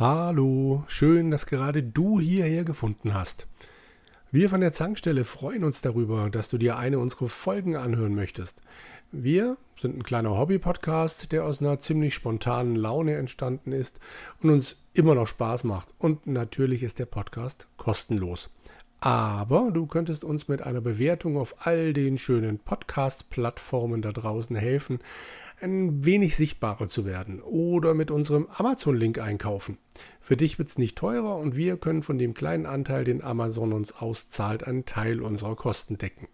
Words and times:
Hallo, 0.00 0.84
schön, 0.86 1.32
dass 1.32 1.46
gerade 1.46 1.82
du 1.82 2.20
hierher 2.20 2.62
gefunden 2.62 3.14
hast. 3.14 3.48
Wir 4.30 4.48
von 4.48 4.60
der 4.60 4.70
Zankstelle 4.70 5.24
freuen 5.24 5.64
uns 5.64 5.80
darüber, 5.80 6.30
dass 6.30 6.48
du 6.48 6.56
dir 6.56 6.78
eine 6.78 7.00
unserer 7.00 7.28
Folgen 7.28 7.74
anhören 7.74 8.14
möchtest. 8.14 8.62
Wir 9.10 9.56
sind 9.76 9.98
ein 9.98 10.04
kleiner 10.04 10.38
Hobby-Podcast, 10.38 11.32
der 11.32 11.44
aus 11.44 11.60
einer 11.60 11.80
ziemlich 11.80 12.14
spontanen 12.14 12.76
Laune 12.76 13.16
entstanden 13.16 13.72
ist 13.72 13.98
und 14.40 14.50
uns 14.50 14.76
immer 14.94 15.16
noch 15.16 15.26
Spaß 15.26 15.64
macht. 15.64 15.92
Und 15.98 16.28
natürlich 16.28 16.84
ist 16.84 17.00
der 17.00 17.06
Podcast 17.06 17.66
kostenlos. 17.76 18.50
Aber 19.00 19.72
du 19.72 19.86
könntest 19.86 20.22
uns 20.22 20.46
mit 20.46 20.62
einer 20.62 20.80
Bewertung 20.80 21.36
auf 21.36 21.66
all 21.66 21.92
den 21.92 22.18
schönen 22.18 22.60
Podcast-Plattformen 22.60 24.02
da 24.02 24.12
draußen 24.12 24.54
helfen, 24.54 25.00
ein 25.60 26.04
wenig 26.04 26.36
sichtbarer 26.36 26.88
zu 26.88 27.04
werden 27.04 27.40
oder 27.42 27.94
mit 27.94 28.10
unserem 28.10 28.46
Amazon-Link 28.50 29.18
einkaufen. 29.18 29.78
Für 30.20 30.36
dich 30.36 30.58
wird 30.58 30.68
es 30.68 30.78
nicht 30.78 30.96
teurer 30.96 31.36
und 31.36 31.56
wir 31.56 31.76
können 31.76 32.02
von 32.02 32.18
dem 32.18 32.34
kleinen 32.34 32.66
Anteil, 32.66 33.04
den 33.04 33.22
Amazon 33.22 33.72
uns 33.72 33.92
auszahlt, 33.92 34.64
einen 34.64 34.84
Teil 34.84 35.22
unserer 35.22 35.56
Kosten 35.56 35.98
decken. 35.98 36.28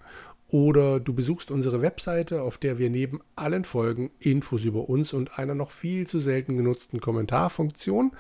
Oder 0.49 1.01
du 1.01 1.15
besuchst 1.15 1.51
unsere 1.51 1.83
Webseite, 1.83 2.43
auf 2.43 2.59
der 2.59 2.79
wir 2.79 2.91
neben 2.91 3.21
allen 3.35 3.65
Folgen 3.65 4.11
Infos 4.19 4.65
über 4.65 4.89
uns 4.89 5.13
und 5.13 5.39
einer 5.39 5.55
noch 5.55 5.71
viel 5.71 6.07
zu 6.07 6.19
selten 6.19 6.57
genutzten 6.57 7.01
Kommentarfunktion 7.01 8.13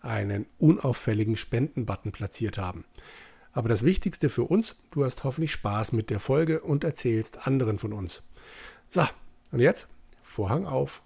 einen 0.00 0.46
unauffälligen 0.58 1.36
Spenden-Button 1.36 2.12
platziert 2.12 2.58
haben. 2.58 2.84
Aber 3.52 3.68
das 3.68 3.84
Wichtigste 3.84 4.30
für 4.30 4.44
uns, 4.44 4.76
du 4.90 5.04
hast 5.04 5.24
hoffentlich 5.24 5.52
Spaß 5.52 5.92
mit 5.92 6.10
der 6.10 6.20
Folge 6.20 6.60
und 6.60 6.84
erzählst 6.84 7.46
anderen 7.46 7.78
von 7.78 7.92
uns. 7.92 8.22
So, 8.88 9.04
und 9.50 9.60
jetzt 9.60 9.88
Vorhang 10.32 10.64
auf. 10.64 11.02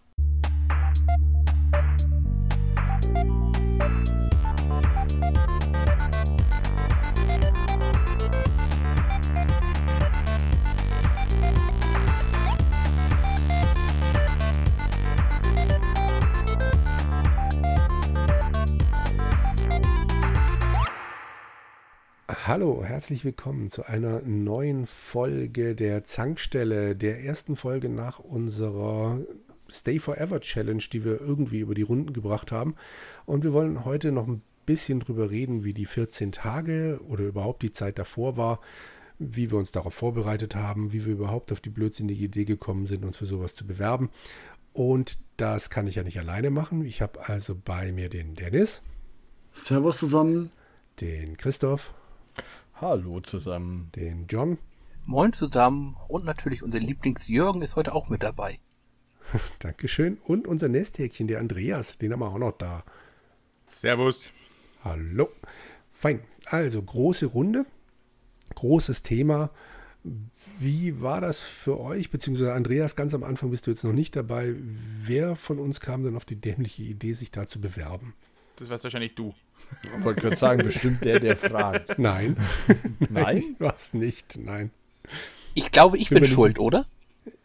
Hallo, 22.47 22.84
herzlich 22.84 23.25
willkommen 23.25 23.70
zu 23.70 23.86
einer 23.86 24.22
neuen 24.22 24.86
Folge 24.86 25.75
der 25.75 26.05
Zankstelle, 26.05 26.94
der 26.94 27.25
ersten 27.25 27.56
Folge 27.56 27.88
nach 27.88 28.20
unserer 28.20 29.19
Stay 29.69 29.98
Forever 29.98 30.41
Challenge, 30.41 30.84
die 30.92 31.05
wir 31.05 31.20
irgendwie 31.20 31.58
über 31.58 31.75
die 31.75 31.83
Runden 31.83 32.12
gebracht 32.12 32.53
haben. 32.53 32.77
Und 33.25 33.42
wir 33.42 33.53
wollen 33.53 33.84
heute 33.84 34.12
noch 34.12 34.28
ein 34.28 34.42
bisschen 34.64 35.00
drüber 35.00 35.28
reden, 35.28 35.64
wie 35.64 35.75
die 35.75 35.86
14 35.86 36.30
Tage 36.30 37.00
oder 37.08 37.25
überhaupt 37.25 37.62
die 37.62 37.72
Zeit 37.72 37.98
davor 37.98 38.36
war, 38.36 38.60
wie 39.19 39.50
wir 39.50 39.58
uns 39.58 39.72
darauf 39.72 39.94
vorbereitet 39.94 40.55
haben, 40.55 40.92
wie 40.92 41.05
wir 41.05 41.14
überhaupt 41.14 41.50
auf 41.50 41.58
die 41.58 41.70
blödsinnige 41.70 42.27
Idee 42.27 42.44
gekommen 42.44 42.86
sind, 42.86 43.05
uns 43.05 43.16
für 43.16 43.27
sowas 43.27 43.56
zu 43.56 43.66
bewerben. 43.66 44.08
Und 44.72 45.19
das 45.36 45.69
kann 45.69 45.88
ich 45.88 45.97
ja 45.97 46.05
nicht 46.05 46.20
alleine 46.20 46.50
machen. 46.50 46.84
Ich 46.84 47.03
habe 47.03 47.28
also 47.28 47.56
bei 47.56 47.91
mir 47.91 48.08
den 48.08 48.36
Dennis. 48.36 48.83
Servus 49.50 49.98
zusammen. 49.98 50.53
Den 51.00 51.36
Christoph. 51.36 51.92
Hallo 52.78 53.20
zusammen. 53.20 53.91
Den 53.96 54.27
John. 54.28 54.58
Moin 55.06 55.32
zusammen. 55.32 55.96
Und 56.08 56.27
natürlich 56.27 56.62
unser 56.62 56.78
Lieblings-Jürgen 56.78 57.62
ist 57.62 57.74
heute 57.74 57.94
auch 57.94 58.10
mit 58.10 58.22
dabei. 58.22 58.60
Dankeschön. 59.60 60.19
Und 60.24 60.46
unser 60.46 60.69
Nesthäkchen, 60.69 61.27
der 61.27 61.41
Andreas, 61.41 61.97
den 61.97 62.12
haben 62.12 62.20
wir 62.20 62.28
auch 62.28 62.36
noch 62.36 62.52
da. 62.52 62.84
Servus. 63.66 64.30
Hallo. 64.84 65.30
Fein. 65.94 66.20
Also, 66.44 66.82
große 66.82 67.24
Runde, 67.24 67.64
großes 68.56 69.02
Thema. 69.02 69.48
Wie 70.58 71.00
war 71.00 71.22
das 71.22 71.41
für 71.41 71.81
euch, 71.81 72.10
beziehungsweise 72.10 72.53
Andreas, 72.53 72.94
ganz 72.94 73.15
am 73.15 73.25
Anfang 73.25 73.50
bist 73.50 73.66
du 73.66 73.70
jetzt 73.70 73.84
noch 73.84 73.94
nicht 73.94 74.15
dabei. 74.16 74.54
Wer 74.54 75.34
von 75.34 75.59
uns 75.59 75.81
kam 75.81 76.04
denn 76.04 76.15
auf 76.15 76.26
die 76.26 76.36
dämliche 76.36 76.82
Idee, 76.82 77.15
sich 77.15 77.31
da 77.31 77.47
zu 77.47 77.59
bewerben? 77.59 78.12
Das 78.56 78.69
warst 78.71 78.84
wahrscheinlich 78.84 79.15
du. 79.15 79.34
Ich 79.99 80.05
wollte 80.05 80.22
gerade 80.22 80.37
sagen, 80.37 80.62
bestimmt 80.65 81.05
der, 81.05 81.21
der 81.21 81.37
fragt. 81.37 81.99
Nein. 81.99 82.37
Nein? 83.11 83.39
Ich 83.39 83.61
war's 83.61 83.93
nicht, 83.94 84.39
nein. 84.43 84.71
Ich 85.55 85.71
glaube, 85.71 85.99
ich 85.99 86.09
bin, 86.09 86.21
bin 86.21 86.31
schuld, 86.31 86.59
oder? 86.59 86.87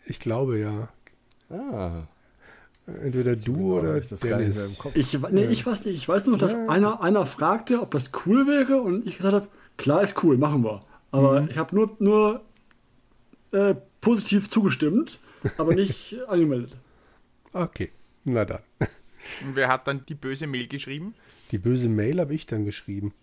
Ich 0.05 0.19
glaube 0.19 0.59
ja. 0.59 0.89
Ah. 1.49 2.03
Entweder 2.87 3.35
du 3.35 3.79
oder 3.79 3.97
ich 3.97 4.07
das 4.07 4.21
gar 4.21 4.37
nicht 4.39 4.39
mehr 4.39 4.47
im 4.49 4.53
Dennis. 4.53 4.77
Kopf. 4.79 4.95
Ich, 4.95 5.17
nee, 5.31 5.45
ich 5.45 5.65
weiß 5.65 5.85
nicht. 5.85 5.95
Ich 5.95 6.07
weiß 6.07 6.25
nur 6.25 6.33
noch, 6.33 6.39
dass 6.39 6.53
Ja. 6.53 6.67
einer, 6.67 7.01
einer 7.01 7.25
fragte, 7.25 7.81
ob 7.81 7.91
das 7.91 8.11
cool 8.25 8.47
wäre 8.47 8.81
und 8.81 9.05
ich 9.07 9.17
gesagt 9.17 9.33
habe, 9.33 9.47
klar 9.77 10.01
ist 10.01 10.21
cool, 10.23 10.37
machen 10.37 10.63
wir. 10.63 10.81
Aber 11.11 11.47
ich 11.49 11.57
habe 11.57 11.75
nur, 11.75 11.95
nur 11.99 12.41
äh, 13.51 13.75
positiv 13.99 14.49
zugestimmt, 14.49 15.19
aber 15.57 15.73
nicht 15.75 16.15
angemeldet. 16.27 16.75
Okay, 17.53 17.91
na 18.23 18.45
dann. 18.45 18.59
Und 19.45 19.55
wer 19.55 19.67
hat 19.67 19.87
dann 19.87 20.05
die 20.05 20.15
böse 20.15 20.47
Mail 20.47 20.67
geschrieben? 20.67 21.13
Die 21.51 21.57
böse 21.57 21.89
Mail 21.89 22.19
habe 22.19 22.33
ich 22.33 22.45
dann 22.45 22.65
geschrieben. 22.65 23.13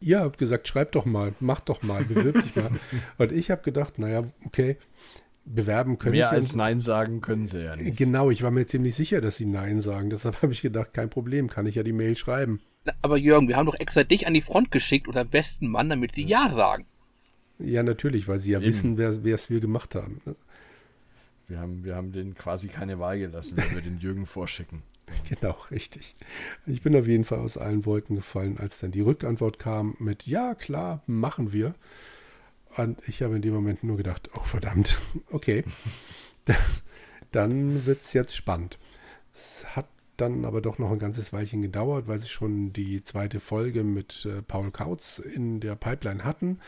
Ihr 0.00 0.20
habt 0.20 0.38
gesagt, 0.38 0.66
schreib 0.66 0.92
doch 0.92 1.04
mal, 1.04 1.34
mach 1.40 1.60
doch 1.60 1.82
mal, 1.82 2.04
bewirb 2.04 2.42
dich 2.42 2.56
mal. 2.56 2.70
Und 3.18 3.32
ich 3.32 3.50
habe 3.50 3.62
gedacht, 3.62 3.98
naja, 3.98 4.24
okay, 4.46 4.78
bewerben 5.44 5.98
können 5.98 6.12
Mehr 6.12 6.28
ich 6.28 6.32
als 6.32 6.54
Nein 6.54 6.80
sagen 6.80 7.20
können 7.20 7.46
sie 7.46 7.64
ja 7.64 7.76
nicht. 7.76 7.96
Genau, 7.98 8.30
ich 8.30 8.42
war 8.42 8.50
mir 8.50 8.66
ziemlich 8.66 8.94
sicher, 8.94 9.20
dass 9.20 9.36
sie 9.36 9.46
Nein 9.46 9.80
sagen. 9.80 10.10
Deshalb 10.10 10.42
habe 10.42 10.52
ich 10.52 10.62
gedacht, 10.62 10.94
kein 10.94 11.10
Problem, 11.10 11.48
kann 11.50 11.66
ich 11.66 11.74
ja 11.74 11.82
die 11.82 11.92
Mail 11.92 12.16
schreiben. 12.16 12.60
Na, 12.84 12.92
Aber 13.02 13.16
Jürgen, 13.16 13.48
wir 13.48 13.56
haben 13.56 13.66
doch 13.66 13.78
extra 13.78 14.04
dich 14.04 14.26
an 14.26 14.34
die 14.34 14.40
Front 14.40 14.70
geschickt, 14.70 15.06
unseren 15.06 15.28
besten 15.28 15.68
Mann, 15.68 15.90
damit 15.90 16.14
sie 16.14 16.24
Ja 16.24 16.48
sagen. 16.50 16.86
Ja, 17.58 17.82
natürlich, 17.82 18.26
weil 18.26 18.38
sie 18.38 18.52
ja 18.52 18.58
Eben. 18.58 18.68
wissen, 18.68 18.98
wer 18.98 19.22
wer 19.22 19.34
es 19.34 19.50
wir 19.50 19.60
gemacht 19.60 19.94
haben. 19.94 20.22
Wir 21.46 21.58
haben, 21.58 21.84
wir 21.84 21.96
haben 21.96 22.12
denen 22.12 22.34
quasi 22.34 22.68
keine 22.68 22.98
Wahl 22.98 23.18
gelassen, 23.18 23.56
wenn 23.56 23.74
wir 23.74 23.82
den 23.82 23.98
Jürgen 23.98 24.24
vorschicken. 24.24 24.82
Genau, 25.28 25.56
richtig. 25.70 26.16
Ich 26.66 26.82
bin 26.82 26.96
auf 26.96 27.06
jeden 27.06 27.24
Fall 27.24 27.38
aus 27.38 27.56
allen 27.56 27.84
Wolken 27.84 28.16
gefallen, 28.16 28.58
als 28.58 28.78
dann 28.78 28.90
die 28.90 29.00
Rückantwort 29.00 29.58
kam 29.58 29.96
mit 29.98 30.26
Ja, 30.26 30.54
klar, 30.54 31.02
machen 31.06 31.52
wir. 31.52 31.74
Und 32.76 32.98
ich 33.08 33.22
habe 33.22 33.36
in 33.36 33.42
dem 33.42 33.54
Moment 33.54 33.82
nur 33.84 33.96
gedacht, 33.96 34.30
oh 34.34 34.40
verdammt, 34.40 34.98
okay. 35.30 35.64
Dann 37.32 37.86
wird 37.86 38.02
es 38.02 38.12
jetzt 38.12 38.34
spannend. 38.34 38.78
Es 39.32 39.64
hat 39.76 39.86
dann 40.16 40.44
aber 40.44 40.60
doch 40.60 40.78
noch 40.78 40.90
ein 40.90 40.98
ganzes 40.98 41.32
Weilchen 41.32 41.62
gedauert, 41.62 42.06
weil 42.06 42.18
sie 42.18 42.28
schon 42.28 42.72
die 42.72 43.02
zweite 43.02 43.40
Folge 43.40 43.84
mit 43.84 44.26
äh, 44.26 44.42
Paul 44.42 44.70
Kautz 44.70 45.18
in 45.18 45.60
der 45.60 45.76
Pipeline 45.76 46.24
hatten. 46.24 46.58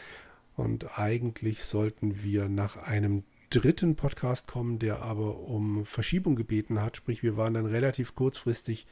Und 0.57 0.99
eigentlich 0.99 1.65
sollten 1.65 2.23
wir 2.23 2.49
nach 2.49 2.77
einem 2.77 3.25
dritten 3.53 3.97
Podcast 3.97 4.47
kommen, 4.47 4.79
der 4.79 5.03
aber 5.03 5.39
um 5.41 5.85
Verschiebung 5.85 6.37
gebeten 6.37 6.81
hat. 6.81 6.97
Sprich, 6.97 7.23
wir 7.23 7.37
waren 7.37 7.55
dann 7.55 7.67
relativ 7.67 8.15
kurzfristig 8.15 8.87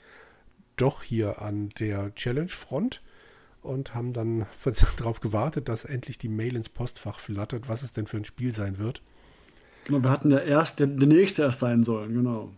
doch 0.77 1.03
hier 1.03 1.43
an 1.43 1.71
der 1.79 2.15
Challenge-Front 2.15 3.03
und 3.63 3.95
haben 3.95 4.13
dann 4.13 4.47
darauf 4.97 5.21
gewartet, 5.21 5.69
dass 5.69 5.85
endlich 5.85 6.19
die 6.19 6.29
Mail 6.29 6.57
ins 6.57 6.69
Postfach 6.69 7.21
flattert, 7.21 7.69
was 7.69 7.83
es 7.83 7.93
denn 7.93 8.07
für 8.07 8.17
ein 8.17 8.25
Spiel 8.25 8.53
sein 8.53 8.79
wird. 8.79 9.03
Genau, 9.85 10.03
wir 10.03 10.11
hatten 10.11 10.31
ja 10.31 10.39
erst, 10.39 10.81
der, 10.81 10.87
der 10.87 11.09
nächste 11.09 11.43
erst 11.43 11.61
sein 11.61 11.85
sollen, 11.85 12.15
genau. 12.15 12.53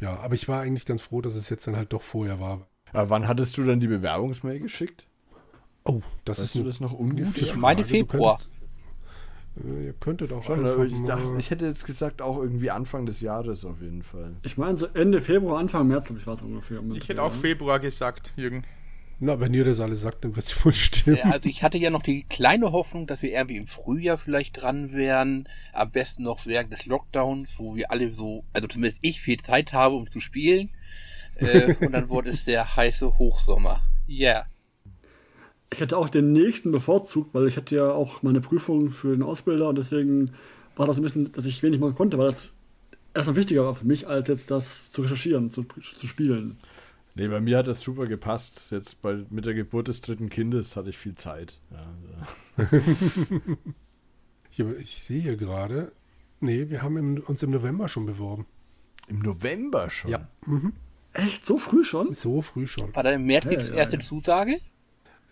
Ja, 0.00 0.18
aber 0.18 0.34
ich 0.34 0.48
war 0.48 0.60
eigentlich 0.60 0.86
ganz 0.86 1.02
froh, 1.02 1.20
dass 1.20 1.34
es 1.34 1.48
jetzt 1.48 1.66
dann 1.66 1.76
halt 1.76 1.92
doch 1.92 2.02
vorher 2.02 2.40
war. 2.40 2.66
Aber 2.92 3.10
wann 3.10 3.28
hattest 3.28 3.56
du 3.56 3.64
dann 3.64 3.80
die 3.80 3.86
Bewerbungsmail 3.86 4.60
geschickt? 4.60 5.06
Oh, 5.84 6.02
das 6.24 6.38
Weißt 6.38 6.46
ist 6.46 6.54
du 6.56 6.64
das 6.64 6.80
noch 6.80 6.92
ungefähr? 6.92 7.42
Ich 7.42 7.56
meine 7.56 7.84
Februar. 7.84 8.38
Könntest, 8.38 8.55
ihr 9.64 9.94
könntet 9.94 10.32
auch 10.32 10.44
Schon, 10.44 10.66
einfach 10.66 10.84
ich, 10.84 11.04
dachte, 11.04 11.34
ich 11.38 11.50
hätte 11.50 11.66
jetzt 11.66 11.86
gesagt, 11.86 12.20
auch 12.20 12.38
irgendwie 12.38 12.70
Anfang 12.70 13.06
des 13.06 13.20
Jahres 13.20 13.64
auf 13.64 13.80
jeden 13.80 14.02
Fall. 14.02 14.36
Ich 14.42 14.58
meine, 14.58 14.76
so 14.76 14.86
Ende 14.92 15.20
Februar, 15.20 15.58
Anfang 15.58 15.88
März, 15.88 16.06
glaube 16.06 16.20
ich, 16.20 16.26
war 16.26 16.34
es 16.34 16.42
ungefähr. 16.42 16.80
Ich 16.94 17.08
hätte 17.08 17.22
auch 17.22 17.32
Februar 17.32 17.80
gesagt, 17.80 18.34
Jürgen. 18.36 18.64
Na, 19.18 19.40
wenn 19.40 19.54
ihr 19.54 19.64
das 19.64 19.80
alles 19.80 20.02
sagt, 20.02 20.24
dann 20.24 20.36
wird 20.36 20.44
es 20.44 20.64
wohl 20.64 20.74
stimmen. 20.74 21.16
Ja, 21.16 21.30
also 21.30 21.48
ich 21.48 21.62
hatte 21.62 21.78
ja 21.78 21.88
noch 21.88 22.02
die 22.02 22.24
kleine 22.24 22.72
Hoffnung, 22.72 23.06
dass 23.06 23.22
wir 23.22 23.32
irgendwie 23.32 23.56
im 23.56 23.66
Frühjahr 23.66 24.18
vielleicht 24.18 24.60
dran 24.60 24.92
wären. 24.92 25.48
Am 25.72 25.90
besten 25.90 26.24
noch 26.24 26.44
während 26.44 26.70
des 26.70 26.84
Lockdowns, 26.84 27.54
wo 27.56 27.76
wir 27.76 27.90
alle 27.90 28.12
so, 28.12 28.44
also 28.52 28.68
zumindest 28.68 28.98
ich 29.02 29.22
viel 29.22 29.38
Zeit 29.38 29.72
habe, 29.72 29.94
um 29.94 30.10
zu 30.10 30.20
spielen. 30.20 30.68
Äh, 31.36 31.74
und 31.80 31.92
dann 31.92 32.10
wurde 32.10 32.30
es 32.30 32.44
der 32.44 32.76
heiße 32.76 33.18
Hochsommer. 33.18 33.82
Ja. 34.06 34.44
Ich 35.76 35.80
hätte 35.82 35.98
auch 35.98 36.08
den 36.08 36.32
nächsten 36.32 36.72
bevorzugt, 36.72 37.34
weil 37.34 37.46
ich 37.46 37.58
hatte 37.58 37.76
ja 37.76 37.90
auch 37.90 38.22
meine 38.22 38.40
Prüfung 38.40 38.88
für 38.88 39.10
den 39.10 39.22
Ausbilder 39.22 39.68
und 39.68 39.76
deswegen 39.76 40.30
war 40.74 40.86
das 40.86 40.96
ein 40.96 41.02
bisschen, 41.02 41.30
dass 41.32 41.44
ich 41.44 41.62
wenig 41.62 41.80
machen 41.80 41.94
konnte, 41.94 42.16
weil 42.16 42.24
das 42.24 42.48
erstmal 43.12 43.36
wichtiger 43.36 43.66
war 43.66 43.74
für 43.74 43.86
mich, 43.86 44.08
als 44.08 44.28
jetzt 44.28 44.50
das 44.50 44.90
zu 44.90 45.02
recherchieren, 45.02 45.50
zu, 45.50 45.64
zu 45.64 46.06
spielen. 46.06 46.56
Nee, 47.14 47.28
bei 47.28 47.42
mir 47.42 47.58
hat 47.58 47.68
das 47.68 47.82
super 47.82 48.06
gepasst. 48.06 48.68
Jetzt 48.70 49.02
bei, 49.02 49.26
mit 49.28 49.44
der 49.44 49.52
Geburt 49.52 49.88
des 49.88 50.00
dritten 50.00 50.30
Kindes 50.30 50.76
hatte 50.76 50.88
ich 50.88 50.96
viel 50.96 51.14
Zeit. 51.14 51.58
Ja, 51.70 51.86
also. 52.56 52.84
Ich, 54.50 54.60
ich 54.60 55.02
sehe 55.02 55.20
hier 55.20 55.36
gerade, 55.36 55.92
nee, 56.40 56.70
wir 56.70 56.82
haben 56.82 56.96
im, 56.96 57.18
uns 57.18 57.42
im 57.42 57.50
November 57.50 57.88
schon 57.88 58.06
beworben. 58.06 58.46
Im 59.08 59.18
November 59.18 59.90
schon? 59.90 60.10
Ja. 60.10 60.26
Echt? 61.12 61.44
So 61.44 61.58
früh 61.58 61.84
schon? 61.84 62.14
So 62.14 62.40
früh 62.40 62.66
schon. 62.66 62.94
War 62.94 63.02
da 63.02 63.10
im 63.10 63.26
März 63.26 63.46
die 63.48 63.56
Ja, 63.56 63.60
ja, 63.60 63.74
erste 63.74 63.96
ja. 63.96 64.00
Zusage? 64.00 64.58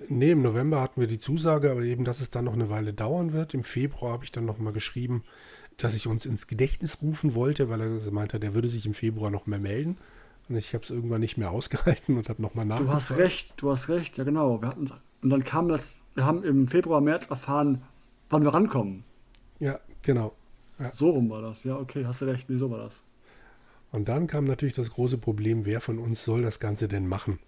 Nee, 0.08 0.32
im 0.32 0.42
November 0.42 0.80
hatten 0.80 1.00
wir 1.00 1.08
die 1.08 1.18
Zusage, 1.18 1.70
aber 1.70 1.82
eben, 1.82 2.04
dass 2.04 2.20
es 2.20 2.30
dann 2.30 2.44
noch 2.44 2.52
eine 2.54 2.70
Weile 2.70 2.92
dauern 2.92 3.32
wird. 3.32 3.54
Im 3.54 3.64
Februar 3.64 4.12
habe 4.12 4.24
ich 4.24 4.32
dann 4.32 4.44
nochmal 4.44 4.72
geschrieben, 4.72 5.24
dass 5.76 5.94
ich 5.94 6.06
uns 6.06 6.26
ins 6.26 6.46
Gedächtnis 6.46 7.02
rufen 7.02 7.34
wollte, 7.34 7.68
weil 7.68 7.80
er 7.80 8.10
meinte, 8.12 8.38
der 8.40 8.54
würde 8.54 8.68
sich 8.68 8.86
im 8.86 8.94
Februar 8.94 9.30
noch 9.30 9.46
mehr 9.46 9.58
melden. 9.58 9.98
Und 10.48 10.56
ich 10.56 10.74
habe 10.74 10.84
es 10.84 10.90
irgendwann 10.90 11.20
nicht 11.20 11.36
mehr 11.36 11.50
ausgehalten 11.52 12.16
und 12.16 12.28
habe 12.28 12.42
nochmal 12.42 12.64
Du 12.64 12.70
nachgefragt. 12.70 12.96
hast 12.96 13.18
recht, 13.18 13.54
du 13.56 13.70
hast 13.70 13.88
recht, 13.88 14.18
ja 14.18 14.24
genau. 14.24 14.60
Wir 14.60 14.68
hatten, 14.68 14.90
und 15.22 15.30
dann 15.30 15.44
kam 15.44 15.68
das, 15.68 15.98
wir 16.14 16.24
haben 16.24 16.44
im 16.44 16.68
Februar, 16.68 17.00
März 17.00 17.30
erfahren, 17.30 17.82
wann 18.30 18.42
wir 18.42 18.52
rankommen. 18.52 19.04
Ja, 19.58 19.80
genau. 20.02 20.34
So 20.92 21.10
rum 21.10 21.30
war 21.30 21.40
das, 21.40 21.64
ja, 21.64 21.76
okay, 21.76 22.04
hast 22.04 22.20
du 22.20 22.24
recht, 22.26 22.50
nee, 22.50 22.56
so 22.56 22.70
war 22.70 22.78
das. 22.78 23.04
Und 23.92 24.08
dann 24.08 24.26
kam 24.26 24.44
natürlich 24.44 24.74
das 24.74 24.90
große 24.90 25.18
Problem, 25.18 25.64
wer 25.64 25.80
von 25.80 25.98
uns 25.98 26.24
soll 26.24 26.42
das 26.42 26.58
Ganze 26.58 26.88
denn 26.88 27.06
machen? 27.06 27.38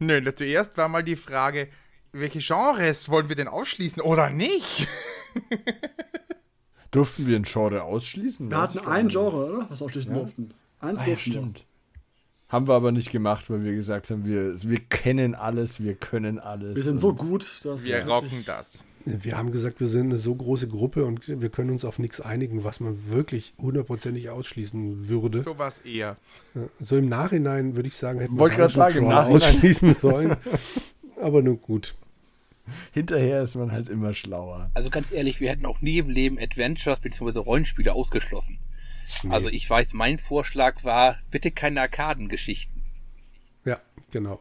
Nö, 0.00 0.32
zuerst 0.34 0.76
war 0.76 0.88
mal 0.88 1.04
die 1.04 1.16
Frage, 1.16 1.68
welche 2.12 2.38
Genres 2.40 3.08
wollen 3.08 3.28
wir 3.28 3.36
denn 3.36 3.48
ausschließen 3.48 4.02
oder 4.02 4.30
nicht? 4.30 4.88
Durften 6.90 7.26
wir 7.26 7.36
ein 7.36 7.44
Genre 7.44 7.82
ausschließen? 7.84 8.50
Wir 8.50 8.58
hatten 8.58 8.78
ein. 8.80 9.08
Genre, 9.08 9.44
oder? 9.46 9.66
Was 9.70 9.80
wir 9.80 9.84
ausschließen 9.86 10.12
durften. 10.12 10.54
Eins 10.80 11.00
Ah, 11.00 11.02
ja, 11.02 11.08
durften 11.10 11.30
stimmt. 11.30 11.64
Haben 12.48 12.66
wir 12.66 12.74
aber 12.74 12.90
nicht 12.90 13.12
gemacht, 13.12 13.48
weil 13.48 13.62
wir 13.62 13.72
gesagt 13.74 14.10
haben, 14.10 14.24
wir, 14.24 14.60
wir 14.62 14.80
kennen 14.80 15.36
alles, 15.36 15.78
wir 15.80 15.94
können 15.94 16.40
alles. 16.40 16.74
Wir 16.74 16.82
sind 16.82 16.98
so 17.00 17.14
gut, 17.14 17.44
dass 17.64 17.84
Wir 17.84 18.04
rocken 18.08 18.42
das. 18.44 18.84
Wir 19.06 19.38
haben 19.38 19.50
gesagt, 19.50 19.80
wir 19.80 19.88
sind 19.88 20.06
eine 20.08 20.18
so 20.18 20.34
große 20.34 20.68
Gruppe 20.68 21.04
und 21.06 21.26
wir 21.40 21.48
können 21.48 21.70
uns 21.70 21.84
auf 21.86 21.98
nichts 21.98 22.20
einigen, 22.20 22.64
was 22.64 22.80
man 22.80 23.08
wirklich 23.08 23.54
hundertprozentig 23.58 24.28
ausschließen 24.28 25.08
würde. 25.08 25.38
So, 25.38 25.54
Sowas 25.54 25.80
eher. 25.80 26.16
so 26.80 26.96
im 26.98 27.08
Nachhinein 27.08 27.76
würde 27.76 27.88
ich 27.88 27.96
sagen, 27.96 28.20
hätten 28.20 28.38
Wollte 28.38 28.58
wir 28.58 28.68
sagen, 28.68 28.98
im 28.98 29.04
Crawler 29.04 29.22
Nachhinein. 29.22 29.36
ausschließen 29.36 29.94
sollen. 29.94 30.36
Aber 31.20 31.40
nun 31.42 31.60
gut. 31.60 31.94
Hinterher 32.92 33.42
ist 33.42 33.54
man 33.54 33.72
halt 33.72 33.88
immer 33.88 34.14
schlauer. 34.14 34.70
Also 34.74 34.90
ganz 34.90 35.10
ehrlich, 35.10 35.40
wir 35.40 35.48
hätten 35.50 35.66
auch 35.66 35.80
nie 35.80 35.98
im 35.98 36.08
Leben 36.10 36.38
Adventures 36.38 37.00
bzw. 37.00 37.38
Rollenspiele 37.38 37.92
ausgeschlossen. 37.94 38.58
Also 39.28 39.48
ich 39.48 39.68
weiß, 39.68 39.92
mein 39.94 40.18
Vorschlag 40.18 40.84
war, 40.84 41.16
bitte 41.30 41.50
keine 41.50 41.80
Arkadengeschichten. 41.80 42.80
Ja, 43.64 43.80
genau. 44.12 44.40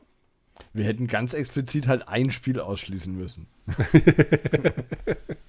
Wir 0.73 0.85
hätten 0.85 1.07
ganz 1.07 1.33
explizit 1.33 1.87
halt 1.87 2.07
ein 2.07 2.29
Spiel 2.29 2.59
ausschließen 2.59 3.15
müssen. 3.17 3.47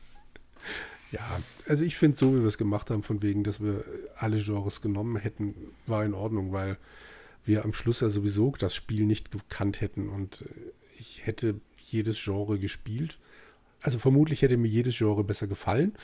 Ja, 1.12 1.40
also 1.66 1.84
ich 1.84 1.96
finde 1.96 2.16
so, 2.16 2.34
wie 2.34 2.40
wir 2.40 2.46
es 2.46 2.58
gemacht 2.58 2.90
haben, 2.90 3.02
von 3.02 3.22
wegen, 3.22 3.42
dass 3.42 3.60
wir 3.60 3.84
alle 4.16 4.38
Genres 4.38 4.80
genommen 4.80 5.16
hätten, 5.16 5.54
war 5.86 6.04
in 6.04 6.14
Ordnung, 6.14 6.52
weil 6.52 6.78
wir 7.44 7.64
am 7.64 7.74
Schluss 7.74 8.00
ja 8.00 8.08
sowieso 8.10 8.52
das 8.58 8.74
Spiel 8.74 9.06
nicht 9.06 9.32
gekannt 9.32 9.80
hätten 9.80 10.08
und 10.08 10.42
äh, 10.42 10.46
ich 10.98 11.26
hätte 11.26 11.60
jedes 11.78 12.22
Genre 12.22 12.58
gespielt. 12.58 13.18
Also 13.82 13.98
vermutlich 13.98 14.42
hätte 14.42 14.56
mir 14.56 14.68
jedes 14.68 14.96
Genre 14.96 15.24
besser 15.24 15.46
gefallen, 15.46 15.94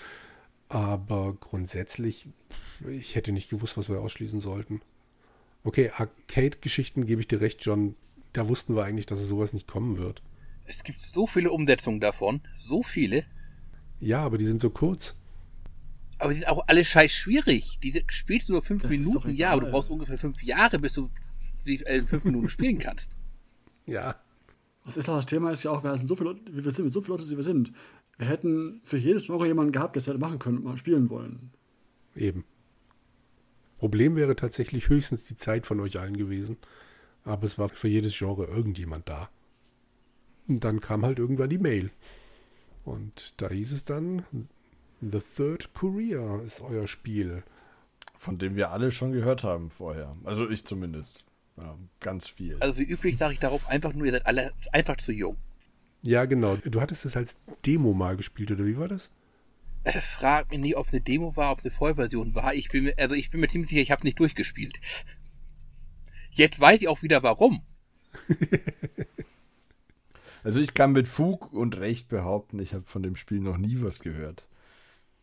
aber 0.69 1.37
grundsätzlich, 1.39 2.27
ich 2.89 3.15
hätte 3.15 3.33
nicht 3.33 3.51
gewusst, 3.51 3.77
was 3.77 3.89
wir 3.89 4.01
ausschließen 4.01 4.41
sollten. 4.41 4.81
Okay, 5.63 5.91
Arcade-Geschichten 5.95 7.07
gebe 7.07 7.21
ich 7.21 7.29
dir 7.29 7.41
recht, 7.41 7.65
John. 7.65 7.95
Da 8.33 8.49
wussten 8.49 8.75
wir 8.75 8.85
eigentlich, 8.85 9.07
dass 9.07 9.21
es 9.21 9.29
sowas 9.29 9.53
nicht 9.53 9.69
kommen 9.69 9.99
wird. 9.99 10.23
Es 10.67 10.83
gibt 10.85 10.99
so 10.99 11.27
viele 11.27 11.51
Umsetzungen 11.51 12.01
davon, 12.01 12.41
so 12.53 12.83
viele, 12.83 13.25
Ja, 14.01 14.25
aber 14.25 14.37
die 14.39 14.45
sind 14.47 14.61
so 14.61 14.71
kurz. 14.71 15.15
aber 16.19 16.31
die 16.31 16.37
sind 16.41 16.49
auch 16.49 16.65
alle 16.67 16.85
scheiß 16.85 17.13
schwierig. 17.13 17.79
Die 17.83 18.03
spielst 18.09 18.49
du 18.49 18.53
nur 18.53 18.63
fünf 18.63 18.83
Das 18.83 18.91
Minuten, 18.91 19.35
ja, 19.35 19.53
aber 19.53 19.63
du 19.63 19.71
brauchst 19.71 19.91
ungefähr 19.91 20.19
fünf 20.19 20.43
Jahre, 20.43 20.79
bis 20.79 20.95
du 20.95 21.11
die 21.67 21.85
äh, 21.87 22.03
fünf 22.07 22.25
Minuten 22.25 22.49
spielen 22.49 22.79
kannst. 22.79 23.17
Ja, 23.89 24.17
Was 24.85 24.97
ist 24.97 25.09
auch 25.09 25.15
das 25.15 25.27
Thema 25.27 25.53
ist 25.53 25.63
ja 25.63 25.71
auch, 25.71 25.85
wir 25.85 25.97
sind 25.97 26.09
so 26.09 26.17
viele 26.17 26.31
Leute, 26.31 26.57
wie 26.57 26.65
wir 26.65 26.73
sind, 26.73 26.89
so 26.89 27.01
viele 27.01 27.17
Leute, 27.19 27.31
wie 27.31 27.37
wir 27.37 27.45
sind. 27.45 27.73
Wir 28.19 28.27
hätten 28.27 28.81
für 28.83 28.97
jedes 28.99 29.27
Genre 29.27 29.47
jemanden 29.47 29.71
gehabt, 29.71 29.95
der 29.95 30.01
es 30.01 30.09
hätte 30.09 30.19
machen 30.19 30.41
können 30.41 30.59
und 30.59 30.65
mal 30.65 30.77
spielen 30.77 31.09
wollen. 31.09 31.53
Eben. 32.17 32.45
Problem 33.79 34.17
wäre 34.17 34.35
tatsächlich 34.35 34.89
höchstens 34.89 35.23
die 35.25 35.37
Zeit 35.37 35.67
von 35.67 35.79
euch 35.79 36.01
allen 36.01 36.17
gewesen. 36.17 36.57
Aber 37.25 37.45
es 37.45 37.59
war 37.59 37.69
für 37.69 37.87
jedes 37.87 38.17
Genre 38.19 38.47
irgendjemand 38.47 39.09
da. 39.09 39.29
Und 40.49 40.65
dann 40.65 40.81
kam 40.81 41.05
halt 41.05 41.19
irgendwann 41.19 41.51
die 41.51 41.59
Mail. 41.59 41.91
Und 42.85 43.35
da 43.41 43.51
hieß 43.51 43.73
es 43.73 43.85
dann, 43.85 44.25
The 45.01 45.21
Third 45.21 45.75
Courier 45.75 46.43
ist 46.47 46.61
euer 46.61 46.87
Spiel. 46.87 47.43
Von 48.17 48.39
dem 48.39 48.57
wir 48.57 48.71
alle 48.71 48.93
schon 48.93 49.13
gehört 49.13 49.43
haben 49.43 49.71
vorher. 49.71 50.17
Also 50.25 50.49
ich 50.49 50.65
zumindest. 50.65 51.25
Ja, 51.57 51.77
ganz 52.01 52.29
viel. 52.29 52.57
Also 52.61 52.79
wie 52.79 52.85
üblich 52.85 53.17
sage 53.17 53.33
ich 53.35 53.39
darauf 53.39 53.69
einfach 53.69 53.93
nur, 53.93 54.07
ihr 54.07 54.13
seid 54.13 54.27
alle 54.27 54.53
einfach 54.73 54.97
zu 54.97 55.13
jung. 55.13 55.37
Ja, 56.03 56.25
genau. 56.25 56.57
Du 56.57 56.81
hattest 56.81 57.05
es 57.05 57.17
als 57.17 57.37
Demo 57.65 57.93
mal 57.95 58.17
gespielt, 58.17 58.51
oder 58.51 58.65
wie 58.67 58.77
war 58.77 58.89
das? 58.89 59.11
Äh, 59.85 60.01
Frag 60.01 60.51
mich 60.51 60.61
nie, 60.61 60.75
ob 60.75 60.87
es 60.87 60.93
eine 60.93 61.03
Demo 61.03 61.37
war, 61.37 61.53
ob 61.53 61.61
es 61.61 61.65
eine 61.65 61.73
Vollversion 61.73 62.35
war. 62.35 62.55
Ich 62.55 62.69
bin 62.69 62.85
mir, 62.85 62.95
also 62.99 63.15
ich 63.15 63.31
bin 63.31 63.41
mir 63.41 63.49
ziemlich 63.49 63.71
sicher, 63.71 63.83
ich 63.83 63.91
habe 63.91 64.05
nicht 64.05 64.19
durchgespielt. 64.21 64.79
Jetzt 66.31 66.61
weiß 66.61 66.83
ich 66.83 66.89
auch 66.89 67.03
wieder 67.03 67.23
warum. 67.23 67.63
Also 70.47 70.61
ich 70.61 70.75
kann 70.75 70.93
mit 70.93 71.09
Fug 71.09 71.53
und 71.53 71.77
Recht 71.77 72.09
behaupten, 72.09 72.61
ich 72.61 72.73
habe 72.73 72.85
von 72.85 73.03
dem 73.03 73.17
Spiel 73.17 73.41
noch 73.41 73.57
nie 73.57 73.81
was 73.81 73.99
gehört. 73.99 74.47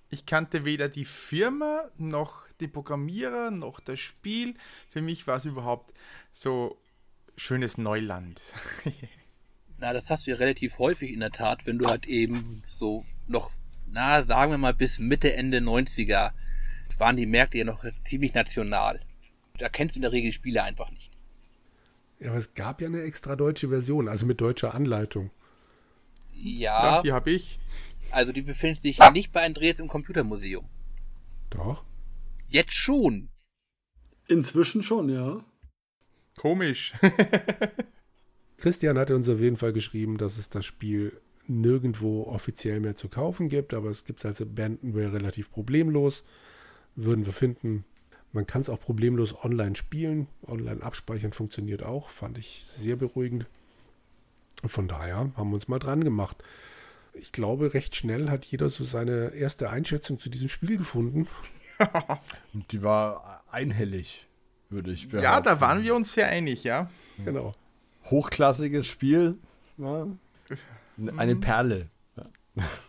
Ich 0.10 0.25
kannte 0.25 0.66
weder 0.66 0.90
die 0.90 1.06
Firma 1.06 1.86
noch 1.98 2.46
die 2.60 2.68
Programmierer 2.68 3.50
noch 3.50 3.80
das 3.80 4.02
Spiel. 4.02 4.56
Für 4.90 5.02
mich 5.02 5.25
war 5.25 5.38
es 5.38 5.46
überhaupt 5.46 5.94
so 6.34 6.78
schönes 7.38 7.78
Neuland. 7.78 8.42
Na, 9.78 9.94
das 9.94 10.10
hast 10.10 10.28
du 10.28 10.31
ja 10.31 10.36
relativ 10.36 10.78
häufig 10.78 11.14
in 11.14 11.22
der 11.22 11.31
Tat, 11.31 11.66
wenn 11.66 11.78
du 11.78 11.88
halt 11.88 12.06
eben 12.06 12.62
so 12.68 13.06
noch, 13.25 13.54
na, 13.88 14.25
sagen 14.25 14.52
wir 14.52 14.58
mal 14.58 14.74
bis 14.74 15.00
Mitte, 15.00 15.34
Ende 15.38 15.60
90er 15.60 16.34
waren 16.98 17.16
die 17.16 17.28
Märkte 17.28 17.60
ja 17.60 17.64
noch 17.64 17.86
ziemlich 18.04 18.34
national. 18.34 19.00
Da 19.58 19.70
kennst 19.70 19.96
du 19.96 20.00
in 20.00 20.02
der 20.02 20.12
Regel 20.12 20.31
die 20.31 20.36
Spiele 20.36 20.64
einfach 20.64 20.92
nicht. 20.92 21.12
Ja, 22.24 22.30
aber 22.30 22.38
es 22.38 22.54
gab 22.54 22.80
ja 22.81 22.88
eine 22.88 23.02
extra 23.02 23.36
deutsche 23.36 23.68
Version, 23.70 24.08
also 24.08 24.25
mit 24.25 24.40
deutscher 24.40 24.74
Anleitung. 24.74 25.30
Ja, 26.34 26.96
Ja, 26.98 27.02
die 27.02 27.12
habe 27.12 27.31
ich. 27.31 27.60
also 28.12 28.31
die 28.31 28.42
befindet 28.42 28.81
sich 28.81 29.00
nicht 29.12 29.31
bei 29.34 29.46
Andreas 29.46 29.80
im 29.80 29.88
Computermuseum. 29.90 30.66
Doch. 31.50 31.84
Jetzt 32.48 32.74
schon. 32.74 33.30
Inzwischen 34.28 34.84
schon, 34.84 35.10
ja. 35.10 35.44
Komisch. 36.38 36.94
Christian 38.58 38.98
hatte 38.98 39.16
uns 39.16 39.28
auf 39.28 39.40
jeden 39.40 39.58
Fall 39.58 39.74
geschrieben, 39.74 40.18
dass 40.18 40.38
es 40.38 40.50
das 40.50 40.65
Spiel 40.65 41.20
nirgendwo 41.48 42.24
offiziell 42.24 42.80
mehr 42.80 42.96
zu 42.96 43.10
kaufen 43.10 43.50
gibt, 43.50 43.74
aber 43.74 43.89
es 43.89 44.06
gibt 44.06 44.20
es 44.20 44.25
als 44.25 44.42
Abandonware 44.42 45.12
relativ 45.13 45.51
problemlos. 45.51 46.24
Würden 46.96 47.25
wir 47.25 47.34
finden. 47.34 47.84
Man 48.34 48.48
kann 48.48 48.62
es 48.62 48.70
auch 48.70 48.80
problemlos 48.80 49.44
online 49.46 49.75
spielen. 49.75 50.28
Online 50.48 50.82
abspeichern 50.82 51.34
funktioniert 51.34 51.84
auch. 51.84 52.10
Fand 52.10 52.40
ich 52.40 52.66
sehr 52.68 52.96
beruhigend. 52.96 53.46
Und 54.63 54.70
von 54.70 54.88
daher 54.88 55.18
haben 55.18 55.50
wir 55.50 55.56
uns 55.56 55.68
mal 55.68 55.80
dran 55.80 56.04
gemacht. 56.04 56.44
Ich 57.13 57.32
glaube, 57.32 57.75
recht 57.75 57.96
schnell 57.96 58.30
hat 58.32 58.44
jeder 58.46 58.70
so 58.70 58.84
seine 58.84 59.34
erste 59.36 59.70
Einschätzung 59.70 60.20
zu 60.20 60.30
diesem 60.30 60.50
Spiel 60.50 60.78
gefunden. 60.78 61.28
Und 62.54 62.72
die 62.72 62.82
war 62.82 63.44
einhellig, 63.52 64.28
würde 64.70 64.92
ich 64.92 65.10
behaupten. 65.10 65.24
Ja, 65.24 65.40
da 65.40 65.62
waren 65.62 65.84
wir 65.84 65.94
uns 65.94 66.13
sehr 66.13 66.28
einig, 66.28 66.63
ja. 66.63 66.90
Genau. 67.24 67.54
Hochklassiges 68.06 68.88
Spiel. 68.88 69.38
Ja. 69.78 70.08
Eine 71.18 71.36
Perle. 71.36 71.90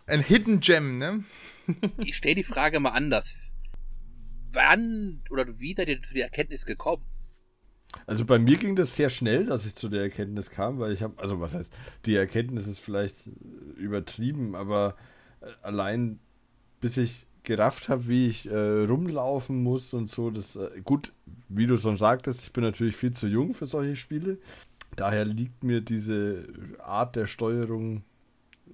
Ein 0.07 0.21
Hidden 0.21 0.59
Gem, 0.59 0.97
ne? 0.97 1.23
Ich 1.97 2.15
stelle 2.15 2.35
die 2.35 2.43
Frage 2.43 2.79
mal 2.79 2.91
anders. 2.91 3.35
Wann 4.55 5.21
oder 5.29 5.59
wie 5.59 5.73
seid 5.73 5.87
zu 6.05 6.13
der 6.13 6.25
Erkenntnis 6.25 6.65
gekommen? 6.65 7.03
Also 8.07 8.25
bei 8.25 8.39
mir 8.39 8.57
ging 8.57 8.75
das 8.75 8.95
sehr 8.95 9.09
schnell, 9.09 9.45
dass 9.45 9.65
ich 9.65 9.75
zu 9.75 9.89
der 9.89 10.01
Erkenntnis 10.01 10.49
kam, 10.49 10.79
weil 10.79 10.91
ich 10.91 11.01
habe, 11.01 11.17
also 11.17 11.39
was 11.39 11.53
heißt, 11.53 11.71
die 12.05 12.15
Erkenntnis 12.15 12.67
ist 12.67 12.79
vielleicht 12.79 13.15
äh, 13.27 13.79
übertrieben, 13.79 14.55
aber 14.55 14.95
äh, 15.41 15.45
allein 15.61 16.19
bis 16.81 16.97
ich 16.97 17.25
gerafft 17.43 17.89
habe, 17.89 18.07
wie 18.07 18.27
ich 18.27 18.49
äh, 18.49 18.55
rumlaufen 18.85 19.61
muss 19.63 19.93
und 19.93 20.09
so, 20.09 20.29
das 20.29 20.55
äh, 20.55 20.81
gut, 20.83 21.13
wie 21.47 21.67
du 21.67 21.77
schon 21.77 21.97
sagtest, 21.97 22.43
ich 22.43 22.53
bin 22.53 22.63
natürlich 22.63 22.95
viel 22.95 23.11
zu 23.11 23.27
jung 23.27 23.53
für 23.53 23.65
solche 23.65 23.95
Spiele. 23.95 24.37
Daher 24.95 25.25
liegt 25.25 25.63
mir 25.63 25.81
diese 25.81 26.47
Art 26.79 27.15
der 27.15 27.27
Steuerung 27.27 28.03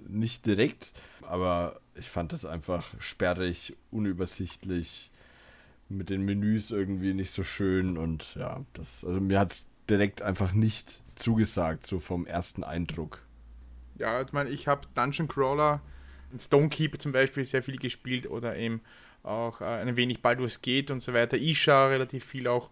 nicht 0.07 0.45
direkt, 0.45 0.93
aber 1.21 1.79
ich 1.95 2.09
fand 2.09 2.33
es 2.33 2.45
einfach 2.45 2.93
sperrig, 2.99 3.75
unübersichtlich, 3.91 5.10
mit 5.91 6.09
den 6.09 6.23
Menüs 6.23 6.71
irgendwie 6.71 7.13
nicht 7.13 7.31
so 7.31 7.43
schön 7.43 7.97
und 7.97 8.35
ja, 8.35 8.63
das, 8.73 9.03
also 9.05 9.19
mir 9.19 9.39
hat 9.39 9.51
es 9.51 9.65
direkt 9.89 10.21
einfach 10.21 10.53
nicht 10.53 11.01
zugesagt, 11.15 11.85
so 11.85 11.99
vom 11.99 12.25
ersten 12.25 12.63
Eindruck. 12.63 13.19
Ja, 13.97 14.21
ich 14.21 14.31
meine, 14.31 14.49
ich 14.49 14.67
habe 14.67 14.87
Dungeon 14.95 15.27
Crawler, 15.27 15.81
Stonekeeper 16.37 16.97
zum 16.97 17.11
Beispiel 17.11 17.43
sehr 17.43 17.61
viel 17.61 17.77
gespielt 17.77 18.29
oder 18.29 18.55
eben 18.55 18.81
auch 19.23 19.61
äh, 19.61 19.65
ein 19.65 19.97
wenig 19.97 20.21
Baldur's 20.21 20.61
Gate 20.61 20.91
und 20.91 21.01
so 21.01 21.13
weiter. 21.13 21.37
Isha 21.37 21.87
relativ 21.87 22.25
viel 22.25 22.47
auch. 22.47 22.69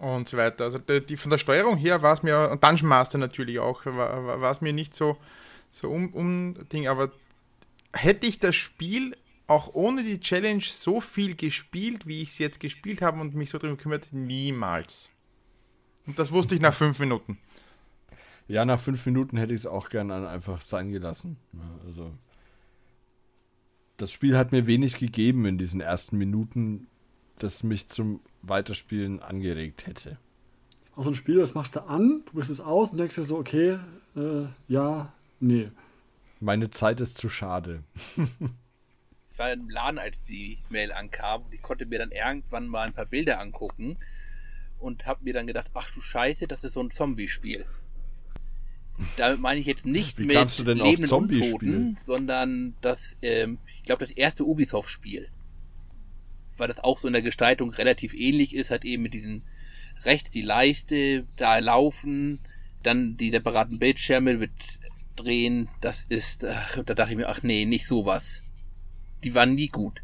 und 0.00 0.26
so 0.26 0.36
weiter. 0.36 0.64
Also 0.64 0.78
die, 0.78 1.04
die 1.04 1.16
von 1.16 1.30
der 1.30 1.38
Steuerung 1.38 1.76
her 1.76 2.02
war 2.02 2.14
es 2.14 2.22
mir, 2.22 2.50
und 2.50 2.64
Dungeon 2.64 2.88
Master 2.88 3.18
natürlich 3.18 3.58
auch, 3.58 3.84
war, 3.86 4.50
es 4.50 4.60
mir 4.60 4.72
nicht 4.72 4.94
so, 4.94 5.16
so 5.70 5.90
um, 5.90 6.12
um 6.14 6.68
Ding, 6.72 6.88
aber 6.88 7.12
hätte 7.92 8.26
ich 8.26 8.38
das 8.38 8.56
Spiel 8.56 9.14
auch 9.46 9.74
ohne 9.74 10.02
die 10.02 10.20
Challenge 10.20 10.62
so 10.62 11.00
viel 11.00 11.34
gespielt, 11.34 12.06
wie 12.06 12.22
ich 12.22 12.30
es 12.30 12.38
jetzt 12.38 12.60
gespielt 12.60 13.02
habe 13.02 13.20
und 13.20 13.34
mich 13.34 13.50
so 13.50 13.58
darum 13.58 13.76
gekümmert, 13.76 14.12
niemals. 14.12 15.10
Und 16.06 16.18
das 16.18 16.32
wusste 16.32 16.54
ich 16.54 16.60
nach 16.60 16.74
fünf 16.74 16.98
Minuten. 16.98 17.38
Ja, 18.48 18.64
nach 18.64 18.80
fünf 18.80 19.04
Minuten 19.06 19.36
hätte 19.36 19.54
ich 19.54 19.60
es 19.60 19.66
auch 19.66 19.88
gerne 19.88 20.28
einfach 20.28 20.62
sein 20.66 20.90
gelassen. 20.90 21.36
Also 21.86 22.12
das 23.96 24.10
Spiel 24.10 24.36
hat 24.36 24.52
mir 24.52 24.66
wenig 24.66 24.98
gegeben 24.98 25.46
in 25.46 25.58
diesen 25.58 25.80
ersten 25.80 26.18
Minuten, 26.18 26.88
das 27.38 27.62
mich 27.62 27.88
zum 27.88 28.20
Weiterspielen 28.42 29.20
angeregt 29.20 29.86
hätte. 29.86 30.18
Auch 30.96 31.04
so 31.04 31.10
ein 31.10 31.14
Spiel, 31.14 31.36
das 31.36 31.54
machst 31.54 31.76
du 31.76 31.86
an, 31.86 32.22
probierst 32.24 32.50
es 32.50 32.60
aus 32.60 32.90
und 32.90 32.98
denkst 32.98 33.14
dir 33.14 33.22
so, 33.22 33.38
okay, 33.38 33.78
äh, 34.16 34.44
ja, 34.68 35.12
nee. 35.40 35.70
Meine 36.40 36.70
Zeit 36.70 37.00
ist 37.00 37.16
zu 37.16 37.28
schade. 37.28 37.84
ich 39.32 39.38
war 39.38 39.52
im 39.52 39.70
Laden, 39.70 39.98
als 39.98 40.24
die 40.26 40.58
Mail 40.68 40.92
ankam 40.92 41.42
und 41.42 41.54
ich 41.54 41.62
konnte 41.62 41.86
mir 41.86 41.98
dann 41.98 42.10
irgendwann 42.10 42.68
mal 42.68 42.86
ein 42.86 42.92
paar 42.92 43.06
Bilder 43.06 43.40
angucken 43.40 43.96
und 44.78 45.06
habe 45.06 45.24
mir 45.24 45.32
dann 45.32 45.46
gedacht, 45.46 45.70
ach 45.74 45.90
du 45.90 46.00
Scheiße, 46.00 46.46
das 46.46 46.64
ist 46.64 46.74
so 46.74 46.82
ein 46.82 46.90
Zombie-Spiel. 46.90 47.64
Damit 49.16 49.40
meine 49.40 49.58
ich 49.58 49.66
jetzt 49.66 49.86
nicht 49.86 50.18
Wie 50.18 50.26
mit 50.26 50.58
lebenden 50.58 51.10
Untoten, 51.10 51.98
sondern 52.04 52.74
das, 52.82 53.16
ähm, 53.22 53.58
ich 53.78 53.84
glaube, 53.84 54.04
das 54.04 54.14
erste 54.14 54.44
Ubisoft-Spiel. 54.44 55.28
Weil 56.58 56.68
das 56.68 56.80
auch 56.80 56.98
so 56.98 57.06
in 57.06 57.14
der 57.14 57.22
Gestaltung 57.22 57.70
relativ 57.70 58.12
ähnlich 58.12 58.54
ist, 58.54 58.70
hat 58.70 58.84
eben 58.84 59.02
mit 59.02 59.14
diesen 59.14 59.44
rechts 60.04 60.30
die 60.30 60.42
Leiste, 60.42 61.26
da 61.36 61.58
laufen, 61.58 62.40
dann 62.82 63.16
die 63.16 63.30
separaten 63.30 63.78
Bildschirme 63.78 64.34
mit 64.34 64.52
drehen, 65.16 65.68
das 65.80 66.04
ist, 66.08 66.44
ach, 66.44 66.82
da 66.84 66.94
dachte 66.94 67.12
ich 67.12 67.16
mir, 67.16 67.28
ach 67.28 67.42
nee, 67.42 67.64
nicht 67.64 67.86
sowas. 67.86 68.42
Die 69.24 69.34
waren 69.34 69.54
nie 69.54 69.68
gut. 69.68 70.02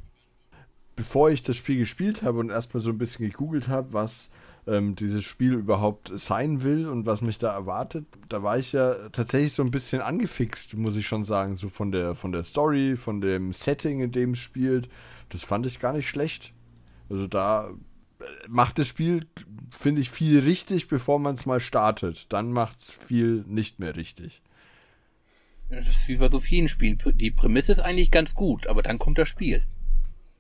Bevor 0.96 1.30
ich 1.30 1.42
das 1.42 1.56
Spiel 1.56 1.78
gespielt 1.78 2.22
habe 2.22 2.38
und 2.38 2.50
erstmal 2.50 2.80
so 2.80 2.90
ein 2.90 2.98
bisschen 2.98 3.26
gegoogelt 3.26 3.68
habe, 3.68 3.92
was 3.92 4.30
ähm, 4.66 4.94
dieses 4.94 5.24
Spiel 5.24 5.54
überhaupt 5.54 6.10
sein 6.14 6.62
will 6.62 6.86
und 6.86 7.06
was 7.06 7.22
mich 7.22 7.38
da 7.38 7.52
erwartet, 7.52 8.06
da 8.28 8.42
war 8.42 8.58
ich 8.58 8.72
ja 8.72 9.08
tatsächlich 9.10 9.52
so 9.52 9.62
ein 9.62 9.70
bisschen 9.70 10.02
angefixt, 10.02 10.74
muss 10.74 10.96
ich 10.96 11.06
schon 11.06 11.24
sagen, 11.24 11.56
so 11.56 11.68
von 11.68 11.90
der, 11.90 12.14
von 12.14 12.32
der 12.32 12.44
Story, 12.44 12.96
von 12.96 13.20
dem 13.20 13.52
Setting, 13.52 14.00
in 14.00 14.12
dem 14.12 14.32
es 14.32 14.38
spielt. 14.38 14.88
Das 15.30 15.42
fand 15.42 15.66
ich 15.66 15.78
gar 15.78 15.92
nicht 15.92 16.08
schlecht. 16.08 16.52
Also 17.08 17.26
da 17.26 17.68
äh, 17.68 18.24
macht 18.48 18.78
das 18.78 18.86
Spiel, 18.86 19.26
finde 19.70 20.00
ich, 20.00 20.10
viel 20.10 20.40
richtig, 20.40 20.88
bevor 20.88 21.18
man 21.18 21.34
es 21.34 21.46
mal 21.46 21.60
startet. 21.60 22.26
Dann 22.28 22.52
macht 22.52 22.78
es 22.78 22.90
viel 22.90 23.44
nicht 23.46 23.78
mehr 23.78 23.96
richtig. 23.96 24.42
Das 25.70 25.88
ist 25.88 26.08
wie 26.08 26.16
bei 26.16 26.30
so 26.30 26.40
vielen 26.40 26.68
Spielen. 26.68 26.98
Die 27.16 27.30
Prämisse 27.30 27.72
ist 27.72 27.80
eigentlich 27.80 28.10
ganz 28.10 28.34
gut, 28.34 28.66
aber 28.66 28.82
dann 28.82 28.98
kommt 28.98 29.18
das 29.18 29.28
Spiel. 29.28 29.64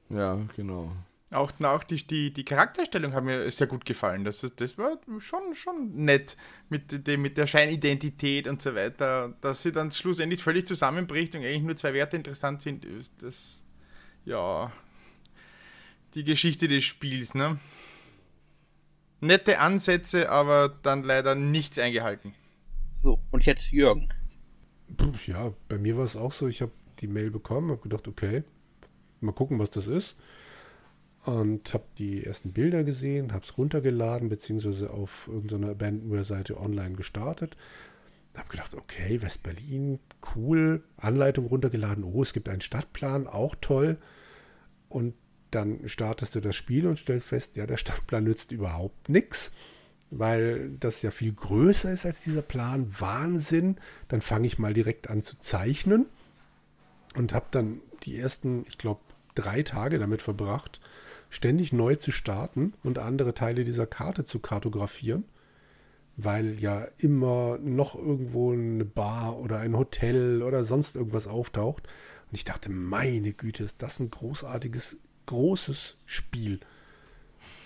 Ja, 0.08 0.36
genau. 0.56 0.92
Auch, 1.30 1.52
auch 1.62 1.84
die, 1.84 2.06
die, 2.06 2.32
die 2.32 2.44
Charakterstellung 2.44 3.12
hat 3.12 3.22
mir 3.22 3.50
sehr 3.50 3.66
gut 3.66 3.84
gefallen. 3.84 4.24
Das, 4.24 4.40
das 4.56 4.78
war 4.78 4.98
schon, 5.18 5.54
schon 5.54 5.92
nett 5.92 6.38
mit, 6.70 7.06
dem, 7.06 7.20
mit 7.20 7.36
der 7.36 7.46
Scheinidentität 7.46 8.48
und 8.48 8.62
so 8.62 8.74
weiter. 8.74 9.34
Dass 9.42 9.62
sie 9.62 9.72
dann 9.72 9.92
schlussendlich 9.92 10.42
völlig 10.42 10.66
zusammenbricht 10.66 11.34
und 11.34 11.42
eigentlich 11.42 11.62
nur 11.62 11.76
zwei 11.76 11.92
Werte 11.92 12.16
interessant 12.16 12.62
sind, 12.62 12.86
ist 12.86 13.12
das, 13.18 13.62
ja, 14.24 14.72
die 16.14 16.24
Geschichte 16.24 16.66
des 16.66 16.84
Spiels, 16.84 17.34
ne? 17.34 17.58
Nette 19.20 19.58
Ansätze, 19.58 20.30
aber 20.30 20.70
dann 20.82 21.02
leider 21.02 21.34
nichts 21.34 21.78
eingehalten. 21.78 22.34
So, 22.94 23.20
und 23.30 23.44
jetzt 23.44 23.70
Jürgen. 23.70 24.08
Ja, 25.26 25.52
bei 25.68 25.78
mir 25.78 25.96
war 25.96 26.04
es 26.04 26.16
auch 26.16 26.32
so, 26.32 26.48
ich 26.48 26.62
habe 26.62 26.72
die 27.00 27.08
Mail 27.08 27.30
bekommen, 27.30 27.70
habe 27.70 27.82
gedacht, 27.82 28.08
okay, 28.08 28.42
mal 29.20 29.32
gucken, 29.32 29.58
was 29.58 29.70
das 29.70 29.86
ist 29.86 30.16
und 31.24 31.74
habe 31.74 31.84
die 31.98 32.24
ersten 32.24 32.52
Bilder 32.52 32.84
gesehen, 32.84 33.32
habe 33.32 33.44
es 33.44 33.58
runtergeladen, 33.58 34.28
beziehungsweise 34.28 34.90
auf 34.90 35.28
irgendeiner 35.28 35.70
Abandonware-Seite 35.70 36.58
online 36.58 36.94
gestartet. 36.94 37.56
Habe 38.36 38.48
gedacht, 38.50 38.74
okay, 38.74 39.20
West-Berlin, 39.20 39.98
cool, 40.34 40.84
Anleitung 40.96 41.46
runtergeladen, 41.46 42.04
oh, 42.04 42.22
es 42.22 42.32
gibt 42.32 42.48
einen 42.48 42.60
Stadtplan, 42.60 43.26
auch 43.26 43.56
toll. 43.60 43.98
Und 44.88 45.14
dann 45.50 45.88
startest 45.88 46.36
du 46.36 46.40
das 46.40 46.54
Spiel 46.54 46.86
und 46.86 46.98
stellst 46.98 47.26
fest, 47.26 47.56
ja, 47.56 47.66
der 47.66 47.78
Stadtplan 47.78 48.24
nützt 48.24 48.52
überhaupt 48.52 49.08
nichts, 49.08 49.52
weil 50.10 50.70
das 50.78 51.02
ja 51.02 51.10
viel 51.10 51.32
größer 51.32 51.92
ist 51.92 52.06
als 52.06 52.20
dieser 52.20 52.42
Plan. 52.42 52.86
Wahnsinn. 52.98 53.76
Dann 54.08 54.20
fange 54.20 54.46
ich 54.46 54.58
mal 54.58 54.74
direkt 54.74 55.10
an 55.10 55.22
zu 55.22 55.38
zeichnen 55.38 56.06
und 57.14 57.34
habe 57.34 57.46
dann 57.50 57.80
die 58.04 58.18
ersten, 58.18 58.64
ich 58.68 58.78
glaube, 58.78 59.00
drei 59.34 59.62
Tage 59.62 59.98
damit 59.98 60.22
verbracht, 60.22 60.80
ständig 61.30 61.72
neu 61.72 61.96
zu 61.96 62.10
starten 62.10 62.74
und 62.82 62.98
andere 62.98 63.34
Teile 63.34 63.64
dieser 63.64 63.86
Karte 63.86 64.24
zu 64.24 64.38
kartografieren, 64.38 65.24
weil 66.16 66.58
ja 66.58 66.86
immer 66.96 67.58
noch 67.58 67.94
irgendwo 67.94 68.52
eine 68.52 68.84
Bar 68.84 69.38
oder 69.38 69.58
ein 69.58 69.76
Hotel 69.76 70.42
oder 70.42 70.64
sonst 70.64 70.96
irgendwas 70.96 71.26
auftaucht. 71.26 71.86
Und 72.30 72.34
ich 72.34 72.44
dachte, 72.44 72.70
meine 72.70 73.32
Güte, 73.32 73.64
ist 73.64 73.76
das 73.82 74.00
ein 74.00 74.10
großartiges, 74.10 74.96
großes 75.26 75.96
Spiel. 76.06 76.60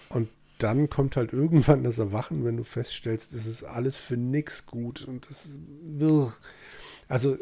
Und 0.09 0.29
dann 0.63 0.89
kommt 0.89 1.17
halt 1.17 1.33
irgendwann 1.33 1.85
das 1.85 1.99
Erwachen, 1.99 2.45
wenn 2.45 2.57
du 2.57 2.65
feststellst, 2.65 3.33
es 3.35 3.47
ist 3.47 3.65
alles 3.65 3.97
für 3.97 4.17
nix 4.17 4.67
gut 4.67 5.03
und 5.03 5.29
das 5.29 5.49
also 7.09 7.37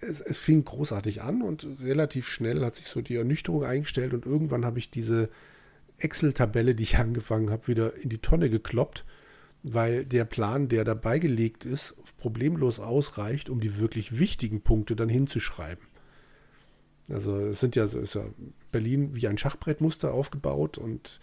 es, 0.00 0.20
es, 0.20 0.38
fing 0.38 0.64
großartig 0.64 1.22
an 1.22 1.42
und 1.42 1.66
relativ 1.80 2.28
schnell 2.28 2.64
hat 2.64 2.76
sich 2.76 2.86
so 2.86 3.00
die 3.00 3.16
Ernüchterung 3.16 3.64
eingestellt 3.64 4.14
und 4.14 4.26
irgendwann 4.26 4.64
habe 4.64 4.78
ich 4.78 4.90
diese 4.90 5.28
Excel-Tabelle, 5.98 6.74
die 6.74 6.84
ich 6.84 6.98
angefangen 6.98 7.50
habe, 7.50 7.66
wieder 7.66 7.96
in 7.96 8.08
die 8.08 8.18
Tonne 8.18 8.50
gekloppt, 8.50 9.04
weil 9.62 10.04
der 10.04 10.24
Plan, 10.24 10.68
der 10.68 10.84
dabei 10.84 11.18
gelegt 11.18 11.64
ist, 11.64 11.96
problemlos 12.18 12.78
ausreicht, 12.78 13.50
um 13.50 13.60
die 13.60 13.78
wirklich 13.78 14.18
wichtigen 14.18 14.60
Punkte 14.60 14.94
dann 14.94 15.08
hinzuschreiben. 15.08 15.84
Also 17.08 17.38
es 17.38 17.60
sind 17.60 17.74
ja, 17.74 17.84
ist 17.84 18.14
ja 18.14 18.24
Berlin 18.70 19.14
wie 19.14 19.26
ein 19.26 19.38
Schachbrettmuster 19.38 20.12
aufgebaut 20.12 20.78
und 20.78 21.20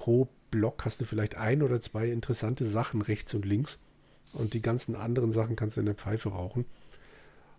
pro 0.00 0.28
Block 0.50 0.86
hast 0.86 1.02
du 1.02 1.04
vielleicht 1.04 1.36
ein 1.36 1.62
oder 1.62 1.78
zwei 1.82 2.08
interessante 2.08 2.64
Sachen 2.64 3.02
rechts 3.02 3.34
und 3.34 3.44
links 3.44 3.78
und 4.32 4.54
die 4.54 4.62
ganzen 4.62 4.96
anderen 4.96 5.30
Sachen 5.30 5.56
kannst 5.56 5.76
du 5.76 5.80
in 5.80 5.86
der 5.86 5.94
Pfeife 5.94 6.30
rauchen. 6.30 6.64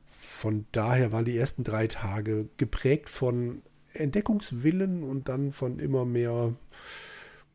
Von 0.08 0.66
daher 0.72 1.12
waren 1.12 1.24
die 1.24 1.38
ersten 1.38 1.64
drei 1.64 1.86
Tage 1.86 2.50
geprägt 2.58 3.10
von 3.10 3.62
Entdeckungswillen 3.94 5.04
und 5.04 5.30
dann 5.30 5.52
von 5.52 5.78
immer 5.78 6.04
mehr 6.04 6.56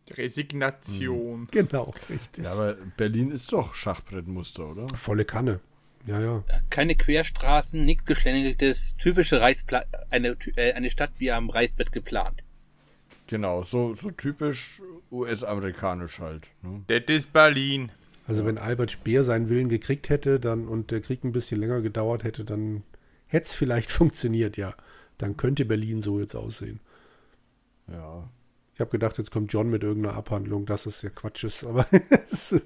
Resignation. 0.08 1.40
Mhm. 1.40 1.48
Genau, 1.50 1.92
richtig. 2.08 2.44
Ja, 2.44 2.52
aber 2.52 2.74
Berlin 2.96 3.32
ist 3.32 3.52
doch 3.52 3.74
Schachbrettmuster, 3.74 4.68
oder? 4.68 4.88
Volle 4.94 5.24
Kanne. 5.24 5.58
Ja, 6.06 6.20
ja. 6.20 6.44
Keine 6.70 6.94
Querstraßen, 6.94 7.84
nichts 7.84 8.04
geschlängeltes, 8.04 8.94
typische 8.96 9.40
Reispla 9.40 9.84
eine, 10.10 10.36
äh, 10.54 10.74
eine 10.74 10.90
Stadt 10.90 11.10
wie 11.18 11.32
am 11.32 11.50
Reißbett 11.50 11.90
geplant. 11.90 12.44
Genau, 13.26 13.64
so, 13.64 13.94
so 13.94 14.10
typisch 14.10 14.80
US-amerikanisch 15.10 16.20
halt. 16.20 16.46
Ne? 16.62 16.82
Das 16.86 17.02
ist 17.16 17.32
Berlin. 17.32 17.90
Also 18.26 18.44
wenn 18.44 18.58
Albert 18.58 18.90
Speer 18.90 19.22
seinen 19.24 19.48
Willen 19.48 19.68
gekriegt 19.68 20.08
hätte 20.08 20.40
dann 20.40 20.66
und 20.66 20.90
der 20.90 21.00
Krieg 21.00 21.22
ein 21.24 21.32
bisschen 21.32 21.60
länger 21.60 21.80
gedauert 21.80 22.24
hätte, 22.24 22.44
dann 22.44 22.82
hätte 23.26 23.46
es 23.46 23.52
vielleicht 23.52 23.90
funktioniert, 23.92 24.56
ja 24.56 24.74
dann 25.18 25.36
könnte 25.36 25.64
Berlin 25.64 26.02
so 26.02 26.20
jetzt 26.20 26.34
aussehen. 26.34 26.80
Ja. 27.88 28.30
Ich 28.74 28.80
habe 28.80 28.90
gedacht, 28.90 29.16
jetzt 29.16 29.30
kommt 29.30 29.52
John 29.52 29.70
mit 29.70 29.82
irgendeiner 29.82 30.16
Abhandlung, 30.16 30.66
dass 30.66 30.86
es 30.86 31.00
ja 31.02 31.08
Quatsch 31.08 31.44
ist, 31.44 31.64
aber. 31.64 31.86
also, 32.10 32.60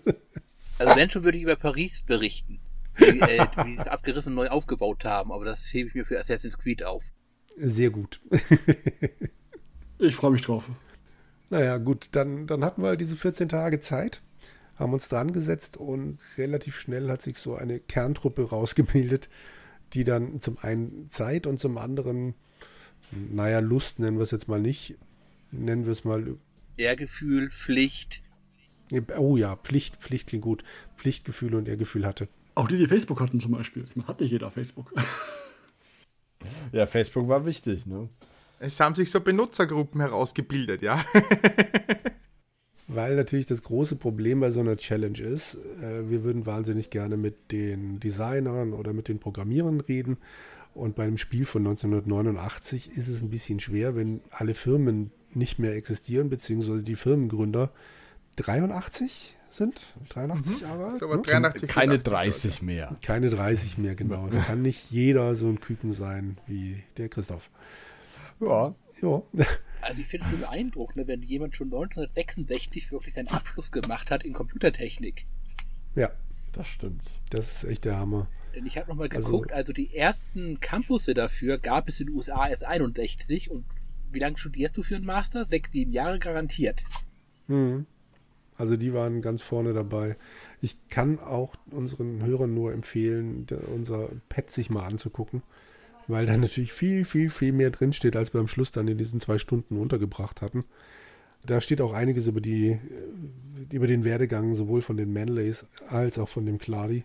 wenn 0.78 1.10
schon, 1.10 1.22
würde 1.24 1.38
ich 1.38 1.44
über 1.44 1.56
Paris 1.56 2.02
berichten. 2.02 2.60
Die, 2.98 3.20
äh, 3.20 3.46
die 3.64 3.78
abgerissen 3.78 4.34
neu 4.34 4.48
aufgebaut 4.48 5.04
haben, 5.04 5.30
aber 5.30 5.44
das 5.44 5.72
hebe 5.72 5.88
ich 5.88 5.94
mir 5.94 6.04
für 6.04 6.18
Assassin's 6.18 6.58
Creed 6.58 6.82
auf. 6.82 7.04
Sehr 7.56 7.90
gut. 7.90 8.20
Ich 10.00 10.16
freue 10.16 10.32
mich 10.32 10.42
drauf. 10.42 10.70
Naja, 11.50 11.78
gut, 11.78 12.08
dann, 12.12 12.46
dann 12.46 12.64
hatten 12.64 12.82
wir 12.82 12.88
halt 12.88 13.00
diese 13.00 13.16
14 13.16 13.48
Tage 13.48 13.80
Zeit, 13.80 14.22
haben 14.76 14.92
uns 14.92 15.08
dran 15.08 15.32
gesetzt 15.32 15.76
und 15.76 16.18
relativ 16.38 16.78
schnell 16.78 17.10
hat 17.10 17.22
sich 17.22 17.36
so 17.38 17.56
eine 17.56 17.80
Kerntruppe 17.80 18.48
rausgebildet, 18.48 19.28
die 19.92 20.04
dann 20.04 20.40
zum 20.40 20.58
einen 20.58 21.10
Zeit 21.10 21.46
und 21.46 21.58
zum 21.58 21.76
anderen, 21.76 22.34
naja, 23.10 23.58
Lust 23.58 23.98
nennen 23.98 24.18
wir 24.18 24.22
es 24.22 24.30
jetzt 24.30 24.48
mal 24.48 24.60
nicht, 24.60 24.96
nennen 25.50 25.84
wir 25.84 25.92
es 25.92 26.04
mal. 26.04 26.36
Ehrgefühl, 26.76 27.50
Pflicht. 27.50 28.22
Oh 29.16 29.36
ja, 29.36 29.56
Pflicht, 29.56 29.96
Pflicht 29.96 30.28
klingt 30.28 30.44
gut. 30.44 30.64
Pflichtgefühl 30.96 31.54
und 31.54 31.68
Ehrgefühl 31.68 32.06
hatte. 32.06 32.28
Auch 32.54 32.68
die, 32.68 32.78
die 32.78 32.86
Facebook 32.86 33.20
hatten 33.20 33.40
zum 33.40 33.52
Beispiel. 33.52 33.86
Hat 34.06 34.20
nicht 34.20 34.30
jeder 34.30 34.50
Facebook. 34.50 34.92
Ja, 36.72 36.86
Facebook 36.86 37.28
war 37.28 37.44
wichtig, 37.44 37.86
ne? 37.86 38.08
Es 38.62 38.78
haben 38.78 38.94
sich 38.94 39.10
so 39.10 39.20
Benutzergruppen 39.20 40.02
herausgebildet, 40.02 40.82
ja. 40.82 41.02
weil 42.88 43.16
natürlich 43.16 43.46
das 43.46 43.62
große 43.62 43.96
Problem 43.96 44.40
bei 44.40 44.50
so 44.50 44.60
einer 44.60 44.76
Challenge 44.76 45.18
ist, 45.18 45.54
äh, 45.82 46.10
wir 46.10 46.24
würden 46.24 46.44
wahnsinnig 46.44 46.90
gerne 46.90 47.16
mit 47.16 47.52
den 47.52 48.00
Designern 48.00 48.74
oder 48.74 48.92
mit 48.92 49.08
den 49.08 49.18
Programmierern 49.18 49.80
reden. 49.80 50.18
Und 50.74 50.94
bei 50.94 51.04
einem 51.04 51.16
Spiel 51.16 51.46
von 51.46 51.62
1989 51.66 52.96
ist 52.96 53.08
es 53.08 53.22
ein 53.22 53.30
bisschen 53.30 53.60
schwer, 53.60 53.96
wenn 53.96 54.20
alle 54.30 54.52
Firmen 54.54 55.10
nicht 55.32 55.58
mehr 55.58 55.74
existieren, 55.74 56.28
beziehungsweise 56.28 56.82
die 56.82 56.96
Firmengründer 56.96 57.72
83 58.36 59.36
sind, 59.48 59.86
83 60.10 60.60
Jahre 60.60 60.86
alt. 60.86 61.02
Aber 61.02 61.16
ne? 61.16 61.22
83, 61.22 61.68
Keine 61.68 61.98
84 61.98 62.50
30 62.50 62.62
mehr. 62.62 62.96
Keine 63.02 63.30
30 63.30 63.78
mehr, 63.78 63.94
genau. 63.94 64.28
Es 64.28 64.36
kann 64.44 64.60
nicht 64.60 64.90
jeder 64.90 65.34
so 65.34 65.46
ein 65.46 65.60
Küken 65.60 65.94
sein 65.94 66.36
wie 66.46 66.82
der 66.98 67.08
Christoph. 67.08 67.48
Ja. 68.40 68.74
Ja, 69.02 69.22
Also 69.82 70.02
ich 70.02 70.08
finde 70.08 70.26
es 70.26 70.32
so 70.32 70.36
beeindruckend, 70.38 70.96
ne, 70.96 71.06
wenn 71.06 71.22
jemand 71.22 71.56
schon 71.56 71.68
1966 71.68 72.90
wirklich 72.92 73.14
seinen 73.14 73.28
Abschluss 73.28 73.70
gemacht 73.72 74.10
hat 74.10 74.24
in 74.24 74.32
Computertechnik. 74.34 75.24
ja, 75.94 76.10
Das 76.52 76.66
stimmt. 76.68 77.02
das 77.30 77.50
ist 77.50 77.64
echt 77.64 77.84
der 77.86 77.98
Hammer. 77.98 78.26
Denn 78.54 78.66
ich 78.66 78.76
habe 78.76 78.88
nochmal 78.88 79.08
Also- 79.14 79.28
geguckt, 79.30 79.52
also, 79.52 79.72
die 79.72 79.94
ersten 79.96 80.60
Campusse 80.60 81.14
dafür 81.14 81.56
gab 81.58 81.88
es 81.88 82.00
in 82.00 82.08
den 82.08 82.16
USA 82.16 82.48
erst 82.48 82.64
61 82.64 83.50
und 83.50 83.64
wie 84.12 84.18
lange 84.18 84.36
studierst 84.38 84.76
du 84.76 84.82
für 84.82 84.96
einen 84.96 85.06
Master? 85.06 85.46
Sechs, 85.46 85.70
sieben 85.72 85.92
Jahre 85.92 86.18
garantiert. 86.18 86.82
Mhm. 87.46 87.86
Also 88.58 88.76
die 88.76 88.92
waren 88.92 89.22
ganz 89.22 89.40
vorne 89.40 89.72
dabei. 89.72 90.16
Ich 90.60 90.76
kann 90.90 91.18
auch 91.20 91.54
unseren 91.70 92.22
Hörern 92.22 92.52
nur 92.52 92.72
empfehlen, 92.74 93.46
unser 93.74 94.10
Pad 94.28 94.50
sich 94.50 94.68
mal 94.68 94.84
anzugucken, 94.84 95.42
weil 96.10 96.26
da 96.26 96.36
natürlich 96.36 96.72
viel, 96.72 97.04
viel, 97.04 97.30
viel 97.30 97.52
mehr 97.52 97.70
drinsteht, 97.70 98.16
als 98.16 98.32
wir 98.32 98.40
am 98.40 98.48
Schluss 98.48 98.70
dann 98.70 98.88
in 98.88 98.98
diesen 98.98 99.20
zwei 99.20 99.38
Stunden 99.38 99.76
untergebracht 99.76 100.42
hatten. 100.42 100.64
Da 101.46 101.60
steht 101.60 101.80
auch 101.80 101.92
einiges 101.92 102.26
über 102.26 102.40
die, 102.40 102.70
äh, 102.70 102.78
über 103.70 103.86
den 103.86 104.04
Werdegang 104.04 104.54
sowohl 104.54 104.82
von 104.82 104.96
den 104.96 105.12
Manleys 105.12 105.66
als 105.88 106.18
auch 106.18 106.28
von 106.28 106.44
dem 106.44 106.58
Clary. 106.58 107.04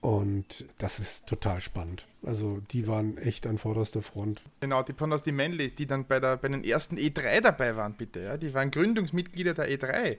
Und 0.00 0.64
das 0.78 0.98
ist 0.98 1.26
total 1.26 1.60
spannend. 1.60 2.06
Also 2.22 2.62
die 2.70 2.86
waren 2.86 3.18
echt 3.18 3.46
an 3.46 3.58
vorderster 3.58 4.00
Front. 4.00 4.42
Genau, 4.60 4.82
die 4.82 4.94
von 4.94 5.12
aus 5.12 5.22
die 5.22 5.32
Manleys, 5.32 5.74
die 5.74 5.86
dann 5.86 6.06
bei, 6.06 6.20
der, 6.20 6.38
bei 6.38 6.48
den 6.48 6.64
ersten 6.64 6.96
E3 6.96 7.42
dabei 7.42 7.76
waren, 7.76 7.94
bitte. 7.94 8.20
Ja? 8.20 8.36
Die 8.38 8.54
waren 8.54 8.70
Gründungsmitglieder 8.70 9.52
der 9.52 9.68
E3. 9.68 10.16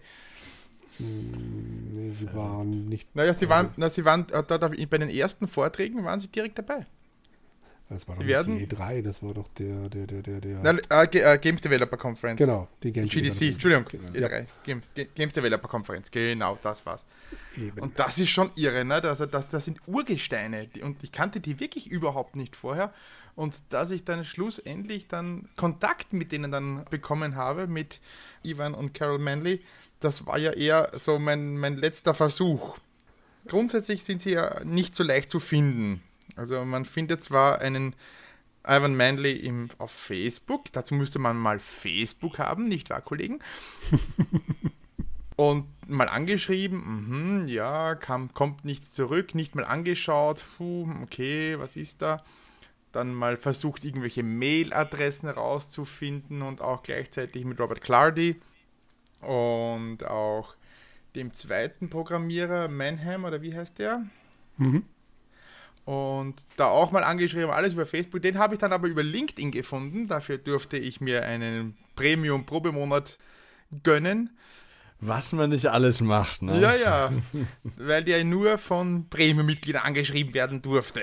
Nee, 1.00 2.12
sie 2.12 2.32
waren 2.34 2.90
nicht. 2.90 3.16
Naja, 3.16 3.34
sie 3.34 3.50
waren, 3.50 3.72
na, 3.76 3.90
sie 3.90 4.06
waren 4.06 4.28
äh, 4.30 4.44
da, 4.44 4.58
da, 4.60 4.68
bei 4.68 4.98
den 4.98 5.10
ersten 5.10 5.48
Vorträgen 5.48 6.04
waren 6.04 6.20
sie 6.20 6.28
direkt 6.28 6.60
dabei. 6.60 6.86
Das 7.94 8.08
war 8.08 8.16
doch 8.16 8.26
werden- 8.26 8.58
die 8.58 8.66
E3, 8.68 9.02
das 9.02 9.22
war 9.22 9.34
doch 9.34 9.50
der, 9.50 9.90
der, 9.90 10.08
der, 10.08 10.22
der, 10.22 10.40
der. 10.40 10.60
Na, 10.64 10.78
äh, 11.04 11.18
äh, 11.34 11.38
Games 11.40 11.60
Developer 11.60 11.98
Conference. 11.98 12.38
Genau, 12.38 12.70
die 12.82 12.94
Games 12.94 13.12
GDC, 13.12 13.28
Developer- 13.34 13.52
Entschuldigung, 13.52 13.86
Genau. 14.14 14.28
E3. 14.28 14.46
Games, 14.64 14.94
Ge- 14.96 15.08
Games 15.14 15.34
Developer 15.34 15.68
Conference, 15.68 16.10
genau, 16.10 16.58
das 16.64 16.86
war's. 16.86 17.04
Eben. 17.58 17.80
Und 17.82 18.00
das 18.00 18.18
ist 18.18 18.30
schon 18.30 18.50
irre, 18.56 18.86
ne? 18.86 19.04
Also 19.04 19.26
das, 19.26 19.50
das 19.50 19.66
sind 19.66 19.80
Urgesteine 19.88 20.70
und 20.84 21.04
ich 21.04 21.12
kannte 21.12 21.42
die 21.42 21.60
wirklich 21.60 21.92
überhaupt 21.92 22.38
nicht 22.38 22.56
vorher. 22.56 22.94
Und 23.36 23.60
dass 23.70 23.92
ich 23.92 24.06
dann 24.06 24.24
schlussendlich 24.24 25.10
dann 25.10 25.50
Kontakt 25.58 26.14
mit 26.14 26.32
denen 26.32 26.50
dann 26.50 26.86
bekommen 26.90 27.36
habe, 27.36 27.68
mit 27.68 28.00
Ivan 28.44 28.74
und 28.74 28.94
Carol 28.94 29.20
Manley, 29.20 29.62
das 30.00 30.26
war 30.26 30.38
ja 30.38 30.52
eher 30.54 30.92
so 30.98 31.20
mein, 31.20 31.58
mein 31.58 31.76
letzter 31.76 32.14
Versuch. 32.14 32.78
Grundsätzlich 33.48 34.04
sind 34.06 34.22
sie 34.22 34.32
ja 34.32 34.64
nicht 34.64 34.96
so 34.96 35.04
leicht 35.04 35.30
zu 35.30 35.40
finden. 35.42 36.02
Also 36.36 36.64
man 36.66 36.86
findet 36.86 37.24
zwar 37.24 37.62
einen 37.62 37.96
Ivan 38.68 38.96
Manley 38.96 39.38
im, 39.38 39.70
auf 39.78 39.92
Facebook, 39.92 40.72
dazu 40.72 40.94
müsste 40.94 41.20
man 41.20 41.38
mal 41.38 41.60
Facebook 41.60 42.38
haben, 42.38 42.68
nicht 42.68 42.90
wahr, 42.90 43.02
Kollegen? 43.02 43.40
Und 45.36 45.66
mal 45.88 46.08
angeschrieben, 46.08 47.42
mhm, 47.42 47.48
ja, 47.48 47.96
kam, 47.96 48.34
kommt 48.34 48.64
nichts 48.64 48.92
zurück, 48.92 49.34
nicht 49.34 49.56
mal 49.56 49.66
angeschaut, 49.66 50.46
puh, 50.58 50.88
okay, 51.02 51.58
was 51.58 51.76
ist 51.76 52.02
da? 52.04 52.24
Dann 52.92 53.14
mal 53.14 53.38
versucht, 53.38 53.84
irgendwelche 53.84 54.22
Mailadressen 54.22 55.30
rauszufinden 55.30 56.44
und 56.44 56.62
auch 56.62 56.84
gleichzeitig 56.84 57.46
mit 57.46 57.60
Robert 57.60 57.82
Clardy 57.82 58.40
und 59.22 60.04
auch 60.04 60.56
dem 61.16 61.34
zweiten 61.34 61.90
Programmierer, 61.90 62.68
Manham, 62.68 63.24
oder 63.24 63.42
wie 63.42 63.56
heißt 63.56 63.80
der? 63.80 64.06
Mhm. 64.58 64.84
Und 65.86 66.36
da 66.58 66.66
auch 66.66 66.92
mal 66.92 67.04
angeschrieben, 67.04 67.50
alles 67.50 67.74
über 67.74 67.86
Facebook. 67.86 68.22
Den 68.22 68.38
habe 68.38 68.54
ich 68.54 68.60
dann 68.60 68.72
aber 68.72 68.88
über 68.88 69.04
LinkedIn 69.04 69.52
gefunden. 69.52 70.08
Dafür 70.08 70.38
durfte 70.38 70.78
ich 70.78 71.02
mir 71.02 71.24
einen 71.24 71.76
Premium-Probemonat 71.96 73.18
gönnen. 73.84 74.30
Was 75.00 75.34
man 75.34 75.50
nicht 75.50 75.66
alles 75.66 76.00
macht, 76.00 76.44
ne? 76.44 76.60
Ja, 76.60 76.76
ja, 76.76 77.12
weil 77.78 78.04
der 78.04 78.24
nur 78.24 78.60
von 78.60 79.10
Premium-Mitgliedern 79.10 79.82
angeschrieben 79.82 80.36
werden 80.36 80.62
durfte. 80.62 81.02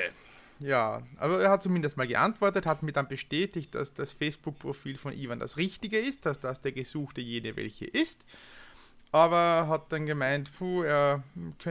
Ja, 0.60 1.02
aber 1.16 1.40
er 1.40 1.50
hat 1.50 1.62
zumindest 1.64 1.96
mal 1.96 2.06
geantwortet, 2.06 2.66
hat 2.66 2.82
mir 2.82 2.92
dann 2.92 3.08
bestätigt, 3.08 3.74
dass 3.74 3.94
das 3.94 4.12
Facebook-Profil 4.12 4.98
von 4.98 5.12
Ivan 5.12 5.40
das 5.40 5.56
richtige 5.56 5.98
ist, 5.98 6.26
dass 6.26 6.40
das 6.40 6.60
der 6.60 6.72
gesuchte 6.72 7.20
jene 7.20 7.56
welche 7.56 7.86
ist. 7.86 8.24
Aber 9.10 9.68
hat 9.68 9.90
dann 9.90 10.04
gemeint, 10.04 10.50
puh, 10.52 10.82
er 10.82 11.22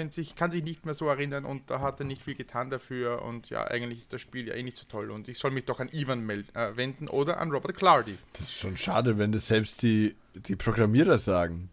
sich, 0.09 0.35
kann 0.35 0.49
sich 0.49 0.63
nicht 0.63 0.85
mehr 0.85 0.95
so 0.95 1.05
erinnern 1.07 1.45
und 1.45 1.69
da 1.69 1.81
hat 1.81 1.99
er 1.99 2.05
nicht 2.05 2.23
viel 2.23 2.33
getan 2.33 2.71
dafür 2.71 3.21
und 3.21 3.51
ja, 3.51 3.63
eigentlich 3.67 3.99
ist 3.99 4.11
das 4.11 4.21
Spiel 4.21 4.47
ja 4.47 4.55
eh 4.55 4.63
nicht 4.63 4.75
so 4.75 4.85
toll 4.85 5.11
und 5.11 5.27
ich 5.27 5.37
soll 5.37 5.51
mich 5.51 5.65
doch 5.65 5.79
an 5.79 5.89
Ivan 5.91 6.25
mel- 6.25 6.47
äh, 6.55 6.75
wenden 6.75 7.07
oder 7.07 7.39
an 7.39 7.51
Robert 7.51 7.77
Clardy. 7.77 8.17
Das 8.33 8.41
ist 8.41 8.57
schon 8.57 8.75
schade, 8.75 9.19
wenn 9.19 9.31
das 9.31 9.47
selbst 9.47 9.83
die, 9.83 10.15
die 10.33 10.55
Programmierer 10.55 11.19
sagen. 11.19 11.69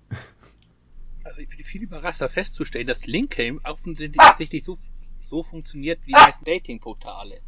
Also 1.25 1.41
ich 1.41 1.49
bin 1.49 1.65
viel 1.65 1.83
überrascht, 1.85 2.21
da 2.21 2.29
festzustellen, 2.29 2.87
dass 2.87 3.07
Linkame 3.07 3.59
offensichtlich 3.65 4.65
so, 4.65 4.77
so 5.23 5.43
funktioniert 5.43 6.01
wie 6.03 6.09
die 6.09 6.13
meisten 6.13 6.45
Dating-Portale. 6.45 7.41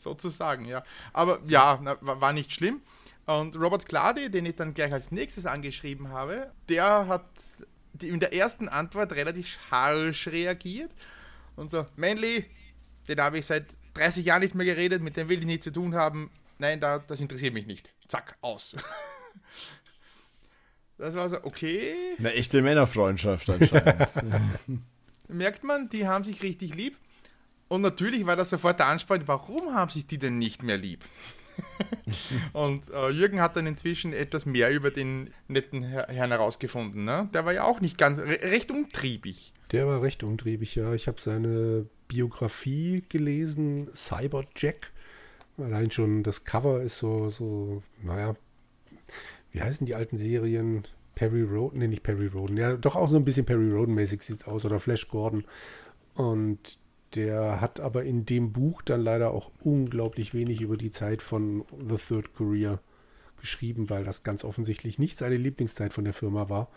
sozusagen, 0.00 0.64
ja. 0.64 0.82
Aber 1.12 1.40
ja, 1.46 1.78
war 2.00 2.32
nicht 2.32 2.52
schlimm. 2.52 2.80
Und 3.38 3.54
Robert 3.54 3.86
Clady, 3.86 4.28
den 4.28 4.44
ich 4.44 4.56
dann 4.56 4.74
gleich 4.74 4.92
als 4.92 5.12
nächstes 5.12 5.46
angeschrieben 5.46 6.08
habe, 6.08 6.50
der 6.68 7.06
hat 7.06 7.28
in 8.02 8.18
der 8.18 8.32
ersten 8.32 8.68
Antwort 8.68 9.12
relativ 9.12 9.56
harsch 9.70 10.26
reagiert 10.26 10.90
und 11.54 11.70
so, 11.70 11.86
Manly, 11.94 12.46
den 13.06 13.20
habe 13.20 13.38
ich 13.38 13.46
seit 13.46 13.66
30 13.94 14.24
Jahren 14.24 14.40
nicht 14.40 14.56
mehr 14.56 14.66
geredet, 14.66 15.00
mit 15.00 15.16
dem 15.16 15.28
will 15.28 15.38
ich 15.38 15.46
nichts 15.46 15.64
zu 15.64 15.70
tun 15.70 15.94
haben. 15.94 16.30
Nein, 16.58 16.80
da, 16.80 16.98
das 16.98 17.20
interessiert 17.20 17.54
mich 17.54 17.66
nicht. 17.66 17.92
Zack, 18.08 18.36
aus. 18.40 18.76
Das 20.98 21.14
war 21.14 21.30
so, 21.30 21.42
okay. 21.44 21.94
Eine 22.18 22.34
echte 22.34 22.60
Männerfreundschaft 22.60 23.48
anscheinend. 23.48 24.06
merkt 25.28 25.64
man, 25.64 25.88
die 25.88 26.06
haben 26.06 26.24
sich 26.24 26.42
richtig 26.42 26.74
lieb. 26.74 26.98
Und 27.68 27.80
natürlich 27.80 28.26
war 28.26 28.36
das 28.36 28.50
sofort 28.50 28.80
der 28.80 28.88
Ansporn, 28.88 29.26
warum 29.26 29.72
haben 29.74 29.90
sich 29.90 30.06
die 30.06 30.18
denn 30.18 30.36
nicht 30.36 30.62
mehr 30.62 30.76
lieb? 30.76 31.02
und 32.52 32.82
äh, 32.90 33.10
Jürgen 33.10 33.40
hat 33.40 33.56
dann 33.56 33.66
inzwischen 33.66 34.12
etwas 34.12 34.46
mehr 34.46 34.70
über 34.70 34.90
den 34.90 35.30
netten 35.48 35.82
Herr, 35.82 36.08
Herrn 36.08 36.30
herausgefunden. 36.30 37.04
Ne? 37.04 37.28
Der 37.32 37.44
war 37.44 37.52
ja 37.52 37.64
auch 37.64 37.80
nicht 37.80 37.98
ganz, 37.98 38.18
re 38.18 38.38
recht 38.42 38.70
umtriebig. 38.70 39.52
Der 39.72 39.86
war 39.86 40.02
recht 40.02 40.22
umtriebig, 40.22 40.74
ja. 40.74 40.94
Ich 40.94 41.06
habe 41.06 41.20
seine 41.20 41.86
Biografie 42.08 43.04
gelesen, 43.08 43.88
Cyberjack. 43.94 44.90
Allein 45.58 45.90
schon 45.90 46.22
das 46.22 46.44
Cover 46.44 46.82
ist 46.82 46.98
so, 46.98 47.28
so, 47.28 47.82
naja, 48.02 48.34
wie 49.52 49.60
heißen 49.60 49.86
die 49.86 49.94
alten 49.94 50.18
Serien? 50.18 50.84
Perry 51.14 51.42
Roden, 51.42 51.80
nee, 51.80 51.88
nicht 51.88 52.02
Perry 52.02 52.28
Roden. 52.28 52.56
Ja, 52.56 52.76
doch 52.76 52.96
auch 52.96 53.08
so 53.08 53.16
ein 53.16 53.24
bisschen 53.24 53.44
Perry 53.44 53.70
Roden-mäßig 53.70 54.22
sieht 54.22 54.46
aus 54.46 54.64
oder 54.64 54.80
Flash 54.80 55.06
Gordon. 55.08 55.44
Und 56.14 56.78
der 57.14 57.60
hat 57.60 57.80
aber 57.80 58.04
in 58.04 58.24
dem 58.24 58.52
Buch 58.52 58.82
dann 58.82 59.00
leider 59.02 59.32
auch 59.32 59.50
unglaublich 59.62 60.34
wenig 60.34 60.60
über 60.60 60.76
die 60.76 60.90
Zeit 60.90 61.22
von 61.22 61.64
The 61.88 61.96
Third 61.96 62.34
Career 62.34 62.80
geschrieben, 63.40 63.90
weil 63.90 64.04
das 64.04 64.22
ganz 64.22 64.44
offensichtlich 64.44 64.98
nicht 64.98 65.18
seine 65.18 65.36
Lieblingszeit 65.36 65.92
von 65.92 66.04
der 66.04 66.12
Firma 66.12 66.48
war. 66.48 66.68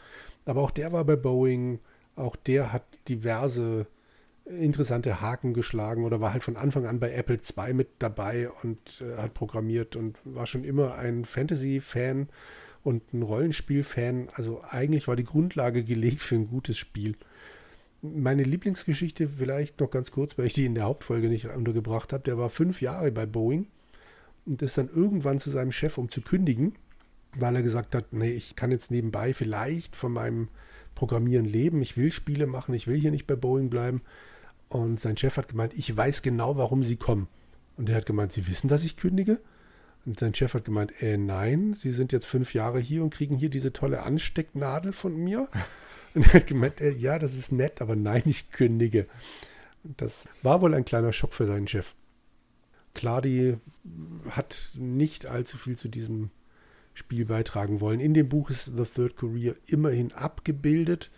Aber 0.45 0.61
auch 0.61 0.71
der 0.71 0.91
war 0.91 1.03
bei 1.05 1.15
Boeing, 1.15 1.79
auch 2.15 2.35
der 2.35 2.73
hat 2.73 2.83
diverse 3.07 3.87
interessante 4.45 5.21
Haken 5.21 5.53
geschlagen 5.53 6.03
oder 6.03 6.19
war 6.19 6.33
halt 6.33 6.43
von 6.43 6.57
Anfang 6.57 6.85
an 6.85 6.99
bei 6.99 7.13
Apple 7.13 7.37
II 7.37 7.73
mit 7.73 7.87
dabei 7.99 8.49
und 8.49 9.01
äh, 9.01 9.17
hat 9.17 9.33
programmiert 9.33 9.95
und 9.95 10.19
war 10.25 10.45
schon 10.47 10.63
immer 10.63 10.95
ein 10.95 11.23
Fantasy-Fan 11.23 12.27
und 12.83 13.13
ein 13.13 13.21
Rollenspiel-Fan. 13.21 14.29
Also 14.33 14.61
eigentlich 14.67 15.07
war 15.07 15.15
die 15.15 15.23
Grundlage 15.23 15.83
gelegt 15.83 16.21
für 16.21 16.35
ein 16.35 16.47
gutes 16.47 16.77
Spiel. 16.77 17.15
Meine 18.05 18.43
Lieblingsgeschichte 18.43 19.29
vielleicht 19.29 19.79
noch 19.79 19.89
ganz 19.89 20.11
kurz, 20.11 20.37
weil 20.37 20.47
ich 20.47 20.53
die 20.53 20.65
in 20.65 20.75
der 20.75 20.83
Hauptfolge 20.83 21.29
nicht 21.29 21.45
untergebracht 21.45 22.11
habe. 22.11 22.23
Der 22.23 22.37
war 22.37 22.49
fünf 22.49 22.81
Jahre 22.81 23.13
bei 23.13 23.25
Boeing 23.25 23.67
und 24.45 24.61
ist 24.61 24.77
dann 24.77 24.89
irgendwann 24.89 25.39
zu 25.39 25.49
seinem 25.49 25.71
Chef, 25.71 25.97
um 25.97 26.09
zu 26.09 26.19
kündigen, 26.21 26.73
weil 27.37 27.55
er 27.55 27.63
gesagt 27.63 27.95
hat, 27.95 28.11
nee, 28.11 28.31
ich 28.31 28.57
kann 28.57 28.71
jetzt 28.71 28.91
nebenbei 28.91 29.33
vielleicht 29.33 29.95
von 29.95 30.11
meinem 30.11 30.49
Programmieren 30.95 31.45
leben, 31.45 31.81
ich 31.81 31.95
will 31.95 32.11
Spiele 32.11 32.45
machen, 32.45 32.75
ich 32.75 32.87
will 32.87 32.99
hier 32.99 33.11
nicht 33.11 33.25
bei 33.25 33.37
Boeing 33.37 33.69
bleiben. 33.69 34.01
Und 34.67 34.99
sein 34.99 35.15
Chef 35.15 35.37
hat 35.37 35.47
gemeint, 35.47 35.73
ich 35.73 35.95
weiß 35.95 36.23
genau, 36.23 36.57
warum 36.57 36.83
Sie 36.83 36.97
kommen. 36.97 37.29
Und 37.77 37.87
er 37.87 37.95
hat 37.95 38.05
gemeint, 38.05 38.33
Sie 38.33 38.47
wissen, 38.47 38.67
dass 38.67 38.83
ich 38.83 38.97
kündige? 38.97 39.39
Und 40.05 40.19
sein 40.19 40.33
Chef 40.33 40.53
hat 40.53 40.65
gemeint, 40.65 41.01
äh, 41.01 41.17
nein, 41.17 41.73
Sie 41.73 41.91
sind 41.91 42.11
jetzt 42.11 42.25
fünf 42.25 42.53
Jahre 42.53 42.79
hier 42.79 43.03
und 43.03 43.13
kriegen 43.13 43.35
hier 43.35 43.49
diese 43.49 43.71
tolle 43.71 44.03
Anstecknadel 44.03 44.91
von 44.91 45.15
mir. 45.15 45.47
Und 46.15 46.27
er 46.27 46.33
hat 46.33 46.45
gemeint, 46.45 46.79
äh, 46.79 46.91
ja, 46.91 47.17
das 47.17 47.33
ist 47.33 47.51
nett, 47.51 47.81
aber 47.81 47.95
nein, 47.95 48.21
ich 48.25 48.51
kündige. 48.51 49.07
Das 49.83 50.25
war 50.43 50.61
wohl 50.61 50.75
ein 50.75 50.85
kleiner 50.85 51.11
Schock 51.11 51.33
für 51.33 51.47
seinen 51.47 51.67
Chef. 51.67 51.95
Cladi 52.93 53.57
hat 54.29 54.73
nicht 54.75 55.25
allzu 55.25 55.57
viel 55.57 55.75
zu 55.75 55.87
diesem 55.87 56.29
Spiel 56.93 57.25
beitragen 57.25 57.81
wollen. 57.81 57.99
In 57.99 58.13
dem 58.13 58.29
Buch 58.29 58.49
ist 58.49 58.71
The 58.77 58.83
Third 58.83 59.17
Career 59.17 59.55
immerhin 59.65 60.11
abgebildet, 60.13 61.09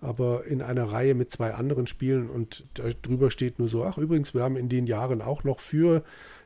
aber 0.00 0.44
in 0.46 0.62
einer 0.62 0.84
Reihe 0.84 1.14
mit 1.14 1.30
zwei 1.30 1.54
anderen 1.54 1.86
Spielen 1.86 2.28
und 2.28 2.64
darüber 2.74 3.30
steht 3.30 3.58
nur 3.58 3.68
so, 3.68 3.84
ach 3.84 3.98
übrigens, 3.98 4.34
wir 4.34 4.42
haben 4.42 4.56
in 4.56 4.68
den 4.68 4.86
Jahren 4.86 5.22
auch 5.22 5.44
noch 5.44 5.60
für 5.60 6.02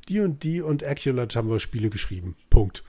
die 0.09 0.21
und 0.21 0.43
die 0.43 0.61
und 0.61 0.85
Aculat 0.85 1.37
haben 1.37 1.51
wir 1.51 1.61
Spiele 1.61 1.91
geschrieben. 1.91 2.37
Punkt. 2.51 2.85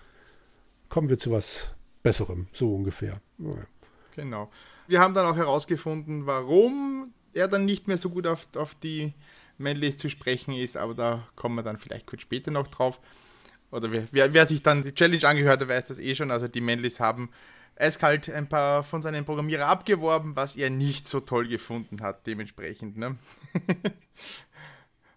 Kommen 0.90 1.10
wir 1.10 1.18
zu 1.18 1.32
was 1.32 1.72
Besserem, 2.04 2.48
so 2.54 2.74
ungefähr. 2.74 3.22
Naja. 3.38 3.66
Genau. 4.16 4.52
Wir 4.88 5.00
haben 5.00 5.14
dann 5.14 5.26
auch 5.26 5.36
herausgefunden, 5.36 6.26
warum 6.26 7.12
er 7.34 7.48
dann 7.48 7.66
nicht 7.66 7.88
mehr 7.88 7.98
so 7.98 8.10
gut 8.10 8.28
auf, 8.28 8.48
auf 8.56 8.76
die 8.76 9.14
Manlys 9.58 9.98
zu 9.98 10.10
sprechen 10.10 10.54
ist, 10.54 10.78
aber 10.78 10.94
da 10.94 11.28
kommen 11.36 11.56
wir 11.56 11.64
dann 11.64 11.80
vielleicht 11.80 12.06
kurz 12.06 12.22
später 12.22 12.52
noch 12.52 12.68
drauf. 12.68 13.00
Oder 13.72 13.92
wer, 13.92 14.08
wer, 14.12 14.34
wer 14.34 14.48
sich 14.48 14.62
dann 14.62 14.84
die 14.84 14.94
Challenge 14.94 15.28
angehört 15.28 15.62
hat, 15.62 15.68
weiß 15.68 15.88
das 15.88 16.00
eh 16.00 16.16
schon. 16.16 16.32
Also 16.32 16.48
die 16.48 16.62
Manlys 16.62 17.00
haben 17.00 17.30
eiskalt 17.76 18.30
ein 18.30 18.48
paar 18.48 18.84
von 18.84 19.02
seinen 19.02 19.26
Programmierer 19.26 19.68
abgeworben, 19.68 20.36
was 20.36 20.56
er 20.56 20.70
nicht 20.70 21.08
so 21.08 21.20
toll 21.20 21.48
gefunden 21.48 22.02
hat, 22.02 22.26
dementsprechend. 22.28 22.98
Ne? 22.98 23.18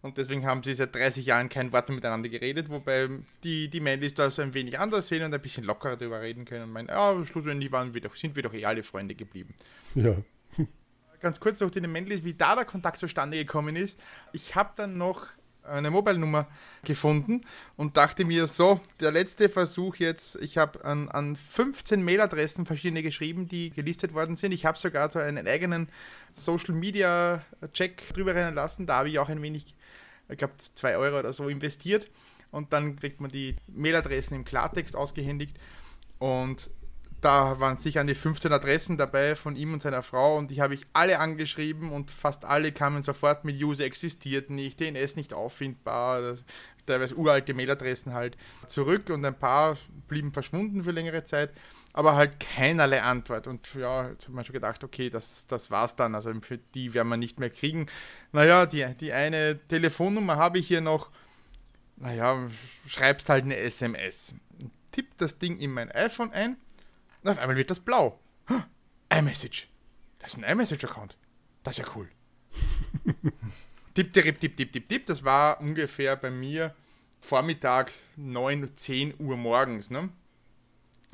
Und 0.01 0.17
deswegen 0.17 0.47
haben 0.47 0.63
sie 0.63 0.75
seit 0.75 0.95
30 0.95 1.27
Jahren 1.27 1.49
kein 1.49 1.73
Wort 1.73 1.89
miteinander 1.89 2.29
geredet, 2.29 2.69
wobei 2.69 3.09
die, 3.43 3.69
die 3.69 3.81
Manlys 3.81 4.15
das 4.15 4.39
ein 4.39 4.55
wenig 4.55 4.79
anders 4.79 5.09
sehen 5.09 5.25
und 5.25 5.35
ein 5.35 5.41
bisschen 5.41 5.65
lockerer 5.65 5.97
darüber 5.97 6.21
reden 6.21 6.45
können 6.45 6.65
und 6.65 6.73
meinen, 6.73 6.89
ja, 6.89 7.25
schlussendlich 7.25 7.73
waren 7.73 7.95
wir 7.95 8.01
doch, 8.01 8.15
sind 8.15 8.37
wir 8.37 8.45
doch 8.45 8.55
eh 8.55 8.65
alle 8.65 8.85
Freunde 8.85 9.17
geblieben. 9.17 9.55
Ja. 9.97 10.15
Ganz 11.21 11.41
kurz 11.41 11.59
noch 11.61 11.71
zu 11.71 11.81
den 11.81 11.91
Manlys, 11.91 12.23
wie 12.23 12.35
da 12.35 12.55
der 12.55 12.65
Kontakt 12.65 12.99
zustande 12.99 13.37
gekommen 13.37 13.75
ist. 13.75 13.99
Ich 14.33 14.55
habe 14.55 14.71
dann 14.77 14.99
noch 14.99 15.27
eine 15.69 15.91
Mobile-Nummer 15.91 16.47
gefunden 16.85 17.43
und 17.77 17.97
dachte 17.97 18.25
mir, 18.25 18.47
so, 18.47 18.81
der 19.01 19.13
letzte 19.13 19.49
Versuch 19.49 19.97
jetzt, 19.97 20.37
ich 20.37 20.59
habe 20.59 20.85
an, 20.85 21.09
an 21.09 21.37
15 21.37 22.03
Mailadressen 22.03 22.67
verschiedene 22.67 23.03
geschrieben, 23.03 23.49
die 23.49 23.71
gelistet 23.71 24.15
worden 24.15 24.37
sind. 24.37 24.53
Ich 24.53 24.65
habe 24.65 24.79
sogar 24.79 25.11
so 25.11 25.19
einen 25.19 25.47
eigenen 25.47 25.89
Social-Media-Check 26.33 28.15
drüber 28.15 28.35
rennen 28.35 28.55
lassen. 28.55 28.87
Da 28.87 28.97
habe 28.97 29.11
ich 29.11 29.19
auch 29.19 29.29
ein 29.29 29.43
wenig, 29.43 29.75
ich 30.29 30.39
glaube, 30.39 30.55
2 30.57 30.97
Euro 30.97 31.19
oder 31.19 31.33
so 31.33 31.49
investiert. 31.49 32.11
Und 32.51 32.73
dann 32.73 32.97
kriegt 32.97 33.21
man 33.21 33.31
die 33.31 33.57
Mailadressen 33.67 34.37
im 34.37 34.45
Klartext 34.45 34.97
ausgehändigt. 34.97 35.57
Und 36.19 36.71
da 37.21 37.59
waren 37.59 37.79
sicher 37.79 38.01
an 38.01 38.07
die 38.07 38.15
15 38.15 38.53
Adressen 38.53 38.97
dabei 38.97 39.35
von 39.35 39.57
ihm 39.57 39.73
und 39.73 39.83
seiner 39.83 40.03
Frau 40.03 40.37
und 40.37 40.51
die 40.51 40.63
habe 40.63 40.75
ich 40.75 40.87
alle 40.93 41.19
angeschrieben 41.19 41.91
und 41.91 42.11
fast 42.11 42.45
alle 42.45 42.71
kamen 42.71 43.03
sofort 43.03 43.45
mit 43.45 43.61
User 43.61 43.85
existiert 43.85 44.51
nicht, 44.51 44.79
DNS 44.79 45.17
nicht 45.17 45.33
auffindbar, 45.33 46.37
teilweise 46.87 47.17
uralte 47.17 47.55
Mailadressen 47.55 48.15
halt 48.15 48.37
zurück 48.69 49.11
und 49.11 49.25
ein 49.25 49.39
paar 49.39 49.77
blieben 50.07 50.33
verschwunden 50.33 50.85
für 50.85 50.93
längere 50.93 51.25
Zeit, 51.25 51.51
aber 51.93 52.15
halt 52.15 52.39
keinerlei 52.41 53.03
Antwort 53.03 53.47
und 53.47 53.75
ja, 53.75 54.09
jetzt 54.09 54.27
hat 54.27 54.35
man 54.35 54.45
schon 54.45 54.53
gedacht, 54.53 54.85
okay, 54.85 55.11
das, 55.11 55.47
das 55.47 55.71
war's 55.71 55.97
dann, 55.97 56.15
also 56.15 56.33
für 56.41 56.59
die 56.59 56.95
werden 56.95 57.09
wir 57.09 57.17
nicht 57.17 57.41
mehr 57.41 57.51
kriegen. 57.51 57.87
Naja, 58.33 58.67
die, 58.67 58.87
die 59.01 59.13
eine 59.13 59.59
Telefonnummer 59.69 60.37
habe 60.37 60.59
ich 60.59 60.69
hier 60.69 60.81
noch, 60.81 61.11
naja, 61.97 62.49
schreibst 62.87 63.29
halt 63.29 63.45
eine 63.45 63.57
SMS, 63.57 64.35
tippt 64.93 65.21
das 65.21 65.39
Ding 65.39 65.59
in 65.59 65.73
mein 65.73 65.91
iPhone 65.91 66.33
ein 66.33 66.57
und 67.23 67.31
auf 67.31 67.39
einmal 67.39 67.57
wird 67.57 67.71
das 67.71 67.81
blau. 67.81 68.21
iMessage. 69.11 69.69
Das 70.19 70.35
ist 70.35 70.43
ein 70.43 70.51
iMessage-Account. 70.51 71.17
Das 71.63 71.79
ist 71.79 71.87
ja 71.87 71.93
cool. 71.97 72.09
tipp, 73.95 74.13
tipp, 74.13 74.41
tipp, 74.41 74.57
tipp, 74.57 74.73
tipp, 74.73 74.89
tipp. 74.89 75.07
Das 75.07 75.25
war 75.25 75.61
ungefähr 75.61 76.17
bei 76.17 76.31
mir 76.31 76.75
vormittags 77.21 78.07
9, 78.17 78.77
10 78.77 79.15
Uhr 79.19 79.37
morgens. 79.37 79.91
Ne? 79.91 80.11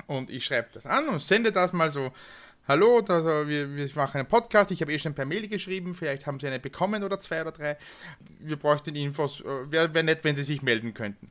Und 0.07 0.29
ich 0.29 0.45
schreibe 0.45 0.69
das 0.73 0.85
an 0.85 1.07
und 1.07 1.21
sende 1.21 1.51
das 1.51 1.73
mal 1.73 1.91
so. 1.91 2.11
Hallo, 2.67 3.05
also 3.07 3.47
wir, 3.47 3.75
wir 3.75 3.89
machen 3.95 4.17
einen 4.17 4.27
Podcast. 4.27 4.71
Ich 4.71 4.81
habe 4.81 4.91
eh 4.91 4.97
schon 4.97 5.13
per 5.13 5.25
Mail 5.25 5.47
geschrieben. 5.47 5.93
Vielleicht 5.93 6.25
haben 6.25 6.39
Sie 6.39 6.47
eine 6.47 6.59
bekommen 6.59 7.03
oder 7.03 7.19
zwei 7.19 7.41
oder 7.41 7.51
drei. 7.51 7.77
Wir 8.39 8.57
bräuchten 8.57 8.95
Infos. 8.95 9.43
Wäre 9.43 9.93
wär 9.93 10.03
nett, 10.03 10.23
wenn 10.23 10.35
Sie 10.35 10.43
sich 10.43 10.63
melden 10.63 10.95
könnten. 10.95 11.29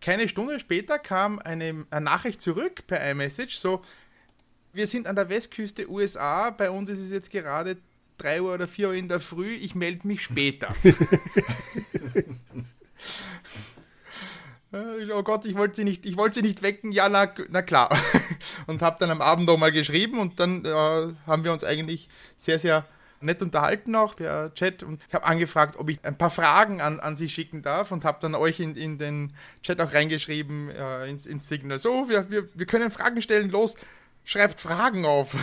Keine 0.00 0.28
Stunde 0.28 0.60
später 0.60 0.98
kam 0.98 1.40
eine, 1.40 1.86
eine 1.90 2.04
Nachricht 2.04 2.40
zurück 2.40 2.86
per 2.86 3.08
iMessage, 3.10 3.58
so, 3.58 3.82
wir 4.72 4.86
sind 4.86 5.06
an 5.06 5.16
der 5.16 5.28
Westküste 5.28 5.90
USA, 5.90 6.50
bei 6.50 6.70
uns 6.70 6.90
ist 6.90 7.00
es 7.00 7.10
jetzt 7.10 7.30
gerade 7.30 7.78
3 8.18 8.42
Uhr 8.42 8.54
oder 8.54 8.68
4 8.68 8.88
Uhr 8.88 8.94
in 8.94 9.08
der 9.08 9.20
Früh, 9.20 9.54
ich 9.54 9.74
melde 9.74 10.06
mich 10.06 10.22
später. 10.22 10.74
oh 14.72 15.22
Gott, 15.22 15.44
ich 15.44 15.54
wollte 15.56 15.76
sie 15.76 15.84
nicht, 15.84 16.06
ich 16.06 16.16
wollte 16.16 16.34
sie 16.34 16.42
nicht 16.42 16.62
wecken. 16.62 16.92
Ja, 16.92 17.08
na, 17.08 17.32
na 17.48 17.62
klar. 17.62 17.96
Und 18.66 18.82
habe 18.82 18.96
dann 19.00 19.10
am 19.10 19.20
Abend 19.20 19.46
nochmal 19.46 19.72
geschrieben 19.72 20.18
und 20.18 20.40
dann 20.40 20.64
äh, 20.64 21.14
haben 21.26 21.44
wir 21.44 21.52
uns 21.52 21.64
eigentlich 21.64 22.08
sehr, 22.36 22.58
sehr 22.58 22.84
nett 23.20 23.42
unterhalten 23.42 23.94
auch 23.94 24.16
per 24.16 24.52
Chat 24.54 24.82
und 24.82 25.04
ich 25.08 25.14
habe 25.14 25.24
angefragt, 25.24 25.76
ob 25.78 25.88
ich 25.88 26.04
ein 26.04 26.18
paar 26.18 26.30
Fragen 26.30 26.80
an, 26.80 27.00
an 27.00 27.16
Sie 27.16 27.28
schicken 27.28 27.62
darf 27.62 27.92
und 27.92 28.04
habe 28.04 28.18
dann 28.20 28.34
euch 28.34 28.60
in, 28.60 28.76
in 28.76 28.98
den 28.98 29.32
Chat 29.62 29.80
auch 29.80 29.92
reingeschrieben, 29.92 30.70
äh, 30.70 31.08
ins, 31.08 31.26
ins 31.26 31.48
Signal. 31.48 31.78
So, 31.78 32.08
wir, 32.08 32.30
wir, 32.30 32.48
wir 32.54 32.66
können 32.66 32.90
Fragen 32.90 33.22
stellen, 33.22 33.50
los, 33.50 33.76
schreibt 34.24 34.60
Fragen 34.60 35.06
auf. 35.06 35.34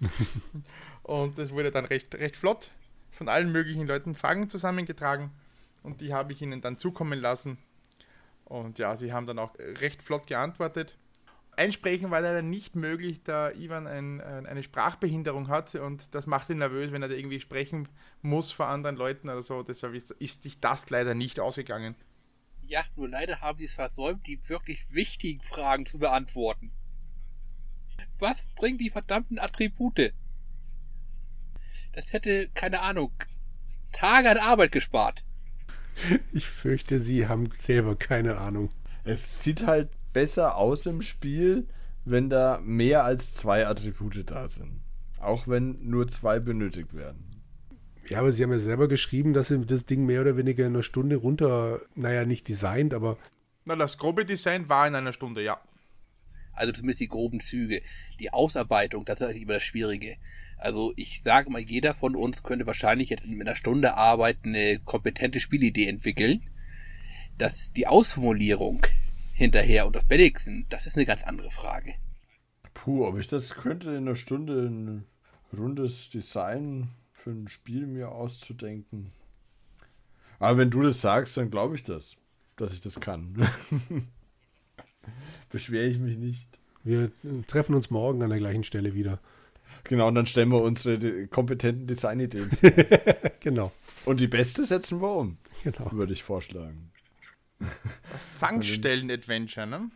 und 1.02 1.38
das 1.38 1.50
wurde 1.50 1.70
dann 1.70 1.84
recht, 1.84 2.14
recht 2.14 2.36
flott 2.36 2.70
von 3.10 3.28
allen 3.28 3.52
möglichen 3.52 3.86
Leuten 3.86 4.14
Fragen 4.14 4.48
zusammengetragen 4.48 5.30
und 5.82 6.00
die 6.00 6.14
habe 6.14 6.32
ich 6.32 6.40
ihnen 6.40 6.60
dann 6.60 6.78
zukommen 6.78 7.20
lassen. 7.20 7.58
Und 8.50 8.80
ja, 8.80 8.96
sie 8.96 9.12
haben 9.12 9.28
dann 9.28 9.38
auch 9.38 9.54
recht 9.58 10.02
flott 10.02 10.26
geantwortet. 10.26 10.98
Einsprechen 11.56 12.10
war 12.10 12.20
leider 12.20 12.42
nicht 12.42 12.74
möglich, 12.74 13.22
da 13.22 13.52
Ivan 13.52 13.86
ein, 13.86 14.20
eine 14.20 14.64
Sprachbehinderung 14.64 15.46
hat 15.46 15.76
und 15.76 16.14
das 16.16 16.26
macht 16.26 16.50
ihn 16.50 16.58
nervös, 16.58 16.90
wenn 16.90 17.00
er 17.00 17.08
da 17.08 17.14
irgendwie 17.14 17.38
sprechen 17.38 17.88
muss 18.22 18.50
vor 18.50 18.66
anderen 18.66 18.96
Leuten 18.96 19.28
oder 19.28 19.42
so. 19.42 19.62
Deshalb 19.62 19.94
ist, 19.94 20.10
ist 20.12 20.42
sich 20.42 20.58
das 20.58 20.90
leider 20.90 21.14
nicht 21.14 21.38
ausgegangen. 21.38 21.94
Ja, 22.62 22.84
nur 22.96 23.08
leider 23.08 23.40
haben 23.40 23.58
sie 23.58 23.66
es 23.66 23.74
versäumt, 23.74 24.26
die 24.26 24.40
wirklich 24.48 24.92
wichtigen 24.92 25.42
Fragen 25.42 25.86
zu 25.86 26.00
beantworten. 26.00 26.72
Was 28.18 28.48
bringen 28.56 28.78
die 28.78 28.90
verdammten 28.90 29.38
Attribute? 29.38 30.12
Das 31.92 32.12
hätte, 32.12 32.48
keine 32.48 32.82
Ahnung, 32.82 33.12
Tage 33.92 34.28
an 34.28 34.38
Arbeit 34.38 34.72
gespart. 34.72 35.24
Ich 36.32 36.48
fürchte, 36.48 36.98
sie 36.98 37.28
haben 37.28 37.48
selber 37.52 37.96
keine 37.96 38.38
Ahnung. 38.38 38.70
Es 39.04 39.42
sieht 39.42 39.66
halt 39.66 39.90
besser 40.12 40.56
aus 40.56 40.86
im 40.86 41.02
Spiel, 41.02 41.66
wenn 42.04 42.30
da 42.30 42.60
mehr 42.62 43.04
als 43.04 43.34
zwei 43.34 43.66
Attribute 43.66 44.24
da 44.30 44.48
sind. 44.48 44.80
Auch 45.20 45.46
wenn 45.46 45.78
nur 45.88 46.08
zwei 46.08 46.40
benötigt 46.40 46.94
werden. 46.94 47.42
Ja, 48.08 48.20
aber 48.20 48.32
sie 48.32 48.42
haben 48.42 48.52
ja 48.52 48.58
selber 48.58 48.88
geschrieben, 48.88 49.34
dass 49.34 49.48
sie 49.48 49.64
das 49.66 49.84
Ding 49.84 50.04
mehr 50.04 50.22
oder 50.22 50.36
weniger 50.36 50.66
in 50.66 50.74
einer 50.74 50.82
Stunde 50.82 51.16
runter, 51.16 51.80
naja, 51.94 52.24
nicht 52.24 52.48
designt, 52.48 52.94
aber. 52.94 53.18
Na, 53.64 53.76
das 53.76 53.98
grobe 53.98 54.24
Design 54.24 54.68
war 54.68 54.88
in 54.88 54.94
einer 54.94 55.12
Stunde, 55.12 55.42
ja. 55.42 55.60
Also 56.52 56.72
zumindest 56.72 57.00
die 57.00 57.08
groben 57.08 57.40
Züge. 57.40 57.82
Die 58.18 58.32
Ausarbeitung, 58.32 59.04
das 59.04 59.20
ist 59.20 59.26
halt 59.26 59.36
immer 59.36 59.54
das 59.54 59.62
Schwierige. 59.62 60.16
Also 60.56 60.92
ich 60.96 61.22
sage 61.22 61.50
mal, 61.50 61.60
jeder 61.60 61.94
von 61.94 62.16
uns 62.16 62.42
könnte 62.42 62.66
wahrscheinlich 62.66 63.08
jetzt 63.08 63.24
in 63.24 63.40
einer 63.40 63.56
Stunde 63.56 63.96
Arbeit 63.96 64.38
eine 64.44 64.78
kompetente 64.78 65.40
Spielidee 65.40 65.88
entwickeln. 65.88 66.42
Dass 67.38 67.72
die 67.72 67.86
Ausformulierung 67.86 68.86
hinterher 69.32 69.86
und 69.86 69.96
das 69.96 70.04
Bennigsen, 70.04 70.66
das 70.68 70.86
ist 70.86 70.96
eine 70.96 71.06
ganz 71.06 71.22
andere 71.22 71.50
Frage. 71.50 71.94
Puh, 72.74 73.06
ob 73.06 73.18
ich 73.18 73.26
das 73.26 73.54
könnte 73.54 73.90
in 73.90 74.06
einer 74.08 74.16
Stunde 74.16 74.68
ein 74.68 75.06
rundes 75.56 76.10
Design 76.10 76.90
für 77.12 77.30
ein 77.30 77.48
Spiel 77.48 77.86
mir 77.86 78.12
auszudenken. 78.12 79.12
Aber 80.38 80.58
wenn 80.58 80.70
du 80.70 80.82
das 80.82 81.00
sagst, 81.00 81.36
dann 81.36 81.50
glaube 81.50 81.74
ich 81.74 81.84
das, 81.84 82.16
dass 82.56 82.72
ich 82.72 82.80
das 82.80 83.00
kann. 83.00 83.48
Beschwere 85.50 85.86
ich 85.86 85.98
mich 85.98 86.16
nicht. 86.16 86.46
Wir 86.84 87.10
treffen 87.46 87.74
uns 87.74 87.90
morgen 87.90 88.22
an 88.22 88.30
der 88.30 88.38
gleichen 88.38 88.64
Stelle 88.64 88.94
wieder. 88.94 89.18
Genau, 89.84 90.08
und 90.08 90.14
dann 90.14 90.26
stellen 90.26 90.50
wir 90.50 90.62
unsere 90.62 91.26
kompetenten 91.28 91.86
Designideen. 91.86 92.50
genau. 93.40 93.72
Und 94.04 94.20
die 94.20 94.28
beste 94.28 94.64
setzen 94.64 95.00
wir 95.00 95.14
um. 95.14 95.38
Genau. 95.64 95.92
Würde 95.92 96.12
ich 96.12 96.22
vorschlagen. 96.22 96.90
Das 98.12 98.34
Zankstellen-Adventure, 98.34 99.66
ne? 99.66 99.90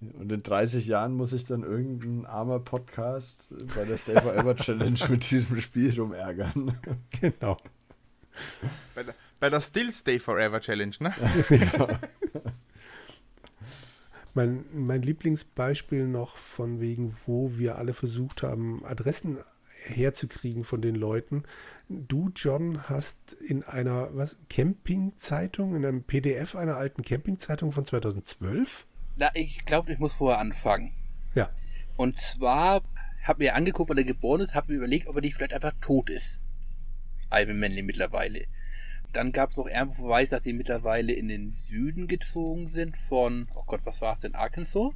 Und 0.00 0.32
in 0.32 0.42
30 0.42 0.86
Jahren 0.86 1.14
muss 1.14 1.32
ich 1.32 1.44
dann 1.44 1.62
irgendein 1.62 2.26
armer 2.26 2.58
Podcast 2.58 3.54
bei 3.76 3.84
der 3.84 3.96
Stay 3.96 4.20
Forever 4.20 4.56
Challenge 4.56 4.98
mit 5.08 5.30
diesem 5.30 5.60
Spiel 5.60 5.94
rumärgern. 5.98 6.76
Genau. 7.20 7.56
Bei 8.94 9.02
der, 9.04 9.14
bei 9.38 9.50
der 9.50 9.60
Still 9.60 9.92
Stay 9.92 10.18
Forever 10.18 10.60
Challenge, 10.60 10.94
ne? 10.98 11.14
Mein, 14.34 14.64
mein 14.72 15.02
Lieblingsbeispiel 15.02 16.06
noch 16.06 16.36
von 16.36 16.80
wegen, 16.80 17.14
wo 17.26 17.58
wir 17.58 17.76
alle 17.76 17.92
versucht 17.92 18.42
haben, 18.42 18.84
Adressen 18.84 19.38
herzukriegen 19.84 20.64
von 20.64 20.80
den 20.80 20.94
Leuten. 20.94 21.44
Du, 21.88 22.30
John, 22.34 22.88
hast 22.88 23.34
in 23.34 23.62
einer 23.64 24.08
was 24.16 24.36
Campingzeitung, 24.48 25.76
in 25.76 25.84
einem 25.84 26.02
PDF 26.02 26.54
einer 26.54 26.76
alten 26.76 27.02
Campingzeitung 27.02 27.72
von 27.72 27.84
2012? 27.84 28.86
Na, 29.16 29.30
ich 29.34 29.64
glaube, 29.66 29.92
ich 29.92 29.98
muss 29.98 30.14
vorher 30.14 30.40
anfangen. 30.40 30.92
Ja. 31.34 31.50
Und 31.96 32.18
zwar 32.18 32.82
habe 33.22 33.44
mir 33.44 33.54
angeguckt, 33.54 33.90
wann 33.90 33.98
er 33.98 34.04
geboren 34.04 34.40
ist, 34.40 34.54
habe 34.54 34.72
mir 34.72 34.78
überlegt, 34.78 35.08
ob 35.08 35.16
er 35.16 35.22
nicht 35.22 35.34
vielleicht 35.34 35.52
einfach 35.52 35.74
tot 35.80 36.10
ist. 36.10 36.40
Ivan 37.30 37.58
Manley 37.58 37.82
mittlerweile. 37.82 38.46
Dann 39.12 39.32
gab 39.32 39.50
es 39.50 39.56
noch 39.56 39.66
irgendwo 39.66 40.04
Verweis, 40.04 40.28
dass 40.28 40.44
sie 40.44 40.52
mittlerweile 40.52 41.12
in 41.12 41.28
den 41.28 41.54
Süden 41.56 42.08
gezogen 42.08 42.68
sind 42.68 42.96
von, 42.96 43.48
oh 43.54 43.64
Gott, 43.66 43.80
was 43.84 44.00
war 44.00 44.14
es 44.14 44.20
denn, 44.20 44.34
Arkansas? 44.34 44.92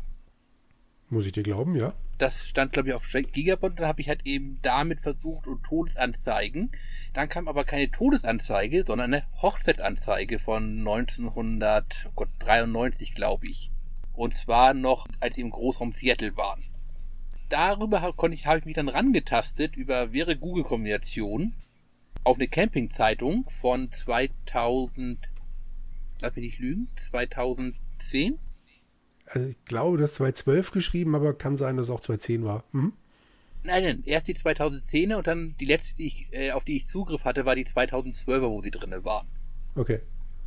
Muss 1.08 1.26
ich 1.26 1.32
dir 1.32 1.42
glauben, 1.42 1.74
ja. 1.76 1.94
Das 2.18 2.48
stand, 2.48 2.72
glaube 2.72 2.88
ich, 2.88 2.94
auf 2.94 3.06
Gigabot. 3.08 3.78
Dann 3.78 3.86
habe 3.86 4.00
ich 4.00 4.08
halt 4.08 4.26
eben 4.26 4.58
damit 4.62 5.00
versucht 5.00 5.46
und 5.46 5.62
Todesanzeigen. 5.62 6.72
Dann 7.12 7.28
kam 7.28 7.46
aber 7.46 7.62
keine 7.64 7.88
Todesanzeige, 7.90 8.84
sondern 8.86 9.12
eine 9.12 9.22
Hochzeitanzeige 9.40 10.40
von 10.40 10.78
1993, 10.78 13.14
glaube 13.14 13.46
ich. 13.46 13.70
Und 14.14 14.34
zwar 14.34 14.74
noch, 14.74 15.06
als 15.20 15.36
sie 15.36 15.42
im 15.42 15.50
Großraum 15.50 15.92
Seattle 15.92 16.36
waren. 16.36 16.64
Darüber 17.50 18.00
habe 18.00 18.34
ich, 18.34 18.46
hab 18.46 18.58
ich 18.58 18.64
mich 18.64 18.74
dann 18.74 18.88
rangetastet, 18.88 19.76
über 19.76 20.12
wäre 20.12 20.36
Google-Kombination, 20.36 21.54
auf 22.26 22.38
eine 22.38 22.48
Campingzeitung 22.48 23.48
von 23.48 23.92
2000, 23.92 25.28
lass 26.20 26.34
mich 26.34 26.44
nicht 26.44 26.58
lügen, 26.58 26.88
2010? 26.96 28.40
Also 29.26 29.46
ich 29.46 29.64
glaube, 29.64 29.96
das 29.96 30.14
2012 30.14 30.72
geschrieben, 30.72 31.14
aber 31.14 31.34
kann 31.34 31.56
sein, 31.56 31.76
dass 31.76 31.86
es 31.86 31.90
auch 31.90 32.00
2010 32.00 32.44
war. 32.44 32.64
Mhm. 32.72 32.94
Nein, 33.62 33.84
nein, 33.84 34.02
erst 34.06 34.26
die 34.26 34.34
2010er 34.34 35.16
und 35.16 35.26
dann 35.28 35.54
die 35.60 35.66
letzte, 35.66 35.94
die 35.94 36.06
ich, 36.08 36.26
äh, 36.32 36.50
auf 36.50 36.64
die 36.64 36.78
ich 36.78 36.86
Zugriff 36.88 37.24
hatte, 37.24 37.46
war 37.46 37.54
die 37.54 37.64
2012er, 37.64 38.50
wo 38.50 38.60
sie 38.60 38.72
drinne 38.72 39.04
waren. 39.04 39.28
Okay. 39.76 40.00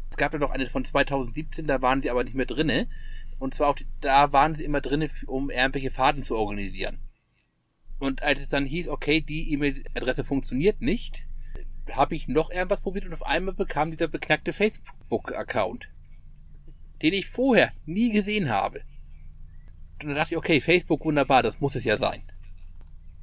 Es 0.09 0.17
gab 0.17 0.33
ja 0.33 0.39
noch 0.39 0.51
eine 0.51 0.67
von 0.67 0.83
2017, 0.83 1.65
da 1.65 1.81
waren 1.81 2.01
sie 2.01 2.09
aber 2.09 2.25
nicht 2.25 2.35
mehr 2.35 2.45
drinne. 2.45 2.89
Und 3.37 3.53
zwar 3.53 3.69
auch, 3.69 3.75
die, 3.75 3.87
da 4.01 4.33
waren 4.33 4.55
sie 4.55 4.65
immer 4.65 4.81
drinne, 4.81 5.09
um 5.27 5.49
irgendwelche 5.49 5.91
Fahrten 5.91 6.23
zu 6.23 6.35
organisieren. 6.35 6.99
Und 7.99 8.21
als 8.21 8.41
es 8.41 8.49
dann 8.49 8.65
hieß, 8.65 8.89
okay, 8.89 9.21
die 9.21 9.53
E-Mail-Adresse 9.53 10.25
funktioniert 10.25 10.81
nicht, 10.81 11.28
habe 11.95 12.15
ich 12.15 12.27
noch 12.27 12.51
irgendwas 12.51 12.81
probiert 12.81 13.05
und 13.05 13.13
auf 13.13 13.25
einmal 13.25 13.53
bekam 13.53 13.91
dieser 13.91 14.07
beknackte 14.07 14.53
Facebook-Account, 14.53 15.89
den 17.01 17.13
ich 17.13 17.27
vorher 17.27 17.71
nie 17.85 18.11
gesehen 18.11 18.49
habe. 18.49 18.81
Und 20.01 20.09
dann 20.09 20.15
dachte 20.15 20.33
ich, 20.33 20.37
okay, 20.37 20.61
Facebook 20.61 21.03
wunderbar, 21.03 21.43
das 21.43 21.59
muss 21.59 21.75
es 21.75 21.83
ja 21.83 21.97
sein. 21.97 22.21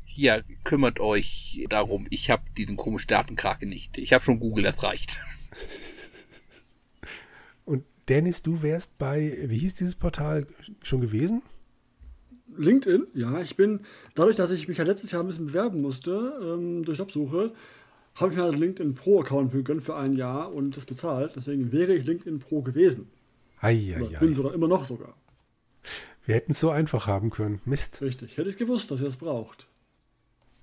Hier, 0.05 0.45
kümmert 0.65 1.01
euch 1.01 1.65
darum, 1.69 2.07
ich 2.11 2.31
habe 2.31 2.43
diesen 2.57 2.77
komischen 2.77 3.09
Datenkrake 3.09 3.67
nicht. 3.67 3.99
Ich 3.99 4.13
habe 4.13 4.25
schon 4.25 4.41
Google, 4.41 4.65
das 4.65 4.83
reicht. 4.83 5.21
Und 7.65 7.85
Dennis, 8.09 8.43
du 8.43 8.63
wärst 8.63 8.97
bei, 8.99 9.37
wie 9.45 9.59
hieß 9.59 9.75
dieses 9.75 9.97
Portal 9.97 10.47
schon 10.83 11.01
gewesen? 11.01 11.43
LinkedIn, 12.57 13.07
ja, 13.15 13.41
ich 13.41 13.57
bin, 13.57 13.81
dadurch, 14.15 14.37
dass 14.37 14.51
ich 14.51 14.69
mich 14.69 14.79
ja 14.79 14.85
letztes 14.85 15.11
Jahr 15.11 15.23
ein 15.23 15.27
bisschen 15.27 15.47
bewerben 15.47 15.83
musste, 15.83 16.39
ähm, 16.43 16.85
durch 16.85 16.99
Jobsuche, 16.99 17.53
habe 18.17 18.33
ich 18.33 18.37
mir 18.37 18.45
einen 18.45 18.59
LinkedIn 18.59 18.95
Pro-Account 18.95 19.53
gegönnt 19.53 19.85
für 19.85 19.97
ein 19.97 20.15
Jahr 20.15 20.53
und 20.53 20.77
das 20.77 20.87
bezahlt. 20.87 21.37
Deswegen 21.37 21.71
wäre 21.73 21.95
ich 21.95 22.07
LinkedIn 22.07 22.39
Pro 22.41 22.63
gewesen. 22.63 23.11
Ei, 23.61 23.95
ei, 23.97 24.03
Oder 24.03 24.19
bin 24.19 24.35
sogar 24.35 24.55
immer 24.55 24.69
noch 24.69 24.85
sogar. 24.85 25.15
Wir 26.25 26.35
hätten 26.35 26.53
es 26.53 26.61
so 26.61 26.71
einfach 26.71 27.07
haben 27.07 27.31
können. 27.31 27.61
Mist. 27.65 28.03
Richtig. 28.03 28.37
Hätte 28.37 28.49
ich 28.49 28.57
gewusst, 28.57 28.91
dass 28.91 29.01
ihr 29.01 29.07
es 29.07 29.17
braucht. 29.17 29.69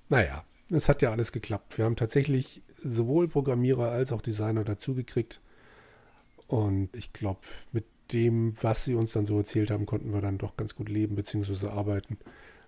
Naja, 0.10 0.44
es 0.70 0.90
hat 0.90 1.02
ja 1.02 1.12
alles 1.12 1.32
geklappt. 1.32 1.78
Wir 1.78 1.86
haben 1.86 1.96
tatsächlich 1.96 2.62
sowohl 2.78 3.28
Programmierer 3.28 3.90
als 3.90 4.12
auch 4.12 4.22
Designer 4.22 4.64
dazugekriegt. 4.64 5.40
Und 6.48 6.96
ich 6.96 7.14
glaube, 7.14 7.42
mit 7.72 7.86
dem, 8.12 8.54
was 8.62 8.84
sie 8.84 8.96
uns 8.96 9.14
dann 9.14 9.26
so 9.26 9.38
erzählt 9.38 9.72
haben, 9.72 9.86
konnten 9.86 10.14
wir 10.14 10.22
dann 10.22 10.38
doch 10.38 10.58
ganz 10.58 10.76
gut 10.76 10.90
leben 10.90 11.16
bzw. 11.16 11.68
arbeiten. 11.68 12.18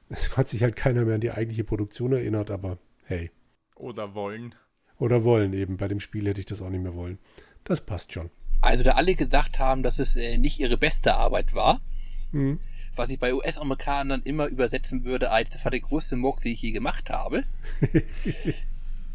Es 0.09 0.37
hat 0.37 0.47
sich 0.47 0.63
halt 0.63 0.75
keiner 0.75 1.03
mehr 1.05 1.15
an 1.15 1.21
die 1.21 1.31
eigentliche 1.31 1.63
Produktion 1.63 2.13
erinnert, 2.13 2.51
aber 2.51 2.77
hey. 3.03 3.31
Oder 3.75 4.13
wollen. 4.13 4.55
Oder 4.99 5.23
wollen 5.23 5.53
eben. 5.53 5.77
Bei 5.77 5.87
dem 5.87 5.99
Spiel 5.99 6.27
hätte 6.27 6.39
ich 6.39 6.45
das 6.45 6.61
auch 6.61 6.69
nicht 6.69 6.81
mehr 6.83 6.95
wollen. 6.95 7.19
Das 7.63 7.81
passt 7.81 8.13
schon. 8.13 8.29
Also 8.61 8.83
da 8.83 8.91
alle 8.91 9.15
gesagt 9.15 9.59
haben, 9.59 9.83
dass 9.83 9.99
es 9.99 10.15
äh, 10.15 10.37
nicht 10.37 10.59
ihre 10.59 10.77
beste 10.77 11.15
Arbeit 11.15 11.53
war, 11.53 11.81
Mhm. 12.31 12.59
was 12.95 13.09
ich 13.09 13.19
bei 13.19 13.33
US-Amerikanern 13.33 14.21
immer 14.23 14.47
übersetzen 14.47 15.03
würde, 15.03 15.31
als 15.31 15.49
das 15.51 15.63
war 15.65 15.71
der 15.71 15.79
größte 15.81 16.15
Mock, 16.15 16.41
den 16.41 16.53
ich 16.53 16.61
je 16.61 16.71
gemacht 16.71 17.09
habe, 17.09 17.43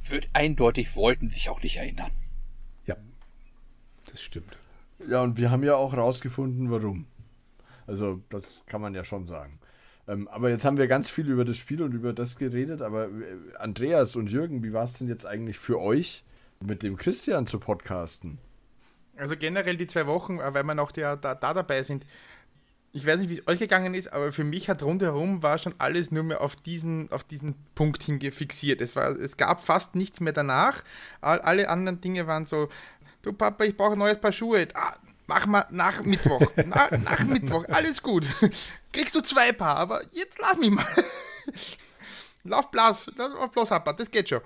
wird 0.09 0.29
eindeutig 0.33 0.95
wollten 0.97 1.31
sich 1.31 1.49
auch 1.51 1.63
nicht 1.63 1.77
erinnern. 1.77 2.11
Ja, 2.87 2.97
das 4.11 4.23
stimmt. 4.23 4.57
Ja, 5.09 5.23
und 5.23 5.37
wir 5.39 5.51
haben 5.51 5.65
ja 5.65 5.77
auch 5.77 5.95
rausgefunden, 5.95 6.71
warum. 6.71 7.07
Also, 7.87 8.21
das 8.31 8.45
kann 8.67 8.81
man 8.81 8.95
ja 8.95 9.03
schon 9.05 9.27
sagen. 9.27 9.59
Ähm, 10.09 10.29
aber 10.29 10.51
jetzt 10.51 10.65
haben 10.65 10.77
wir 10.77 10.89
ganz 10.89 11.11
viel 11.11 11.29
über 11.29 11.45
das 11.45 11.57
Spiel 11.57 11.83
und 11.83 11.93
über 11.93 12.13
das 12.13 12.37
geredet. 12.37 12.83
Aber 12.83 13.07
äh, 13.07 13.57
Andreas 13.59 14.17
und 14.17 14.31
Jürgen, 14.31 14.63
wie 14.63 14.73
war 14.73 14.85
es 14.85 14.95
denn 14.95 15.09
jetzt 15.09 15.27
eigentlich 15.27 15.59
für 15.59 15.81
euch, 15.81 16.25
mit 16.61 16.83
dem 16.83 16.97
Christian 16.97 17.47
zu 17.47 17.59
podcasten? 17.59 18.39
Also 19.17 19.37
generell 19.37 19.77
die 19.77 19.87
zwei 19.87 20.07
Wochen, 20.07 20.39
äh, 20.39 20.55
weil 20.55 20.65
wir 20.65 20.75
noch 20.75 20.93
da, 20.93 21.17
da, 21.17 21.35
da 21.35 21.55
dabei 21.55 21.83
sind. 21.83 22.07
Ich 22.93 23.07
weiß 23.07 23.21
nicht, 23.21 23.31
wie 23.31 23.35
es 23.35 23.47
euch 23.47 23.61
gegangen 23.61 23.95
ist, 23.95 24.13
aber 24.13 24.33
für 24.33 24.43
mich 24.43 24.69
hat 24.69 24.83
rundherum 24.83 25.45
war 25.45 25.59
schon 25.59 25.75
alles 25.79 26.11
nur 26.11 26.25
mehr 26.25 26.41
auf 26.41 26.57
diesen, 26.57 27.13
auf 27.13 27.23
diesen 27.23 27.55
Punkt 27.77 28.03
hingefixiert. 28.03 28.81
Es, 28.81 28.97
es 28.97 29.37
gab 29.37 29.65
fast 29.65 29.95
nichts 29.95 30.21
mehr 30.21 30.33
danach. 30.33 30.83
All, 31.21 31.41
alle 31.41 31.69
anderen 31.69 32.01
Dinge 32.01 32.27
waren 32.27 32.47
so, 32.47 32.69
du 33.23 33.33
Papa, 33.33 33.63
ich 33.65 33.77
brauche 33.77 33.93
ein 33.93 33.99
neues 33.99 34.19
Paar 34.19 34.33
Schuhe. 34.33 34.67
Ah, 34.75 34.97
mach 35.31 35.47
mal 35.47 35.65
nach 35.71 36.03
Mittwoch. 36.03 36.43
Na, 36.67 36.91
nach 36.99 37.21
Mittwoch, 37.21 37.65
alles 37.69 38.03
gut. 38.03 38.27
Kriegst 38.93 39.15
du 39.15 39.21
zwei 39.21 39.53
Paar, 39.53 39.77
aber 39.77 40.03
jetzt 40.11 40.37
lass 40.41 40.57
mich 40.57 40.71
mal. 40.71 40.87
Lauf 42.43 42.71
bloß, 42.71 43.13
lauf 43.17 43.51
bloß, 43.53 43.69
Papa, 43.69 43.93
das 43.93 44.11
geht 44.11 44.29
schon. 44.29 44.41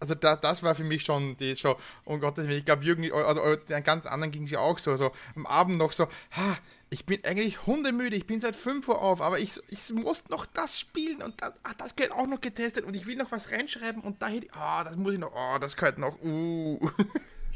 Also 0.00 0.14
da, 0.14 0.34
das 0.34 0.62
war 0.62 0.74
für 0.74 0.82
mich 0.82 1.04
schon 1.04 1.36
die 1.36 1.54
schon, 1.56 1.76
um 2.04 2.20
Gottes 2.20 2.46
Willen, 2.46 2.58
ich 2.58 2.64
glaube 2.64 2.84
Jürgen, 2.84 3.12
also 3.12 3.56
den 3.56 3.84
ganz 3.84 4.06
anderen 4.06 4.32
ging 4.32 4.44
es 4.44 4.50
ja 4.50 4.60
auch 4.60 4.78
so, 4.78 4.96
so 4.96 5.12
am 5.36 5.46
Abend 5.46 5.78
noch 5.78 5.92
so, 5.92 6.06
ha, 6.32 6.58
ich 6.90 7.04
bin 7.04 7.24
eigentlich 7.24 7.66
hundemüde, 7.66 8.16
ich 8.16 8.26
bin 8.26 8.40
seit 8.40 8.56
5 8.56 8.88
Uhr 8.88 9.00
auf, 9.00 9.20
aber 9.20 9.38
ich, 9.38 9.60
ich 9.68 9.92
muss 9.92 10.28
noch 10.30 10.46
das 10.46 10.78
spielen 10.78 11.22
und 11.22 11.40
das, 11.42 11.52
ah, 11.62 11.74
das 11.76 11.94
gehört 11.94 12.12
auch 12.12 12.26
noch 12.26 12.40
getestet 12.40 12.84
und 12.84 12.94
ich 12.94 13.06
will 13.06 13.16
noch 13.16 13.30
was 13.30 13.50
reinschreiben 13.50 14.02
und 14.02 14.22
da 14.22 14.28
hätte 14.28 14.46
ich, 14.46 14.52
ah, 14.54 14.84
das 14.84 14.96
muss 14.96 15.12
ich 15.12 15.18
noch, 15.18 15.32
oh, 15.34 15.58
das 15.60 15.76
gehört 15.76 15.98
noch, 15.98 16.20
uh. 16.22 16.90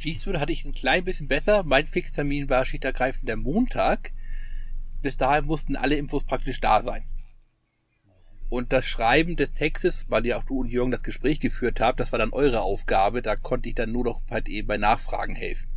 Siehst 0.03 0.27
du, 0.27 0.33
da 0.33 0.41
hatte 0.41 0.51
ich 0.51 0.65
ein 0.65 0.75
klein 0.75 1.05
bisschen 1.05 1.29
besser. 1.29 1.63
Mein 1.63 1.87
Fixtermin 1.87 2.51
war 2.51 2.67
schickergreifend 2.67 3.29
der 3.29 3.37
Montag. 3.37 4.11
Bis 5.01 5.17
dahin 5.17 5.45
mussten 5.45 5.77
alle 5.77 5.95
Infos 5.95 6.25
praktisch 6.25 6.61
da 6.61 6.83
sein. 6.83 7.05
Und 8.49 8.73
das 8.73 8.85
Schreiben 8.85 9.37
des 9.37 9.53
Textes, 9.53 10.05
weil 10.09 10.27
ja 10.27 10.39
auch 10.39 10.43
du 10.43 10.59
und 10.59 10.67
Jürgen 10.67 10.91
das 10.91 11.05
Gespräch 11.05 11.39
geführt 11.39 11.79
habt, 11.79 12.01
das 12.01 12.11
war 12.11 12.19
dann 12.19 12.33
eure 12.33 12.63
Aufgabe. 12.63 13.23
Da 13.23 13.37
konnte 13.37 13.69
ich 13.69 13.77
dann 13.77 13.93
nur 13.93 14.03
noch 14.03 14.23
halt 14.29 14.49
eben 14.49 14.67
bei 14.67 14.77
Nachfragen 14.77 15.37
helfen. 15.37 15.69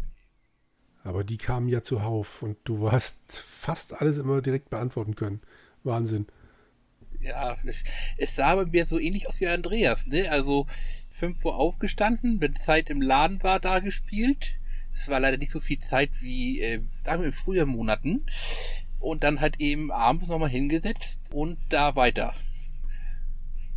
Aber 1.04 1.24
die 1.24 1.38
kamen 1.38 1.70
ja 1.70 1.84
zuhauf 1.84 2.42
und 2.42 2.58
du 2.64 2.92
hast 2.92 3.20
fast 3.32 3.94
alles 3.94 4.18
immer 4.18 4.42
direkt 4.42 4.72
beantworten 4.72 5.14
können. 5.14 5.42
Wahnsinn. 5.84 6.26
Ja, 7.20 7.58
es 8.18 8.36
sah 8.36 8.56
bei 8.56 8.66
mir 8.66 8.86
so 8.86 9.00
ähnlich 9.00 9.28
aus 9.28 9.40
wie 9.40 9.48
Andreas, 9.48 10.06
ne? 10.06 10.30
Also 10.30 10.68
5 11.12 11.44
Uhr 11.46 11.56
aufgestanden, 11.56 12.40
wenn 12.42 12.56
Zeit 12.56 12.90
im 12.90 13.02
Laden 13.02 13.42
war, 13.42 13.60
da 13.60 13.80
gespielt. 13.80 14.56
Es 14.94 15.10
war 15.10 15.20
leider 15.20 15.38
nicht 15.38 15.52
so 15.52 15.60
viel 15.60 15.80
Zeit 15.80 16.22
wie, 16.22 16.62
äh, 16.62 16.82
sagen 17.04 17.22
wir, 17.22 17.28
in 17.28 17.32
früheren 17.32 17.70
Monaten. 17.70 18.26
Und 19.00 19.24
dann 19.24 19.42
halt 19.42 19.60
eben 19.60 19.92
abends 19.92 20.28
nochmal 20.28 20.50
hingesetzt 20.50 21.32
und 21.32 21.58
da 21.70 21.96
weiter. 21.96 22.34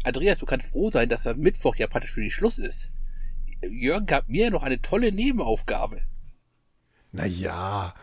Andreas, 0.05 0.39
du 0.39 0.47
kannst 0.47 0.71
froh 0.71 0.91
sein, 0.91 1.09
dass 1.09 1.25
der 1.25 1.35
Mittwoch 1.35 1.77
ja 1.77 1.87
praktisch 1.87 2.13
für 2.13 2.21
dich 2.21 2.35
Schluss 2.35 2.59
ist. 2.59 2.93
Jörn 3.63 4.07
gab 4.07 4.29
mir 4.29 4.51
noch 4.51 4.63
eine 4.63 4.81
tolle 4.81 5.13
Nebenaufgabe. 5.13 6.03
Naja, 7.13 7.95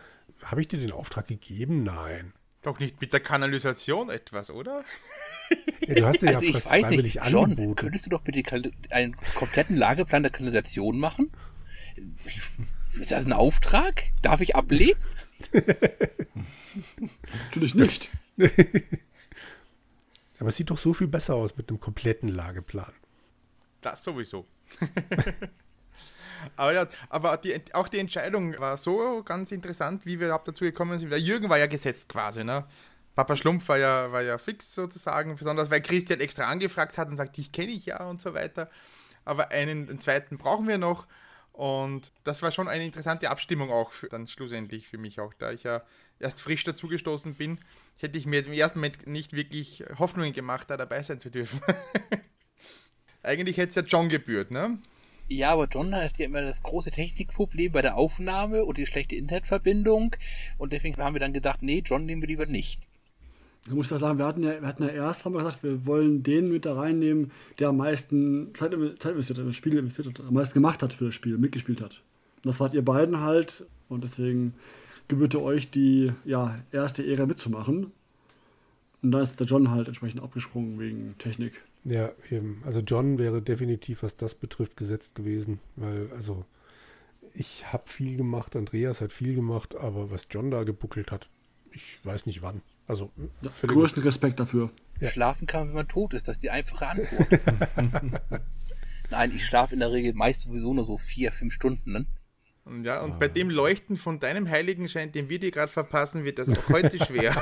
habe 0.42 0.60
ich 0.60 0.68
dir 0.68 0.78
den 0.78 0.92
Auftrag 0.92 1.26
gegeben? 1.26 1.82
Nein. 1.82 2.32
Doch 2.66 2.80
nicht 2.80 3.00
mit 3.00 3.12
der 3.12 3.20
Kanalisation 3.20 4.10
etwas, 4.10 4.50
oder? 4.50 4.84
Ja, 5.86 5.94
du 5.94 6.04
hast 6.04 6.20
dir 6.20 6.30
Also 6.30 6.40
ja 6.40 6.48
ich 6.48 6.52
fast 6.52 6.66
weiß 6.68 6.80
freiwillig 6.80 7.14
nicht, 7.14 7.30
John, 7.30 7.44
angeboten. 7.52 7.76
könntest 7.76 8.06
du 8.06 8.10
doch 8.10 8.22
bitte 8.22 8.42
einen 8.90 9.16
kompletten 9.36 9.76
Lageplan 9.76 10.24
der 10.24 10.32
Kanalisation 10.32 10.98
machen? 10.98 11.30
Ist 13.00 13.12
das 13.12 13.24
ein 13.24 13.32
Auftrag? 13.32 14.02
Darf 14.20 14.40
ich 14.40 14.56
ablehnen? 14.56 14.98
Natürlich 17.44 17.76
nicht. 17.76 18.10
Aber 20.40 20.48
es 20.48 20.56
sieht 20.56 20.70
doch 20.70 20.78
so 20.78 20.92
viel 20.92 21.06
besser 21.06 21.36
aus 21.36 21.56
mit 21.56 21.68
einem 21.68 21.78
kompletten 21.78 22.28
Lageplan. 22.28 22.92
Das 23.80 24.02
sowieso. 24.02 24.44
Aber 26.56 26.72
ja, 26.72 26.86
aber 27.08 27.36
die, 27.36 27.60
auch 27.74 27.88
die 27.88 27.98
Entscheidung 27.98 28.58
war 28.58 28.76
so 28.76 29.22
ganz 29.22 29.52
interessant, 29.52 30.06
wie 30.06 30.20
wir 30.20 30.28
überhaupt 30.28 30.48
dazu 30.48 30.64
gekommen 30.64 30.98
sind. 30.98 31.10
Der 31.10 31.20
Jürgen 31.20 31.48
war 31.48 31.58
ja 31.58 31.66
gesetzt 31.66 32.08
quasi, 32.08 32.44
ne? 32.44 32.64
Papa 33.14 33.34
Schlumpf 33.34 33.68
war 33.68 33.78
ja, 33.78 34.12
war 34.12 34.22
ja 34.22 34.36
fix 34.36 34.74
sozusagen, 34.74 35.36
besonders 35.36 35.70
weil 35.70 35.80
Christian 35.80 36.20
extra 36.20 36.44
angefragt 36.44 36.98
hat 36.98 37.08
und 37.08 37.16
sagt, 37.16 37.38
dich 37.38 37.50
kenne 37.50 37.72
ich 37.72 37.86
ja 37.86 38.06
und 38.08 38.20
so 38.20 38.34
weiter. 38.34 38.70
Aber 39.24 39.50
einen, 39.50 39.88
einen 39.88 40.00
zweiten 40.00 40.36
brauchen 40.36 40.68
wir 40.68 40.78
noch. 40.78 41.06
Und 41.52 42.12
das 42.24 42.42
war 42.42 42.52
schon 42.52 42.68
eine 42.68 42.84
interessante 42.84 43.30
Abstimmung 43.30 43.70
auch 43.70 43.92
für, 43.92 44.10
dann 44.10 44.28
schlussendlich 44.28 44.88
für 44.88 44.98
mich 44.98 45.18
auch, 45.20 45.32
da 45.32 45.52
ich 45.52 45.62
ja 45.62 45.82
erst 46.18 46.42
frisch 46.42 46.64
dazugestoßen 46.64 47.34
bin, 47.34 47.58
hätte 47.96 48.18
ich 48.18 48.26
mir 48.26 48.44
im 48.44 48.52
ersten 48.52 48.80
Moment 48.80 49.06
nicht 49.06 49.32
wirklich 49.32 49.82
Hoffnungen 49.98 50.34
gemacht, 50.34 50.68
da 50.68 50.76
dabei 50.76 51.02
sein 51.02 51.18
zu 51.18 51.30
dürfen. 51.30 51.60
Eigentlich 53.22 53.56
hätte 53.56 53.70
es 53.70 53.74
ja 53.74 53.82
John 53.82 54.10
gebührt, 54.10 54.50
ne? 54.50 54.78
Ja, 55.28 55.52
aber 55.52 55.66
John 55.66 55.94
hat 55.94 56.18
ja 56.18 56.26
immer 56.26 56.42
das 56.42 56.62
große 56.62 56.92
Technikproblem 56.92 57.72
bei 57.72 57.82
der 57.82 57.96
Aufnahme 57.96 58.64
und 58.64 58.78
die 58.78 58.86
schlechte 58.86 59.16
Internetverbindung. 59.16 60.14
Und 60.56 60.72
deswegen 60.72 60.96
haben 61.02 61.14
wir 61.14 61.20
dann 61.20 61.32
gedacht, 61.32 61.62
nee, 61.62 61.82
John 61.84 62.06
nehmen 62.06 62.22
wir 62.22 62.28
lieber 62.28 62.46
nicht. 62.46 62.80
Ich 63.66 63.72
muss 63.72 63.88
da 63.88 63.98
sagen, 63.98 64.18
wir 64.18 64.26
hatten 64.26 64.44
ja, 64.44 64.60
wir 64.60 64.68
hatten 64.68 64.84
ja 64.84 64.90
erst 64.90 65.24
haben 65.24 65.32
wir 65.32 65.40
gesagt, 65.40 65.64
wir 65.64 65.84
wollen 65.86 66.22
den 66.22 66.52
mit 66.52 66.64
da 66.64 66.74
reinnehmen, 66.74 67.32
der 67.58 67.70
am 67.70 67.78
meisten 67.78 68.54
Zeit, 68.54 68.70
Zeit 69.00 69.12
investiert 69.12 69.40
hat, 69.40 69.46
das 69.48 69.56
Spiel 69.56 69.76
investiert 69.76 70.06
hat, 70.06 70.20
am 70.20 70.34
meisten 70.34 70.54
gemacht 70.54 70.84
hat 70.84 70.92
für 70.92 71.06
das 71.06 71.16
Spiel, 71.16 71.36
mitgespielt 71.36 71.80
hat. 71.80 72.02
Und 72.36 72.46
das 72.46 72.60
wart 72.60 72.74
ihr 72.74 72.84
beiden 72.84 73.20
halt 73.20 73.66
und 73.88 74.04
deswegen 74.04 74.54
gebührte 75.08 75.42
euch 75.42 75.72
die 75.72 76.12
ja, 76.24 76.54
erste 76.70 77.02
Ehre 77.02 77.26
mitzumachen. 77.26 77.90
Und 79.02 79.10
da 79.10 79.20
ist 79.20 79.40
der 79.40 79.48
John 79.48 79.72
halt 79.72 79.88
entsprechend 79.88 80.22
abgesprungen 80.22 80.78
wegen 80.78 81.18
Technik. 81.18 81.60
Ja, 81.86 82.10
eben. 82.30 82.62
Also 82.66 82.80
John 82.80 83.18
wäre 83.18 83.40
definitiv, 83.40 84.02
was 84.02 84.16
das 84.16 84.34
betrifft, 84.34 84.76
gesetzt 84.76 85.14
gewesen, 85.14 85.60
weil 85.76 86.10
also 86.12 86.44
ich 87.32 87.72
habe 87.72 87.84
viel 87.86 88.16
gemacht, 88.16 88.56
Andreas 88.56 89.00
hat 89.00 89.12
viel 89.12 89.36
gemacht, 89.36 89.76
aber 89.76 90.10
was 90.10 90.26
John 90.28 90.50
da 90.50 90.64
gebuckelt 90.64 91.12
hat, 91.12 91.28
ich 91.70 92.00
weiß 92.02 92.26
nicht 92.26 92.42
wann. 92.42 92.60
Also 92.88 93.12
ja, 93.40 93.50
größten 93.62 94.02
Respekt 94.02 94.40
dafür. 94.40 94.70
Ja. 95.00 95.10
Schlafen 95.10 95.46
kann 95.46 95.60
man, 95.60 95.68
wenn 95.68 95.74
man 95.76 95.88
tot 95.88 96.12
ist, 96.14 96.26
das 96.26 96.36
ist 96.36 96.42
die 96.42 96.50
einfache 96.50 96.88
Antwort. 96.88 97.28
Nein, 99.10 99.32
ich 99.34 99.44
schlafe 99.44 99.74
in 99.74 99.80
der 99.80 99.92
Regel 99.92 100.12
meist 100.14 100.40
sowieso 100.40 100.74
nur 100.74 100.84
so 100.84 100.96
vier, 100.96 101.30
fünf 101.30 101.52
Stunden. 101.52 101.92
Ne? 101.92 102.06
Und 102.66 102.84
ja, 102.84 103.00
und 103.00 103.12
ah. 103.12 103.16
bei 103.20 103.28
dem 103.28 103.48
Leuchten 103.48 103.96
von 103.96 104.18
deinem 104.18 104.50
Heiligenschein, 104.50 105.12
den 105.12 105.28
wir 105.28 105.38
dir 105.38 105.52
gerade 105.52 105.70
verpassen, 105.70 106.24
wird 106.24 106.40
das 106.40 106.48
auch 106.48 106.68
heute 106.68 106.98
schwer. 106.98 107.40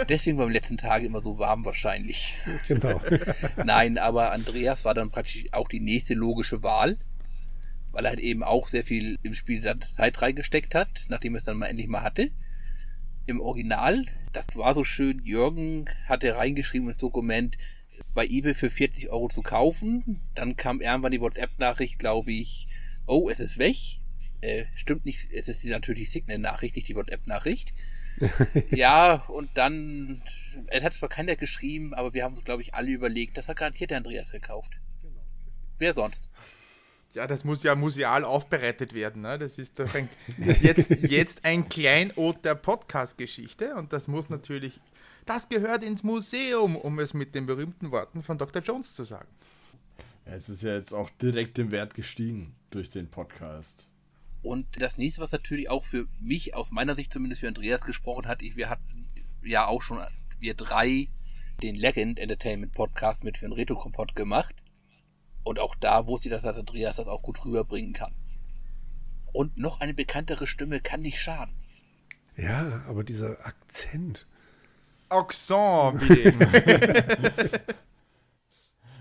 Deswegen 0.08 0.36
beim 0.36 0.50
letzten 0.50 0.76
Tag 0.76 1.02
immer 1.02 1.20
so 1.20 1.40
warm 1.40 1.64
wahrscheinlich. 1.64 2.36
Genau. 2.68 3.00
Nein, 3.64 3.98
aber 3.98 4.30
Andreas 4.30 4.84
war 4.84 4.94
dann 4.94 5.10
praktisch 5.10 5.46
auch 5.50 5.66
die 5.66 5.80
nächste 5.80 6.14
logische 6.14 6.62
Wahl, 6.62 6.98
weil 7.90 8.04
er 8.04 8.10
halt 8.10 8.20
eben 8.20 8.44
auch 8.44 8.68
sehr 8.68 8.84
viel 8.84 9.18
im 9.24 9.34
Spiel 9.34 9.60
dann 9.60 9.84
Zeit 9.92 10.22
reingesteckt 10.22 10.76
hat, 10.76 10.88
nachdem 11.08 11.34
er 11.34 11.38
es 11.38 11.44
dann 11.44 11.56
mal 11.56 11.66
endlich 11.66 11.88
mal 11.88 12.02
hatte. 12.02 12.30
Im 13.26 13.40
Original, 13.40 14.04
das 14.32 14.46
war 14.54 14.76
so 14.76 14.84
schön, 14.84 15.20
Jürgen 15.24 15.86
hatte 16.04 16.36
reingeschrieben 16.36 16.88
ins 16.88 16.98
Dokument, 16.98 17.56
bei 18.14 18.24
eBay 18.24 18.54
für 18.54 18.70
40 18.70 19.10
Euro 19.10 19.28
zu 19.28 19.42
kaufen. 19.42 20.20
Dann 20.36 20.54
kam 20.54 20.80
irgendwann 20.80 21.10
die 21.10 21.20
WhatsApp-Nachricht, 21.20 21.98
glaube 21.98 22.30
ich, 22.30 22.68
oh, 23.06 23.28
es 23.30 23.40
ist 23.40 23.58
weg. 23.58 23.76
Äh, 24.40 24.66
stimmt 24.74 25.04
nicht, 25.04 25.30
es 25.32 25.48
ist 25.48 25.62
die 25.62 25.70
natürlich 25.70 26.10
Signal-Nachricht, 26.10 26.76
nicht 26.76 26.88
die 26.88 26.94
WhatsApp-Nachricht. 26.94 27.72
ja, 28.70 29.14
und 29.28 29.50
dann, 29.54 30.22
es 30.68 30.82
hat 30.82 30.94
zwar 30.94 31.08
keiner 31.08 31.36
geschrieben, 31.36 31.94
aber 31.94 32.14
wir 32.14 32.24
haben 32.24 32.34
uns, 32.34 32.44
glaube 32.44 32.62
ich, 32.62 32.74
alle 32.74 32.90
überlegt, 32.90 33.36
das 33.36 33.48
hat 33.48 33.56
garantiert 33.56 33.90
der 33.90 33.98
Andreas 33.98 34.30
gekauft. 34.30 34.72
Genau. 35.02 35.20
Wer 35.78 35.94
sonst? 35.94 36.28
Ja, 37.12 37.26
das 37.26 37.44
muss 37.44 37.62
ja 37.62 37.74
museal 37.74 38.24
aufbereitet 38.24 38.92
werden. 38.92 39.22
Ne? 39.22 39.38
Das 39.38 39.58
ist 39.58 39.78
doch 39.78 39.94
ein, 39.94 40.08
jetzt, 40.60 40.90
jetzt 40.90 41.44
ein 41.44 41.68
Kleinod 41.68 42.44
der 42.44 42.54
Podcast-Geschichte 42.54 43.74
und 43.74 43.92
das 43.92 44.06
muss 44.06 44.28
natürlich, 44.28 44.80
das 45.24 45.48
gehört 45.48 45.82
ins 45.82 46.02
Museum, 46.02 46.76
um 46.76 46.98
es 46.98 47.14
mit 47.14 47.34
den 47.34 47.46
berühmten 47.46 47.90
Worten 47.90 48.22
von 48.22 48.36
Dr. 48.36 48.62
Jones 48.62 48.94
zu 48.94 49.04
sagen. 49.04 49.28
Ja, 50.26 50.34
es 50.34 50.48
ist 50.48 50.62
ja 50.62 50.74
jetzt 50.74 50.92
auch 50.92 51.08
direkt 51.10 51.58
im 51.58 51.70
Wert 51.70 51.94
gestiegen 51.94 52.54
durch 52.76 52.90
den 52.90 53.08
Podcast. 53.08 53.88
Und 54.42 54.66
das 54.80 54.98
nächste, 54.98 55.20
was 55.20 55.32
natürlich 55.32 55.70
auch 55.70 55.82
für 55.82 56.06
mich, 56.20 56.54
aus 56.54 56.70
meiner 56.70 56.94
Sicht 56.94 57.12
zumindest 57.12 57.40
für 57.40 57.48
Andreas 57.48 57.80
gesprochen 57.80 58.28
hat, 58.28 58.42
ich, 58.42 58.54
wir 58.54 58.68
hatten 58.68 59.08
ja 59.42 59.66
auch 59.66 59.82
schon, 59.82 59.98
wir 60.38 60.54
drei, 60.54 61.08
den 61.62 61.74
Legend 61.74 62.18
Entertainment 62.18 62.72
Podcast 62.72 63.24
mit 63.24 63.38
für 63.38 63.46
den 63.46 63.54
Retro-Kompott 63.54 64.14
gemacht. 64.14 64.54
Und 65.42 65.58
auch 65.58 65.74
da 65.74 66.06
wusste 66.06 66.28
ich, 66.28 66.34
dass 66.34 66.44
Andreas 66.44 66.96
das 66.96 67.08
auch 67.08 67.22
gut 67.22 67.44
rüberbringen 67.44 67.94
kann. 67.94 68.14
Und 69.32 69.56
noch 69.56 69.80
eine 69.80 69.94
bekanntere 69.94 70.46
Stimme 70.46 70.80
kann 70.80 71.00
nicht 71.00 71.20
schaden. 71.20 71.54
Ja, 72.36 72.82
aber 72.86 73.04
dieser 73.04 73.44
Akzent. 73.46 74.26
Accent, 75.08 76.00
bitte. 76.00 77.62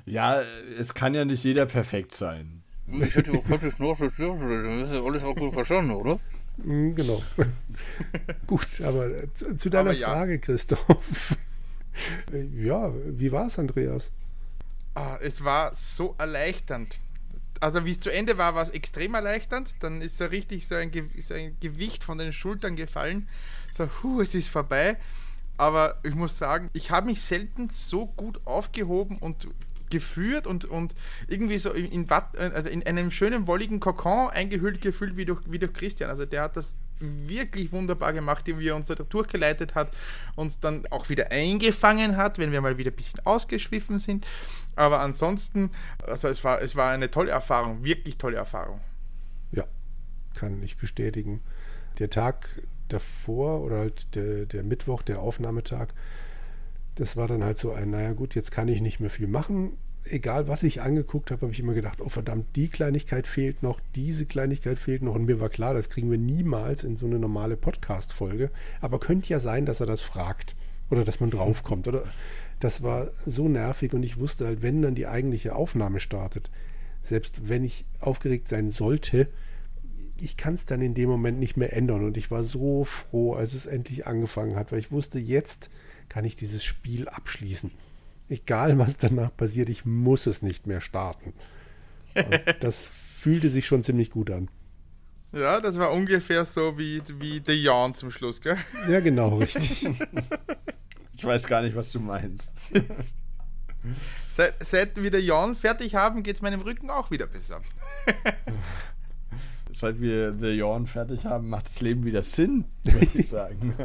ja, 0.06 0.42
es 0.42 0.94
kann 0.94 1.14
ja 1.14 1.26
nicht 1.26 1.44
jeder 1.44 1.66
perfekt 1.66 2.16
sein. 2.16 2.55
Ich 2.88 3.16
hätte 3.16 3.32
praktisch 3.40 3.80
nur 3.80 3.98
alles 4.00 5.24
auch 5.24 5.36
gut 5.36 5.54
verstanden, 5.54 5.92
oder? 5.92 6.20
Mm, 6.58 6.94
genau. 6.94 7.22
gut, 8.48 8.82
aber 8.82 9.34
zu, 9.34 9.56
zu 9.56 9.70
deiner 9.70 9.92
ja. 9.92 10.10
Frage, 10.10 10.40
Christoph. 10.40 11.36
ja, 12.54 12.94
wie 12.94 13.32
war 13.32 13.48
es, 13.48 13.58
Andreas? 13.58 14.12
Ah, 14.94 15.18
es 15.22 15.44
war 15.44 15.74
so 15.76 16.16
erleichternd. 16.18 17.00
Also 17.60 17.86
wie 17.86 17.92
es 17.92 18.00
zu 18.00 18.12
Ende 18.12 18.38
war, 18.38 18.54
war 18.56 18.64
es 18.64 18.70
extrem 18.70 19.16
erleichternd. 19.16 19.76
Dann 19.80 20.02
ist 20.02 20.18
so 20.18 20.26
richtig 20.26 20.68
so 20.68 20.76
ein, 20.76 20.92
so 21.22 21.34
ein 21.34 21.58
Gewicht 21.60 22.04
von 22.04 22.18
den 22.18 22.34
Schultern 22.34 22.76
gefallen. 22.76 23.28
So, 23.74 23.90
hu, 24.04 24.22
es 24.22 24.36
ist 24.36 24.50
vorbei. 24.50 24.98
Aber 25.58 26.00
ich 26.04 26.16
muss 26.16 26.38
sagen, 26.38 26.70
ich 26.74 26.92
habe 26.92 27.08
mich 27.08 27.22
selten 27.22 27.70
so 27.70 28.06
gut 28.06 28.42
aufgehoben 28.46 29.18
und 29.18 29.48
geführt 29.90 30.48
und, 30.48 30.66
und 30.66 30.94
irgendwie 31.28 31.58
so 31.58 31.72
in, 31.72 32.10
Watt, 32.10 32.38
also 32.38 32.70
in 32.70 32.86
einem 32.86 33.12
schönen 33.12 33.48
wolligen 33.48 33.80
Kokon 33.80 34.30
eingehüllt 34.30 34.82
gefühlt 34.82 35.18
wie 35.18 35.26
durch, 35.26 35.42
wie 35.48 35.60
durch 35.60 35.74
Christian. 35.74 36.10
Also 36.10 36.26
der 36.26 36.44
hat 36.44 36.58
das 36.58 36.76
wirklich 37.00 37.72
wunderbar 37.72 38.14
gemacht, 38.14 38.46
wie 38.48 38.68
er 38.68 38.76
uns 38.76 38.88
da 38.88 38.96
durchgeleitet 38.96 39.76
hat, 39.76 39.92
uns 40.36 40.60
dann 40.60 40.86
auch 40.92 41.10
wieder 41.10 41.32
eingefangen 41.32 42.18
hat, 42.18 42.38
wenn 42.38 42.52
wir 42.52 42.62
mal 42.62 42.78
wieder 42.78 42.92
ein 42.92 42.96
bisschen 42.96 43.20
ausgeschwiffen 43.26 44.00
sind. 44.00 44.26
Aber 44.76 45.00
ansonsten, 45.02 45.72
also 46.04 46.28
es 46.28 46.44
war, 46.44 46.62
es 46.62 46.76
war 46.76 46.92
eine 46.92 47.12
tolle 47.12 47.32
Erfahrung, 47.32 47.84
wirklich 47.84 48.18
tolle 48.18 48.38
Erfahrung. 48.38 48.82
Ja, 49.52 49.66
kann 50.36 50.62
ich 50.64 50.78
bestätigen. 50.78 51.42
Der 52.00 52.10
Tag 52.10 52.48
davor 52.88 53.62
oder 53.62 53.80
halt 53.80 54.16
der, 54.16 54.46
der 54.46 54.64
Mittwoch, 54.64 55.02
der 55.02 55.20
Aufnahmetag, 55.20 55.94
das 56.96 57.18
war 57.18 57.28
dann 57.28 57.44
halt 57.44 57.58
so 57.58 57.72
ein, 57.72 57.90
naja 57.90 58.14
gut, 58.14 58.36
jetzt 58.36 58.52
kann 58.52 58.68
ich 58.68 58.82
nicht 58.82 59.00
mehr 59.00 59.10
viel 59.10 59.28
machen. 59.28 59.78
Egal, 60.06 60.48
was 60.48 60.64
ich 60.64 60.82
angeguckt 60.82 61.32
habe, 61.32 61.42
habe 61.44 61.52
ich 61.52 61.60
immer 61.60 61.74
gedacht, 61.74 62.00
oh 62.00 62.10
verdammt, 62.10 62.56
die 62.56 62.68
Kleinigkeit 62.68 63.28
fehlt 63.28 63.64
noch, 63.64 63.80
diese 63.96 64.26
Kleinigkeit 64.26 64.78
fehlt 64.78 65.02
noch. 65.02 65.16
Und 65.16 65.26
mir 65.26 65.40
war 65.40 65.50
klar, 65.50 65.74
das 65.74 65.90
kriegen 65.90 66.12
wir 66.12 66.18
niemals 66.18 66.84
in 66.84 66.96
so 66.96 67.06
eine 67.06 67.20
normale 67.20 67.58
Podcast-Folge. 67.58 68.52
Aber 68.82 69.00
könnte 69.00 69.30
ja 69.30 69.40
sein, 69.40 69.66
dass 69.66 69.80
er 69.80 69.88
das 69.88 70.02
fragt 70.02 70.56
oder 70.90 71.04
dass 71.04 71.20
man 71.20 71.32
draufkommt. 71.32 71.88
Oder 71.88 72.04
das 72.60 72.84
war 72.84 73.10
so 73.26 73.50
nervig 73.50 73.94
und 73.94 74.04
ich 74.04 74.18
wusste 74.18 74.46
halt, 74.46 74.62
wenn 74.62 74.82
dann 74.82 74.96
die 74.96 75.08
eigentliche 75.08 75.56
Aufnahme 75.56 76.00
startet, 76.00 76.50
selbst 77.02 77.50
wenn 77.50 77.64
ich 77.64 77.86
aufgeregt 78.00 78.48
sein 78.48 78.70
sollte, 78.70 79.28
ich 80.18 80.38
kann 80.38 80.54
es 80.54 80.66
dann 80.66 80.82
in 80.82 80.94
dem 80.94 81.10
Moment 81.10 81.40
nicht 81.40 81.58
mehr 81.58 81.74
ändern. 81.74 82.06
Und 82.06 82.16
ich 82.16 82.32
war 82.32 82.44
so 82.44 82.86
froh, 82.86 83.34
als 83.34 83.54
es 83.54 83.66
endlich 83.66 84.08
angefangen 84.08 84.56
hat, 84.56 84.72
weil 84.72 84.80
ich 84.80 84.92
wusste, 84.92 85.20
jetzt 85.20 85.70
kann 86.10 86.26
ich 86.26 86.36
dieses 86.36 86.64
Spiel 86.64 87.08
abschließen. 87.08 87.72
Egal, 88.30 88.78
was 88.80 88.98
danach 88.98 89.36
passiert, 89.36 89.70
ich 89.70 89.86
muss 89.86 90.26
es 90.26 90.42
nicht 90.42 90.66
mehr 90.68 90.82
starten. 90.82 91.34
Und 92.16 92.42
das 92.62 92.88
fühlte 92.88 93.50
sich 93.50 93.68
schon 93.68 93.84
ziemlich 93.84 94.10
gut 94.10 94.32
an. 94.32 94.50
Ja, 95.32 95.60
das 95.60 95.78
war 95.78 95.92
ungefähr 95.92 96.46
so 96.46 96.78
wie, 96.78 97.02
wie 97.20 97.42
The 97.46 97.54
Yawn 97.54 97.94
zum 97.94 98.10
Schluss, 98.10 98.40
gell? 98.40 98.58
Ja, 98.90 99.02
genau, 99.02 99.36
richtig. 99.36 99.86
ich 101.14 101.26
weiß 101.26 101.46
gar 101.48 101.62
nicht, 101.62 101.76
was 101.76 101.92
du 101.92 102.00
meinst. 102.00 102.52
seit, 104.30 104.66
seit 104.66 104.96
wir 104.96 105.12
The 105.12 105.20
Yawn 105.20 105.56
fertig 105.56 105.96
haben, 105.96 106.24
geht 106.24 106.38
es 106.38 106.42
meinem 106.42 106.62
Rücken 106.62 106.90
auch 106.90 107.12
wieder 107.12 107.28
besser. 107.28 107.62
seit 109.72 110.00
wir 110.00 110.34
The 110.34 110.52
Yawn 110.52 110.88
fertig 110.88 111.26
haben, 111.26 111.50
macht 111.50 111.68
das 111.68 111.82
Leben 111.82 112.06
wieder 112.06 112.24
Sinn, 112.24 112.66
würde 112.84 113.10
ich 113.14 113.28
sagen. 113.28 113.76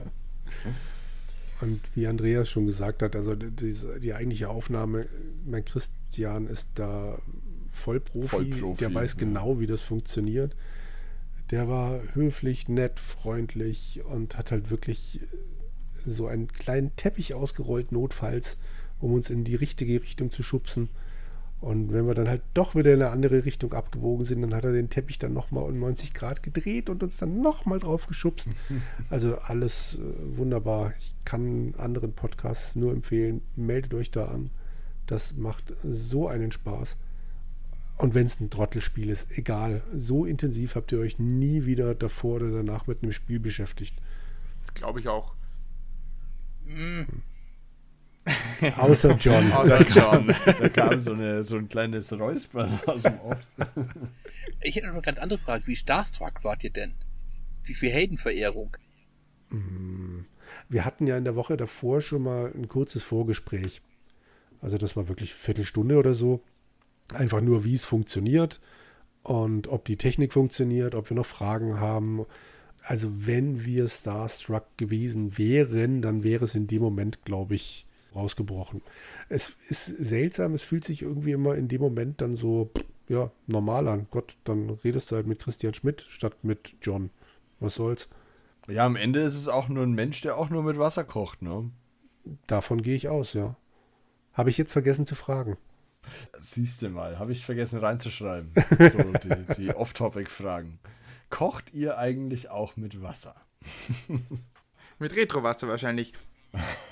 Und 1.60 1.80
wie 1.94 2.06
Andreas 2.06 2.48
schon 2.48 2.66
gesagt 2.66 3.02
hat, 3.02 3.14
also 3.14 3.34
die, 3.34 3.74
die 4.00 4.14
eigentliche 4.14 4.48
Aufnahme, 4.48 5.06
mein 5.44 5.64
Christian 5.64 6.46
ist 6.46 6.68
da 6.74 7.18
Vollprofi, 7.70 8.28
Vollprofi 8.28 8.78
der 8.78 8.94
weiß 8.94 9.14
ja. 9.14 9.18
genau, 9.20 9.60
wie 9.60 9.66
das 9.66 9.82
funktioniert. 9.82 10.56
Der 11.50 11.68
war 11.68 12.00
höflich, 12.14 12.68
nett, 12.68 13.00
freundlich 13.00 14.02
und 14.04 14.38
hat 14.38 14.52
halt 14.52 14.70
wirklich 14.70 15.20
so 16.06 16.26
einen 16.26 16.48
kleinen 16.48 16.94
Teppich 16.96 17.34
ausgerollt, 17.34 17.92
notfalls, 17.92 18.56
um 19.00 19.12
uns 19.12 19.30
in 19.30 19.44
die 19.44 19.54
richtige 19.54 20.00
Richtung 20.00 20.30
zu 20.30 20.42
schubsen. 20.42 20.88
Und 21.60 21.92
wenn 21.92 22.06
wir 22.06 22.14
dann 22.14 22.28
halt 22.28 22.42
doch 22.54 22.74
wieder 22.74 22.94
in 22.94 23.02
eine 23.02 23.10
andere 23.10 23.44
Richtung 23.44 23.74
abgebogen 23.74 24.24
sind, 24.24 24.40
dann 24.40 24.54
hat 24.54 24.64
er 24.64 24.72
den 24.72 24.88
Teppich 24.88 25.18
dann 25.18 25.34
nochmal 25.34 25.64
um 25.64 25.78
90 25.78 26.14
Grad 26.14 26.42
gedreht 26.42 26.88
und 26.88 27.02
uns 27.02 27.18
dann 27.18 27.42
nochmal 27.42 27.78
drauf 27.78 28.06
geschubst. 28.06 28.48
Also 29.10 29.36
alles 29.36 29.98
äh, 29.98 30.38
wunderbar. 30.38 30.94
Ich 30.98 31.14
kann 31.24 31.74
anderen 31.76 32.12
Podcasts 32.12 32.76
nur 32.76 32.92
empfehlen, 32.92 33.42
meldet 33.56 33.92
euch 33.92 34.10
da 34.10 34.26
an. 34.26 34.50
Das 35.06 35.34
macht 35.36 35.74
so 35.82 36.28
einen 36.28 36.52
Spaß. 36.52 36.96
Und 37.98 38.14
wenn 38.14 38.26
es 38.26 38.40
ein 38.40 38.48
Trottelspiel 38.48 39.10
ist, 39.10 39.36
egal. 39.36 39.82
So 39.94 40.24
intensiv 40.24 40.76
habt 40.76 40.92
ihr 40.92 41.00
euch 41.00 41.18
nie 41.18 41.66
wieder 41.66 41.94
davor 41.94 42.36
oder 42.36 42.50
danach 42.50 42.86
mit 42.86 43.02
einem 43.02 43.12
Spiel 43.12 43.40
beschäftigt. 43.40 43.94
Das 44.62 44.72
glaube 44.72 45.00
ich 45.00 45.08
auch. 45.08 45.34
Außer 48.76 49.16
John. 49.16 49.50
Außer 49.52 49.86
John. 49.88 50.34
Da 50.44 50.68
kam 50.68 51.00
so, 51.00 51.12
eine, 51.12 51.42
so 51.44 51.56
ein 51.56 51.68
kleines 51.68 52.12
Räuspern 52.12 52.80
aus 52.86 53.02
dem 53.02 53.18
Off. 53.20 53.38
Ich 54.62 54.76
hätte 54.76 54.86
noch 54.86 54.94
eine 54.94 55.02
ganz 55.02 55.18
andere 55.18 55.38
Frage. 55.38 55.66
Wie 55.66 55.76
starstruck 55.76 56.44
wart 56.44 56.64
ihr 56.64 56.70
denn? 56.70 56.92
Wie 57.62 57.72
viel 57.72 57.90
Heldenverehrung? 57.90 58.76
Wir 60.68 60.84
hatten 60.84 61.06
ja 61.06 61.16
in 61.16 61.24
der 61.24 61.36
Woche 61.36 61.56
davor 61.56 62.00
schon 62.00 62.22
mal 62.22 62.52
ein 62.54 62.68
kurzes 62.68 63.02
Vorgespräch. 63.02 63.80
Also 64.60 64.76
das 64.76 64.96
war 64.96 65.08
wirklich 65.08 65.30
eine 65.30 65.38
Viertelstunde 65.38 65.96
oder 65.96 66.14
so. 66.14 66.42
Einfach 67.14 67.40
nur, 67.40 67.64
wie 67.64 67.74
es 67.74 67.84
funktioniert 67.84 68.60
und 69.22 69.68
ob 69.68 69.84
die 69.84 69.96
Technik 69.96 70.32
funktioniert, 70.32 70.94
ob 70.94 71.10
wir 71.10 71.16
noch 71.16 71.26
Fragen 71.26 71.80
haben. 71.80 72.26
Also 72.82 73.26
wenn 73.26 73.64
wir 73.64 73.88
Starstruck 73.88 74.66
gewesen 74.76 75.38
wären, 75.38 76.02
dann 76.02 76.22
wäre 76.22 76.44
es 76.44 76.54
in 76.54 76.66
dem 76.66 76.82
Moment, 76.82 77.24
glaube 77.24 77.54
ich, 77.54 77.86
rausgebrochen. 78.14 78.82
Es 79.28 79.56
ist 79.68 79.86
seltsam, 79.86 80.54
es 80.54 80.62
fühlt 80.62 80.84
sich 80.84 81.02
irgendwie 81.02 81.32
immer 81.32 81.54
in 81.54 81.68
dem 81.68 81.80
Moment 81.80 82.20
dann 82.20 82.36
so, 82.36 82.70
ja, 83.08 83.30
normal 83.46 83.88
an. 83.88 84.06
Gott, 84.10 84.36
dann 84.44 84.70
redest 84.70 85.10
du 85.10 85.16
halt 85.16 85.26
mit 85.26 85.40
Christian 85.40 85.74
Schmidt 85.74 86.04
statt 86.08 86.36
mit 86.42 86.76
John. 86.82 87.10
Was 87.58 87.74
soll's? 87.74 88.08
Ja, 88.68 88.86
am 88.86 88.96
Ende 88.96 89.20
ist 89.20 89.36
es 89.36 89.48
auch 89.48 89.68
nur 89.68 89.84
ein 89.84 89.92
Mensch, 89.92 90.20
der 90.20 90.36
auch 90.36 90.50
nur 90.50 90.62
mit 90.62 90.78
Wasser 90.78 91.04
kocht, 91.04 91.42
ne? 91.42 91.70
Davon 92.46 92.82
gehe 92.82 92.94
ich 92.94 93.08
aus, 93.08 93.32
ja. 93.32 93.56
Habe 94.32 94.50
ich 94.50 94.58
jetzt 94.58 94.72
vergessen 94.72 95.06
zu 95.06 95.14
fragen. 95.14 95.56
Siehst 96.38 96.82
du 96.82 96.88
mal, 96.88 97.18
habe 97.18 97.32
ich 97.32 97.44
vergessen 97.44 97.80
reinzuschreiben. 97.80 98.52
So, 98.78 99.12
die, 99.18 99.54
die 99.56 99.74
Off-Topic-Fragen. 99.74 100.78
Kocht 101.28 101.72
ihr 101.72 101.98
eigentlich 101.98 102.48
auch 102.48 102.76
mit 102.76 103.02
Wasser? 103.02 103.34
Mit 104.98 105.16
Retrowasser 105.16 105.68
wahrscheinlich. 105.68 106.12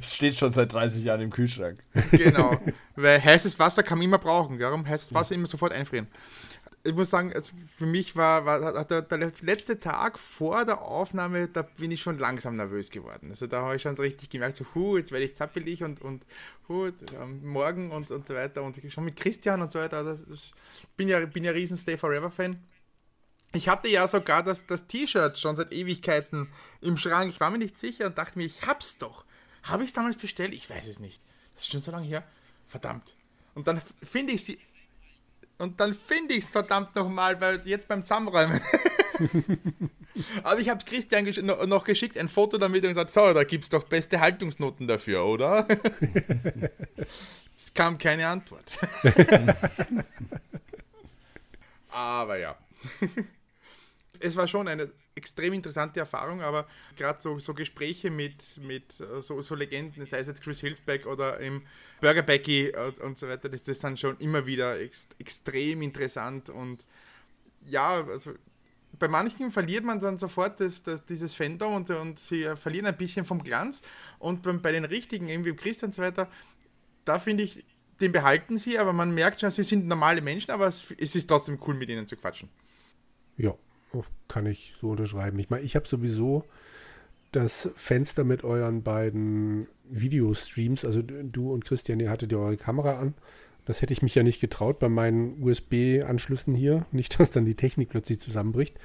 Es 0.00 0.14
steht 0.16 0.36
schon 0.36 0.52
seit 0.52 0.72
30 0.72 1.04
Jahren 1.04 1.20
im 1.20 1.30
Kühlschrank. 1.30 1.82
Genau. 2.10 2.58
Weil 2.96 3.22
heißes 3.22 3.58
Wasser 3.58 3.82
kann 3.82 3.98
man 3.98 4.06
immer 4.06 4.18
brauchen. 4.18 4.58
Darum 4.58 4.86
heißes 4.86 5.14
Wasser 5.14 5.34
immer 5.34 5.46
sofort 5.46 5.72
einfrieren. 5.72 6.08
Ich 6.84 6.94
muss 6.94 7.10
sagen, 7.10 7.32
also 7.32 7.52
für 7.68 7.86
mich 7.86 8.16
war, 8.16 8.44
war 8.44 8.84
der, 8.84 9.02
der 9.02 9.32
letzte 9.40 9.78
Tag 9.78 10.18
vor 10.18 10.64
der 10.64 10.82
Aufnahme, 10.82 11.46
da 11.46 11.62
bin 11.62 11.92
ich 11.92 12.02
schon 12.02 12.18
langsam 12.18 12.56
nervös 12.56 12.90
geworden. 12.90 13.28
Also 13.30 13.46
da 13.46 13.62
habe 13.62 13.76
ich 13.76 13.82
schon 13.82 13.94
so 13.94 14.02
richtig 14.02 14.30
gemerkt, 14.30 14.56
so, 14.56 14.64
hu, 14.74 14.96
jetzt 14.96 15.12
werde 15.12 15.24
ich 15.24 15.36
zappelig 15.36 15.84
und, 15.84 16.02
und 16.02 16.24
hu, 16.68 16.86
ähm, 16.86 17.46
morgen 17.46 17.92
und, 17.92 18.10
und 18.10 18.26
so 18.26 18.34
weiter. 18.34 18.64
Und 18.64 18.80
schon 18.90 19.04
mit 19.04 19.16
Christian 19.16 19.62
und 19.62 19.70
so 19.70 19.78
weiter. 19.78 20.02
Das, 20.02 20.26
das, 20.26 20.50
bin 20.96 21.08
ja, 21.08 21.24
bin 21.24 21.44
ja 21.44 21.52
riesen 21.52 21.76
Stay 21.76 21.96
Forever 21.96 22.32
Fan. 22.32 22.58
Ich 23.54 23.68
hatte 23.68 23.88
ja 23.88 24.08
sogar 24.08 24.42
das, 24.42 24.66
das 24.66 24.86
T-Shirt 24.86 25.38
schon 25.38 25.56
seit 25.56 25.72
Ewigkeiten 25.72 26.48
im 26.80 26.96
Schrank. 26.96 27.30
Ich 27.30 27.38
war 27.38 27.50
mir 27.50 27.58
nicht 27.58 27.78
sicher 27.78 28.06
und 28.06 28.18
dachte 28.18 28.38
mir, 28.38 28.46
ich 28.46 28.66
hab's 28.66 28.98
doch. 28.98 29.24
Habe 29.62 29.84
ich 29.84 29.90
es 29.90 29.94
damals 29.94 30.16
bestellt? 30.16 30.54
Ich 30.54 30.68
weiß 30.68 30.86
es 30.86 30.98
nicht. 30.98 31.20
Das 31.54 31.64
ist 31.64 31.70
schon 31.70 31.82
so 31.82 31.90
lange 31.90 32.06
her. 32.06 32.24
Verdammt. 32.66 33.14
Und 33.54 33.66
dann 33.66 33.80
finde 34.02 34.32
ich 34.32 34.44
sie. 34.44 34.58
Und 35.58 35.78
dann 35.78 35.94
finde 35.94 36.34
ich 36.34 36.44
es 36.44 36.50
verdammt 36.50 36.94
nochmal, 36.96 37.40
weil 37.40 37.62
jetzt 37.66 37.86
beim 37.86 38.04
Zusammenräumen. 38.04 38.60
Aber 40.42 40.58
ich 40.58 40.68
habe 40.68 40.78
es 40.78 40.84
Christian 40.84 41.24
gesch 41.24 41.38
noch, 41.38 41.64
noch 41.66 41.84
geschickt, 41.84 42.18
ein 42.18 42.28
Foto 42.28 42.58
damit 42.58 42.82
und 42.82 42.90
gesagt, 42.90 43.12
so, 43.12 43.32
da 43.32 43.44
gibt 43.44 43.64
es 43.64 43.70
doch 43.70 43.84
beste 43.84 44.18
Haltungsnoten 44.18 44.88
dafür, 44.88 45.24
oder? 45.24 45.68
es 47.58 47.72
kam 47.72 47.98
keine 47.98 48.26
Antwort. 48.26 48.76
Aber 51.90 52.38
ja. 52.38 52.56
es 54.18 54.34
war 54.34 54.48
schon 54.48 54.66
eine 54.66 54.90
extrem 55.14 55.52
interessante 55.52 56.00
Erfahrung, 56.00 56.40
aber 56.40 56.66
gerade 56.96 57.20
so, 57.20 57.38
so 57.38 57.54
Gespräche 57.54 58.10
mit, 58.10 58.58
mit 58.58 59.00
äh, 59.00 59.20
so, 59.20 59.42
so 59.42 59.54
Legenden, 59.54 60.06
sei 60.06 60.18
es 60.18 60.26
jetzt 60.26 60.42
Chris 60.42 60.60
Hillsback 60.60 61.06
oder 61.06 61.38
im 61.40 61.62
Burger 62.00 62.22
Becky 62.22 62.72
und, 62.74 63.00
und 63.00 63.18
so 63.18 63.28
weiter, 63.28 63.48
das, 63.48 63.62
das 63.62 63.76
ist 63.76 63.84
dann 63.84 63.96
schon 63.96 64.18
immer 64.18 64.46
wieder 64.46 64.80
ex, 64.80 65.08
extrem 65.18 65.82
interessant 65.82 66.48
und 66.48 66.86
ja, 67.66 68.04
also 68.04 68.32
bei 68.98 69.08
manchen 69.08 69.50
verliert 69.52 69.84
man 69.84 70.00
dann 70.00 70.18
sofort 70.18 70.60
das, 70.60 70.82
das, 70.82 71.04
dieses 71.04 71.34
Fandom 71.34 71.74
und, 71.74 71.90
und 71.90 72.18
sie 72.18 72.44
verlieren 72.56 72.86
ein 72.86 72.96
bisschen 72.96 73.24
vom 73.24 73.42
Glanz 73.42 73.82
und 74.18 74.42
bei, 74.42 74.52
bei 74.52 74.72
den 74.72 74.84
richtigen, 74.84 75.28
irgendwie 75.28 75.54
Christian 75.54 75.90
und 75.90 75.94
so 75.94 76.02
weiter, 76.02 76.28
da 77.04 77.18
finde 77.18 77.44
ich, 77.44 77.64
den 78.00 78.12
behalten 78.12 78.56
sie, 78.56 78.78
aber 78.78 78.92
man 78.92 79.14
merkt 79.14 79.40
schon, 79.40 79.50
sie 79.50 79.62
sind 79.62 79.86
normale 79.86 80.22
Menschen, 80.22 80.50
aber 80.50 80.66
es, 80.66 80.92
es 80.98 81.14
ist 81.14 81.26
trotzdem 81.26 81.58
cool, 81.66 81.74
mit 81.74 81.88
ihnen 81.88 82.06
zu 82.06 82.16
quatschen. 82.16 82.48
Ja, 83.36 83.54
kann 84.28 84.46
ich 84.46 84.74
so 84.80 84.90
unterschreiben. 84.90 85.38
Ich 85.38 85.50
meine, 85.50 85.64
ich 85.64 85.76
habe 85.76 85.86
sowieso 85.86 86.44
das 87.32 87.70
Fenster 87.76 88.24
mit 88.24 88.44
euren 88.44 88.82
beiden 88.82 89.66
Videostreams, 89.84 90.84
also 90.84 91.02
du 91.02 91.52
und 91.52 91.64
Christian, 91.64 92.00
ihr 92.00 92.10
hattet 92.10 92.32
ja 92.32 92.38
eure 92.38 92.56
Kamera 92.56 92.98
an. 92.98 93.14
Das 93.64 93.80
hätte 93.80 93.92
ich 93.92 94.02
mich 94.02 94.14
ja 94.14 94.22
nicht 94.22 94.40
getraut 94.40 94.78
bei 94.78 94.88
meinen 94.88 95.42
USB-Anschlüssen 95.42 96.54
hier. 96.54 96.86
Nicht, 96.92 97.20
dass 97.20 97.30
dann 97.30 97.44
die 97.44 97.54
Technik 97.54 97.90
plötzlich 97.90 98.18
zusammenbricht. 98.18 98.78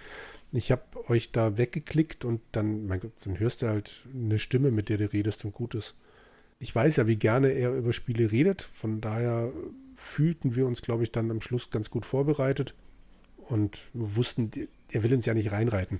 Ich 0.51 0.71
habe 0.71 0.83
euch 1.09 1.31
da 1.31 1.57
weggeklickt 1.57 2.23
und 2.23 2.41
dann, 2.51 2.85
mein 2.85 2.99
Gott, 2.99 3.11
dann 3.25 3.39
hörst 3.39 3.61
du 3.61 3.67
halt 3.67 4.05
eine 4.13 4.37
Stimme, 4.37 4.71
mit 4.71 4.89
der 4.89 4.97
du 4.97 5.11
redest 5.11 5.43
und 5.45 5.53
gut 5.53 5.73
ist. 5.73 5.95
Ich 6.59 6.73
weiß 6.73 6.97
ja, 6.97 7.07
wie 7.07 7.17
gerne 7.17 7.49
er 7.49 7.75
über 7.75 7.91
Spiele 7.91 8.31
redet. 8.31 8.61
Von 8.61 9.01
daher 9.01 9.51
fühlten 9.95 10.55
wir 10.55 10.67
uns, 10.67 10.81
glaube 10.81 11.03
ich, 11.03 11.11
dann 11.11 11.31
am 11.31 11.41
Schluss 11.41 11.69
ganz 11.69 11.89
gut 11.89 12.05
vorbereitet 12.05 12.75
und 13.37 13.87
wussten, 13.93 14.51
er 14.91 15.03
will 15.03 15.13
uns 15.13 15.25
ja 15.25 15.33
nicht 15.33 15.51
reinreiten. 15.51 15.99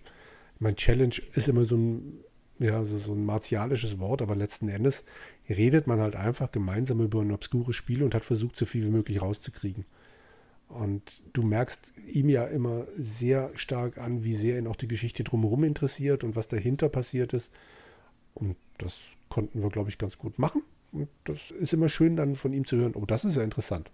Mein 0.60 0.76
Challenge 0.76 1.16
ist 1.34 1.48
immer 1.48 1.66
so 1.66 1.76
ein, 1.76 2.24
ja, 2.60 2.84
so, 2.84 2.98
so 2.98 3.14
ein 3.14 3.26
martialisches 3.26 4.00
Wort, 4.00 4.22
aber 4.22 4.36
letzten 4.36 4.70
Endes 4.70 5.04
redet 5.50 5.88
man 5.88 6.00
halt 6.00 6.16
einfach 6.16 6.52
gemeinsam 6.52 7.02
über 7.02 7.22
ein 7.22 7.32
obskures 7.32 7.76
Spiel 7.76 8.04
und 8.04 8.16
hat 8.16 8.26
versucht, 8.26 8.56
so 8.56 8.66
viel 8.66 8.86
wie 8.86 8.92
möglich 8.92 9.22
rauszukriegen. 9.22 9.86
Und 10.68 11.24
du 11.34 11.44
merkst 11.44 11.94
ihm 12.12 12.30
ja 12.30 12.46
immer 12.46 12.88
sehr 12.98 13.52
stark 13.56 13.98
an, 13.98 14.24
wie 14.24 14.34
sehr 14.34 14.60
ihn 14.60 14.68
auch 14.68 14.76
die 14.76 14.88
Geschichte 14.88 15.24
drumherum 15.24 15.64
interessiert 15.64 16.24
und 16.24 16.36
was 16.36 16.48
dahinter 16.48 16.90
passiert 16.90 17.34
ist. 17.34 17.54
Und 18.34 18.58
das 18.78 19.00
konnten 19.30 19.62
wir, 19.62 19.70
glaube 19.70 19.90
ich, 19.90 19.98
ganz 19.98 20.18
gut 20.18 20.40
machen. 20.40 20.64
Und 20.92 21.08
das 21.24 21.52
ist 21.52 21.74
immer 21.74 21.90
schön 21.90 22.16
dann 22.16 22.36
von 22.36 22.54
ihm 22.54 22.66
zu 22.66 22.78
hören, 22.78 22.94
oh, 22.96 23.06
das 23.06 23.24
ist 23.24 23.36
ja 23.36 23.44
interessant. 23.44 23.92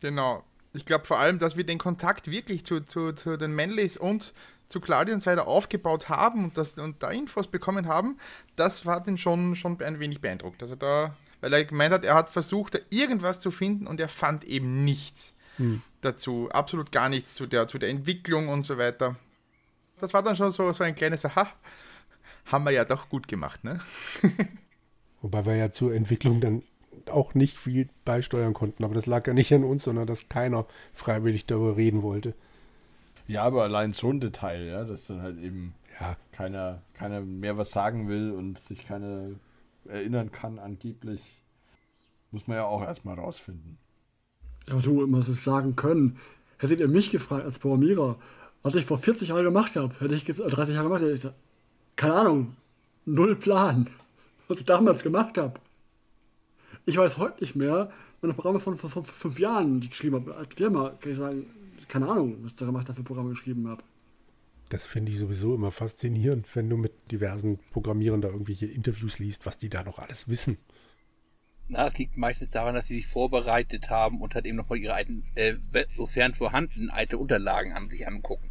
Genau. 0.00 0.44
Ich 0.72 0.84
glaube 0.84 1.06
vor 1.06 1.18
allem, 1.18 1.38
dass 1.38 1.56
wir 1.56 1.64
den 1.64 1.78
Kontakt 1.78 2.30
wirklich 2.30 2.64
zu, 2.64 2.80
zu, 2.80 3.12
zu 3.12 3.36
den 3.36 3.54
Manleys 3.54 3.96
und 3.96 4.32
zu 4.68 4.80
Claudia 4.80 5.14
und 5.14 5.22
so 5.22 5.30
weiter 5.30 5.46
aufgebaut 5.46 6.08
haben 6.08 6.44
und, 6.44 6.58
das, 6.58 6.78
und 6.78 7.02
da 7.02 7.10
Infos 7.10 7.48
bekommen 7.48 7.86
haben, 7.86 8.18
das 8.56 8.84
war 8.84 9.02
den 9.02 9.16
schon, 9.16 9.56
schon 9.56 9.80
ein 9.80 9.98
wenig 9.98 10.20
beeindruckt. 10.20 10.62
Also 10.62 10.76
da, 10.76 11.16
weil 11.40 11.52
er 11.52 11.64
gemeint 11.64 11.92
hat, 11.92 12.04
er 12.04 12.14
hat 12.14 12.30
versucht, 12.30 12.74
da 12.74 12.78
irgendwas 12.90 13.40
zu 13.40 13.50
finden 13.50 13.86
und 13.86 13.98
er 13.98 14.08
fand 14.08 14.44
eben 14.44 14.84
nichts 14.84 15.34
hm. 15.56 15.82
dazu. 16.02 16.48
Absolut 16.52 16.92
gar 16.92 17.08
nichts 17.08 17.34
zu 17.34 17.46
der, 17.46 17.66
zu 17.66 17.78
der 17.78 17.88
Entwicklung 17.88 18.48
und 18.48 18.64
so 18.64 18.76
weiter. 18.76 19.16
Das 20.00 20.12
war 20.12 20.22
dann 20.22 20.36
schon 20.36 20.50
so, 20.50 20.70
so 20.72 20.84
ein 20.84 20.94
kleines 20.94 21.24
Aha, 21.24 21.50
haben 22.46 22.64
wir 22.64 22.70
ja 22.70 22.84
doch 22.84 23.08
gut 23.08 23.26
gemacht, 23.26 23.64
ne? 23.64 23.80
Wobei 25.22 25.44
wir 25.44 25.56
ja 25.56 25.72
zur 25.72 25.94
Entwicklung 25.94 26.40
dann 26.40 26.62
auch 27.10 27.34
nicht 27.34 27.58
viel 27.58 27.88
beisteuern 28.04 28.54
konnten. 28.54 28.84
Aber 28.84 28.94
das 28.94 29.06
lag 29.06 29.26
ja 29.26 29.34
nicht 29.34 29.52
an 29.52 29.64
uns, 29.64 29.84
sondern 29.84 30.06
dass 30.06 30.28
keiner 30.28 30.66
freiwillig 30.94 31.46
darüber 31.46 31.76
reden 31.76 32.02
wollte. 32.02 32.34
Ja, 33.26 33.42
aber 33.42 33.62
allein 33.62 33.92
so 33.92 34.10
ein 34.10 34.20
Detail, 34.20 34.64
ja, 34.64 34.84
dass 34.84 35.06
dann 35.06 35.22
halt 35.22 35.38
eben 35.38 35.74
ja. 36.00 36.16
keiner, 36.32 36.82
keiner 36.94 37.20
mehr 37.20 37.58
was 37.58 37.70
sagen 37.70 38.08
will 38.08 38.32
und 38.32 38.58
sich 38.58 38.86
keiner 38.86 39.30
erinnern 39.86 40.32
kann, 40.32 40.58
angeblich. 40.58 41.42
Muss 42.30 42.46
man 42.46 42.56
ja 42.56 42.64
auch 42.64 42.82
erstmal 42.82 43.16
rausfinden. 43.16 43.78
Ja, 44.66 44.76
du, 44.76 45.06
muss 45.06 45.28
es 45.28 45.44
sagen 45.44 45.76
können. 45.76 46.18
Hättet 46.58 46.80
ihr 46.80 46.88
mich 46.88 47.10
gefragt 47.10 47.44
als 47.44 47.58
Programmierer, 47.58 48.18
was 48.62 48.74
ich 48.74 48.84
vor 48.84 48.98
40 48.98 49.28
Jahren 49.28 49.44
gemacht 49.44 49.76
habe, 49.76 49.94
hätte 50.00 50.14
ich 50.14 50.24
30 50.24 50.74
Jahre 50.74 50.88
gemacht, 50.88 51.00
hätte 51.00 51.12
ich 51.12 51.20
gesagt, 51.20 51.36
keine 51.96 52.14
Ahnung, 52.14 52.56
null 53.04 53.36
Plan, 53.36 53.88
was 54.48 54.60
ich 54.60 54.66
damals 54.66 55.02
gemacht 55.02 55.38
habe. 55.38 55.60
Ich 56.88 56.96
weiß 56.96 57.18
heute 57.18 57.42
nicht 57.42 57.54
mehr, 57.54 57.90
meine 58.22 58.32
Programme 58.32 58.60
von 58.60 58.78
vor 58.78 59.04
fünf 59.04 59.38
Jahren, 59.38 59.78
die 59.78 59.88
ich 59.88 59.90
geschrieben 59.90 60.14
habe, 60.14 60.34
als 60.34 60.54
Firma, 60.54 60.88
kann 60.98 61.12
ich 61.12 61.18
sagen, 61.18 61.44
keine 61.86 62.08
Ahnung, 62.08 62.38
was 62.40 62.52
ich 62.52 62.58
da 62.58 62.64
gemacht 62.64 62.88
habe, 62.88 62.96
für 62.96 63.02
Programme 63.02 63.28
geschrieben 63.28 63.68
habe. 63.68 63.82
Das 64.70 64.86
finde 64.86 65.12
ich 65.12 65.18
sowieso 65.18 65.54
immer 65.54 65.70
faszinierend, 65.70 66.46
wenn 66.56 66.70
du 66.70 66.78
mit 66.78 67.12
diversen 67.12 67.58
Programmierern 67.72 68.22
da 68.22 68.28
irgendwelche 68.28 68.64
Interviews 68.64 69.18
liest, 69.18 69.44
was 69.44 69.58
die 69.58 69.68
da 69.68 69.82
noch 69.82 69.98
alles 69.98 70.28
wissen. 70.28 70.56
Na, 71.68 71.86
es 71.88 71.98
liegt 71.98 72.16
meistens 72.16 72.48
daran, 72.48 72.74
dass 72.74 72.86
sie 72.86 72.94
sich 72.94 73.06
vorbereitet 73.06 73.90
haben 73.90 74.22
und 74.22 74.34
halt 74.34 74.46
eben 74.46 74.56
nochmal 74.56 74.78
ihre 74.78 74.94
alten, 74.94 75.24
äh, 75.34 75.56
sofern 75.94 76.32
vorhanden, 76.32 76.88
alte 76.88 77.18
Unterlagen 77.18 77.74
an 77.74 77.90
sich 77.90 78.08
angucken. 78.08 78.48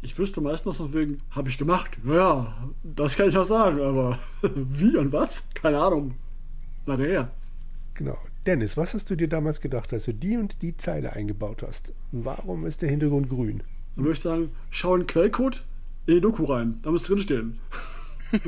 Ich 0.00 0.18
wüsste 0.18 0.40
meist 0.40 0.66
noch 0.66 0.74
so 0.74 0.92
wegen, 0.92 1.22
habe 1.30 1.48
ich 1.48 1.58
gemacht. 1.58 2.00
Naja, 2.02 2.72
das 2.82 3.16
kann 3.16 3.28
ich 3.28 3.36
auch 3.36 3.44
sagen, 3.44 3.80
aber 3.80 4.18
wie 4.42 4.96
und 4.96 5.12
was? 5.12 5.44
Keine 5.54 5.78
Ahnung. 5.78 6.16
Lange 6.86 7.06
her. 7.06 7.30
Genau. 7.94 8.18
Dennis, 8.46 8.76
was 8.76 8.94
hast 8.94 9.10
du 9.10 9.16
dir 9.16 9.28
damals 9.28 9.60
gedacht, 9.60 9.92
als 9.92 10.06
du 10.06 10.14
die 10.14 10.36
und 10.36 10.62
die 10.62 10.76
Zeile 10.76 11.12
eingebaut 11.12 11.62
hast? 11.62 11.92
Warum 12.10 12.66
ist 12.66 12.82
der 12.82 12.88
Hintergrund 12.88 13.28
grün? 13.28 13.62
Dann 13.94 14.04
würde 14.04 14.14
ich 14.14 14.20
sagen, 14.20 14.50
schau 14.70 14.94
in 14.94 15.02
den 15.02 15.06
Quellcode 15.06 15.64
in 16.06 16.14
die 16.14 16.20
Doku 16.20 16.44
rein. 16.44 16.80
Da 16.82 16.90
muss 16.90 17.04
drinstehen. 17.04 17.60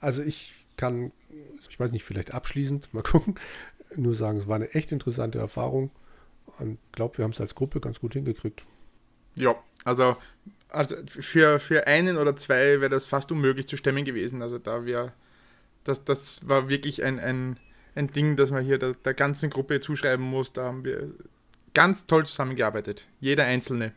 also 0.00 0.22
ich 0.22 0.54
kann, 0.76 1.12
ich 1.68 1.78
weiß 1.78 1.92
nicht, 1.92 2.04
vielleicht 2.04 2.34
abschließend, 2.34 2.92
mal 2.94 3.02
gucken, 3.02 3.36
nur 3.94 4.14
sagen, 4.14 4.38
es 4.38 4.48
war 4.48 4.56
eine 4.56 4.74
echt 4.74 4.90
interessante 4.92 5.38
Erfahrung 5.38 5.90
und 6.58 6.78
glaube, 6.92 7.18
wir 7.18 7.24
haben 7.24 7.32
es 7.32 7.40
als 7.40 7.54
Gruppe 7.54 7.80
ganz 7.80 8.00
gut 8.00 8.14
hingekriegt. 8.14 8.64
Ja, 9.38 9.56
also, 9.84 10.16
also 10.68 10.96
für, 11.06 11.58
für 11.58 11.86
einen 11.86 12.16
oder 12.16 12.36
zwei 12.36 12.80
wäre 12.80 12.90
das 12.90 13.06
fast 13.06 13.32
unmöglich 13.32 13.66
zu 13.66 13.76
stemmen 13.76 14.04
gewesen. 14.04 14.42
Also 14.42 14.58
da 14.58 14.84
wir, 14.84 15.12
das, 15.82 16.04
das 16.04 16.48
war 16.48 16.68
wirklich 16.68 17.02
ein, 17.02 17.18
ein, 17.18 17.58
ein 17.94 18.08
Ding, 18.08 18.36
das 18.36 18.50
man 18.50 18.64
hier 18.64 18.78
der, 18.78 18.94
der 18.94 19.14
ganzen 19.14 19.50
Gruppe 19.50 19.80
zuschreiben 19.80 20.24
muss. 20.24 20.52
Da 20.52 20.64
haben 20.64 20.84
wir 20.84 21.14
ganz 21.74 22.06
toll 22.06 22.26
zusammengearbeitet. 22.26 23.08
Jeder 23.20 23.44
Einzelne. 23.44 23.92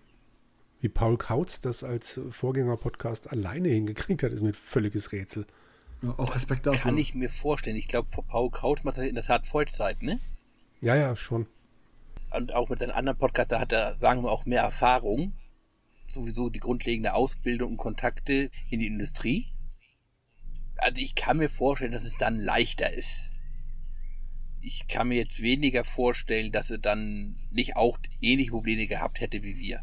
Wie 0.80 0.90
Paul 0.90 1.18
Kautz 1.18 1.60
das 1.60 1.84
als 1.84 2.20
Vorgänger-Podcast 2.30 3.32
alleine 3.32 3.70
hingekriegt 3.70 4.22
hat, 4.22 4.32
ist 4.32 4.42
mir 4.42 4.50
ein 4.50 4.54
völliges 4.54 5.12
Rätsel. 5.12 5.46
Ja, 6.04 6.14
auch 6.18 6.36
Respekt 6.36 6.68
dafür. 6.68 6.82
Kann 6.82 6.98
ich 6.98 7.16
mir 7.16 7.30
vorstellen. 7.30 7.76
Ich 7.76 7.88
glaube, 7.88 8.10
Paul 8.28 8.52
Kautz 8.52 8.84
macht 8.84 8.98
das 8.98 9.06
in 9.06 9.16
der 9.16 9.24
Tat 9.24 9.48
Vollzeit, 9.48 10.04
ne? 10.04 10.20
Ja, 10.82 10.96
ja, 10.96 11.16
schon. 11.16 11.48
Und 12.36 12.54
auch 12.54 12.70
mit 12.70 12.80
seinen 12.80 12.92
anderen 12.92 13.18
Podcasts, 13.18 13.50
da 13.50 13.60
hat 13.60 13.72
er, 13.72 13.96
sagen 14.00 14.22
wir, 14.22 14.32
auch 14.32 14.46
mehr 14.46 14.62
Erfahrung. 14.62 15.34
Sowieso 16.08 16.50
die 16.50 16.60
grundlegende 16.60 17.16
Ausbildung 17.16 17.72
und 17.72 17.78
Kontakte 17.78 18.52
in 18.70 18.80
die 18.80 18.88
Industrie. 18.88 19.48
Also 20.78 21.02
ich 21.02 21.16
kann 21.16 21.38
mir 21.38 21.50
vorstellen, 21.50 21.92
dass 21.92 22.04
es 22.04 22.18
dann 22.18 22.38
leichter 22.38 22.94
ist. 22.94 23.32
Ich 24.68 24.88
kann 24.90 25.08
mir 25.08 25.20
jetzt 25.20 25.42
weniger 25.42 25.86
vorstellen, 25.86 26.52
dass 26.52 26.70
er 26.70 26.78
dann 26.78 27.38
nicht 27.52 27.78
auch 27.78 27.98
ähnliche 28.22 28.52
Probleme 28.52 28.86
gehabt 28.86 29.22
hätte 29.22 29.42
wie 29.42 29.58
wir. 29.58 29.82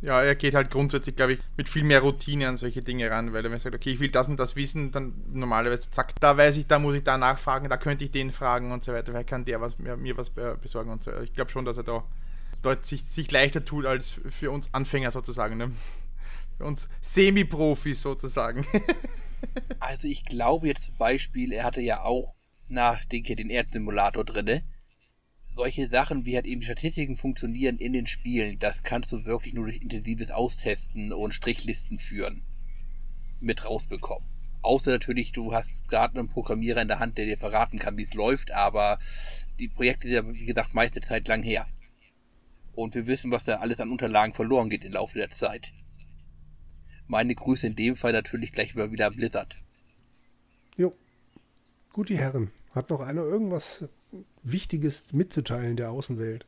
Ja, 0.00 0.22
er 0.22 0.36
geht 0.36 0.54
halt 0.54 0.70
grundsätzlich, 0.70 1.16
glaube 1.16 1.32
ich, 1.32 1.40
mit 1.56 1.68
viel 1.68 1.82
mehr 1.82 2.00
Routine 2.00 2.46
an 2.46 2.56
solche 2.56 2.82
Dinge 2.82 3.10
ran, 3.10 3.32
weil 3.32 3.42
er 3.42 3.50
mir 3.50 3.58
sagt, 3.58 3.74
okay, 3.74 3.90
ich 3.90 3.98
will 3.98 4.10
das 4.10 4.28
und 4.28 4.38
das 4.38 4.54
wissen, 4.54 4.92
dann 4.92 5.14
normalerweise, 5.32 5.90
zack, 5.90 6.20
da 6.20 6.36
weiß 6.36 6.56
ich, 6.56 6.68
da 6.68 6.78
muss 6.78 6.94
ich 6.94 7.02
da 7.02 7.18
nachfragen, 7.18 7.68
da 7.68 7.76
könnte 7.76 8.04
ich 8.04 8.12
den 8.12 8.30
fragen 8.30 8.70
und 8.70 8.84
so 8.84 8.92
weiter, 8.92 9.12
vielleicht 9.12 9.28
kann 9.28 9.44
der 9.44 9.60
was, 9.60 9.78
mir, 9.78 9.96
mir 9.96 10.16
was 10.16 10.30
besorgen 10.30 10.90
und 10.90 11.02
so. 11.02 11.10
Ich 11.22 11.32
glaube 11.32 11.50
schon, 11.50 11.64
dass 11.64 11.78
er 11.78 11.84
da 11.84 12.04
dort 12.62 12.86
sich, 12.86 13.02
sich 13.02 13.28
leichter 13.32 13.64
tut 13.64 13.86
als 13.86 14.20
für 14.28 14.52
uns 14.52 14.72
Anfänger 14.72 15.10
sozusagen, 15.10 15.56
ne? 15.56 15.72
Für 16.58 16.64
uns 16.64 16.88
Semi-Profis 17.00 18.02
sozusagen. 18.02 18.64
also 19.80 20.06
ich 20.06 20.24
glaube 20.24 20.68
jetzt 20.68 20.84
zum 20.84 20.96
Beispiel, 20.96 21.52
er 21.52 21.64
hatte 21.64 21.80
ja 21.80 22.02
auch 22.02 22.34
nach 22.74 23.04
den, 23.06 23.22
den 23.22 23.50
Erdsimulator 23.50 24.24
drinne 24.24 24.62
solche 25.54 25.88
Sachen, 25.88 26.26
wie 26.26 26.34
halt 26.34 26.46
eben 26.46 26.60
die 26.60 26.66
Statistiken 26.66 27.16
funktionieren 27.16 27.78
in 27.78 27.92
den 27.92 28.06
Spielen, 28.06 28.58
das 28.58 28.82
kannst 28.82 29.12
du 29.12 29.24
wirklich 29.24 29.54
nur 29.54 29.64
durch 29.64 29.80
intensives 29.80 30.30
Austesten 30.30 31.12
und 31.12 31.32
Strichlisten 31.32 31.98
führen 31.98 32.42
mit 33.40 33.64
rausbekommen. 33.64 34.28
Außer 34.62 34.90
natürlich, 34.90 35.32
du 35.32 35.52
hast 35.52 35.86
gerade 35.88 36.18
einen 36.18 36.28
Programmierer 36.28 36.82
in 36.82 36.88
der 36.88 36.98
Hand, 36.98 37.18
der 37.18 37.26
dir 37.26 37.36
verraten 37.36 37.78
kann, 37.78 37.96
wie 37.98 38.02
es 38.02 38.14
läuft, 38.14 38.50
aber 38.52 38.98
die 39.58 39.68
Projekte 39.68 40.08
sind, 40.08 40.34
wie 40.34 40.46
gesagt, 40.46 40.74
meiste 40.74 41.00
Zeit 41.00 41.28
lang 41.28 41.42
her. 41.42 41.66
Und 42.72 42.94
wir 42.94 43.06
wissen, 43.06 43.30
was 43.30 43.44
da 43.44 43.56
alles 43.56 43.78
an 43.78 43.92
Unterlagen 43.92 44.34
verloren 44.34 44.70
geht 44.70 44.84
im 44.84 44.92
Laufe 44.92 45.18
der 45.18 45.30
Zeit. 45.30 45.72
Meine 47.06 47.34
Grüße 47.34 47.66
in 47.66 47.76
dem 47.76 47.94
Fall 47.94 48.12
natürlich 48.12 48.52
gleich 48.52 48.74
wieder 48.74 49.10
Blizzard. 49.10 49.56
Jo. 50.76 50.94
Gut, 51.92 52.08
die 52.08 52.18
Herren. 52.18 52.50
Hat 52.74 52.90
noch 52.90 53.00
einer 53.00 53.22
irgendwas 53.22 53.84
Wichtiges 54.42 55.12
mitzuteilen 55.12 55.76
der 55.76 55.90
Außenwelt? 55.90 56.44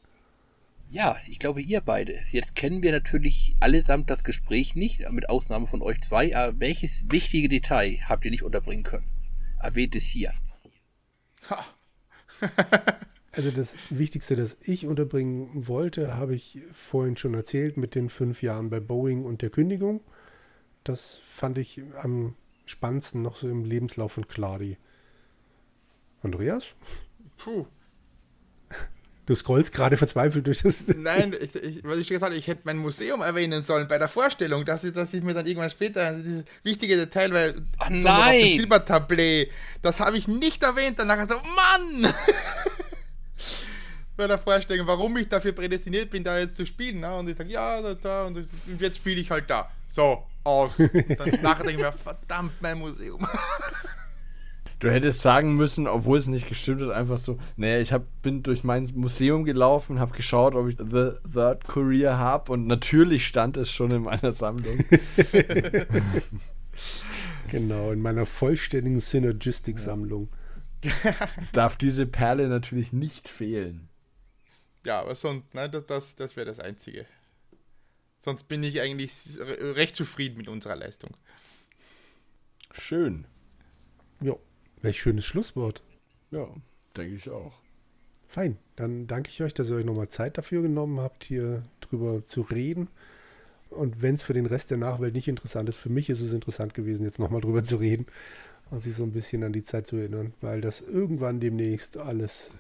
Ja, 0.91 1.17
ich 1.29 1.39
glaube 1.39 1.61
ihr 1.63 1.81
beide. 1.81 2.21
Jetzt 2.31 2.55
kennen 2.55 2.83
wir 2.83 2.93
natürlich 2.93 3.55
allesamt 3.61 4.11
das 4.11 4.25
Gespräch 4.25 4.75
nicht, 4.75 5.09
mit 5.11 5.29
Ausnahme 5.29 5.67
von 5.67 5.83
euch 5.83 6.01
zwei. 6.03 6.37
Aber 6.37 6.59
welches 6.61 7.11
wichtige 7.11 7.49
Detail 7.49 7.99
habt 8.09 8.25
ihr 8.25 8.31
nicht 8.31 8.43
unterbringen 8.43 8.85
können? 8.85 9.09
Erwähnt 9.61 9.95
es 9.95 10.05
hier. 10.05 10.33
also 13.33 13.51
das 13.51 13.77
Wichtigste, 13.91 14.37
das 14.37 14.57
ich 14.61 14.87
unterbringen 14.87 15.67
wollte, 15.69 16.17
habe 16.17 16.35
ich 16.35 16.61
vorhin 16.73 17.17
schon 17.17 17.35
erzählt 17.35 17.77
mit 17.77 17.95
den 17.95 18.09
fünf 18.09 18.43
Jahren 18.43 18.71
bei 18.71 18.81
Boeing 18.81 19.25
und 19.25 19.43
der 19.43 19.51
Kündigung. 19.51 20.01
Das 20.85 21.21
fand 21.25 21.59
ich 21.59 21.83
am 22.03 22.35
spannendsten 22.65 23.23
noch 23.23 23.37
so 23.37 23.49
im 23.49 23.65
Lebenslauf 23.65 24.13
von 24.13 24.29
Cladi. 24.29 24.77
Andreas? 26.27 26.75
Puh. 27.39 27.67
Du 29.27 29.35
scrollst 29.35 29.73
gerade 29.73 29.97
verzweifelt 29.97 30.47
durch 30.47 30.63
das. 30.63 30.87
Nein, 30.97 31.35
ich, 31.41 31.55
ich, 31.57 31.85
was 31.85 31.99
ich 31.99 32.07
schon 32.07 32.15
gesagt 32.15 32.31
habe, 32.31 32.37
ich 32.37 32.47
hätte 32.47 32.61
mein 32.65 32.79
Museum 32.79 33.23
erwähnen 33.23 33.63
sollen 33.63 33.89
bei 33.89 33.99
der 33.99 34.07
Vorstellung, 34.07 34.65
dass 34.65 34.85
ich, 34.85 34.93
dass 34.93 35.13
ich 35.15 35.23
mir 35.23 35.35
dann 35.35 35.47
irgendwann 35.47 35.71
später 35.71 36.13
dieses 36.13 36.45
wichtige 36.63 36.97
Detail, 36.97 37.33
weil 37.33 37.55
Ach, 37.79 37.89
so 37.89 37.95
nein. 37.95 38.05
auf 38.05 38.33
dem 38.33 38.57
Silbertablett, 38.59 39.51
das 39.83 39.99
habe 39.99 40.17
ich 40.17 40.29
nicht 40.29 40.63
erwähnt. 40.63 41.01
Danach 41.01 41.29
so, 41.29 41.35
Mann! 41.35 42.15
bei 44.17 44.27
der 44.29 44.39
Vorstellung, 44.39 44.87
warum 44.87 45.17
ich 45.17 45.29
dafür 45.29 45.53
prädestiniert 45.53 46.11
bin, 46.11 46.23
da 46.23 46.39
jetzt 46.39 46.57
zu 46.57 46.65
spielen. 46.65 47.01
Ne? 47.01 47.15
Und 47.15 47.29
ich 47.29 47.37
sage, 47.37 47.51
ja, 47.51 47.83
da, 47.83 47.95
da, 47.95 48.25
und 48.25 48.49
jetzt 48.79 48.99
spiele 48.99 49.21
ich 49.21 49.31
halt 49.31 49.51
da. 49.51 49.71
So, 49.89 50.25
aus. 50.45 50.79
Und 50.79 51.19
dann 51.19 51.31
nachher 51.43 51.65
denke 51.65 51.81
ich 51.81 51.87
mir, 51.87 51.93
verdammt, 51.93 52.53
mein 52.61 52.79
Museum. 52.79 53.27
Du 54.79 54.91
hättest 54.91 55.23
sagen 55.23 55.55
müssen, 55.55 55.87
obwohl 55.87 56.19
es 56.19 56.29
nicht 56.29 56.49
gestimmt 56.49 56.83
hat, 56.83 56.91
einfach 56.91 57.17
so, 57.17 57.39
naja, 57.57 57.81
ich 57.81 57.93
hab, 57.93 58.05
bin 58.21 58.43
durch 58.43 58.63
mein 58.63 58.85
Museum 58.95 59.45
gelaufen, 59.45 59.99
habe 59.99 60.15
geschaut, 60.15 60.55
ob 60.55 60.69
ich 60.69 60.77
The 60.77 61.13
Third 61.33 61.65
Courier 61.67 62.19
habe 62.19 62.53
und 62.53 62.67
natürlich 62.67 63.27
stand 63.27 63.57
es 63.57 63.71
schon 63.71 63.91
in 63.91 64.03
meiner 64.03 64.33
Sammlung. 64.33 64.85
genau, 67.51 67.91
in 67.91 68.03
meiner 68.03 68.27
vollständigen 68.27 69.01
Synergistic-Sammlung. 69.01 70.29
Darf 71.53 71.77
diese 71.79 72.07
Perle 72.07 72.49
natürlich 72.49 72.93
nicht 72.93 73.29
fehlen. 73.29 73.89
Ja, 74.85 75.01
aber 75.01 75.15
sonst, 75.15 75.55
nein, 75.55 75.71
das, 75.87 76.17
das 76.17 76.37
wäre 76.37 76.47
das 76.47 76.61
Einzige. 76.61 77.07
Sonst 78.23 78.45
bin 78.45 78.63
ich 78.63 78.81
eigentlich 78.81 79.13
recht 79.39 79.97
zufrieden 79.97 80.37
mit 80.37 80.49
unserer 80.49 80.77
Leistung. 80.77 81.17
Schön. 82.73 83.25
Ja. 84.21 84.35
Welch 84.83 85.01
schönes 85.01 85.25
Schlusswort. 85.25 85.83
Ja, 86.31 86.49
denke 86.97 87.17
ich 87.17 87.31
auch. 87.31 87.55
Fein, 88.29 88.59
dann 88.75 89.07
danke 89.07 89.31
ich 89.31 89.43
euch, 89.43 89.55
dass 89.55 89.71
ihr 89.71 89.77
euch 89.77 89.85
nochmal 89.85 90.09
Zeit 90.09 90.37
dafür 90.37 90.63
genommen 90.63 91.01
habt, 91.01 91.25
hier 91.25 91.63
drüber 91.81 92.25
zu 92.25 92.43
reden. 92.43 92.89
Und 93.71 94.03
wenn 94.03 94.15
es 94.15 94.23
für 94.23 94.33
den 94.33 94.47
Rest 94.47 94.71
der 94.71 94.79
Nachwelt 94.79 95.15
nicht 95.15 95.29
interessant 95.29 95.69
ist, 95.69 95.77
für 95.77 95.89
mich 95.89 96.11
ist 96.11 96.21
es 96.21 96.33
interessant 96.33 96.75
gewesen, 96.75 97.05
jetzt 97.05 97.19
nochmal 97.19 97.41
drüber 97.41 97.65
zu 97.65 97.77
reden 97.77 98.07
und 98.71 98.83
sich 98.83 98.95
so 98.95 99.03
ein 99.03 99.13
bisschen 99.13 99.43
an 99.45 99.53
die 99.53 99.63
Zeit 99.63 99.87
zu 99.87 99.97
erinnern, 99.97 100.35
weil 100.41 100.61
das 100.61 100.81
irgendwann 100.81 101.41
demnächst 101.41 101.97
alles 101.97 102.51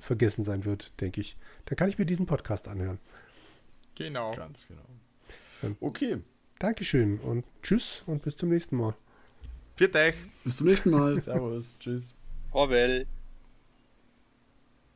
vergessen 0.00 0.44
sein 0.44 0.64
wird, 0.64 0.92
denke 1.00 1.20
ich. 1.20 1.36
Dann 1.66 1.76
kann 1.76 1.88
ich 1.88 1.98
mir 1.98 2.06
diesen 2.06 2.26
Podcast 2.26 2.68
anhören. 2.68 2.98
Genau. 3.94 4.32
Ganz 4.32 4.66
genau. 4.66 5.76
Okay. 5.80 6.18
Dankeschön 6.58 7.18
und 7.18 7.44
tschüss 7.62 8.02
und 8.06 8.22
bis 8.22 8.36
zum 8.36 8.48
nächsten 8.48 8.76
Mal. 8.76 8.94
Viert 9.76 9.94
euch. 9.94 10.14
Bis 10.42 10.56
zum 10.56 10.68
nächsten 10.68 10.90
Mal. 10.90 11.20
Servus. 11.20 11.76
Tschüss. 11.78 12.14
Vorwell. 12.50 13.06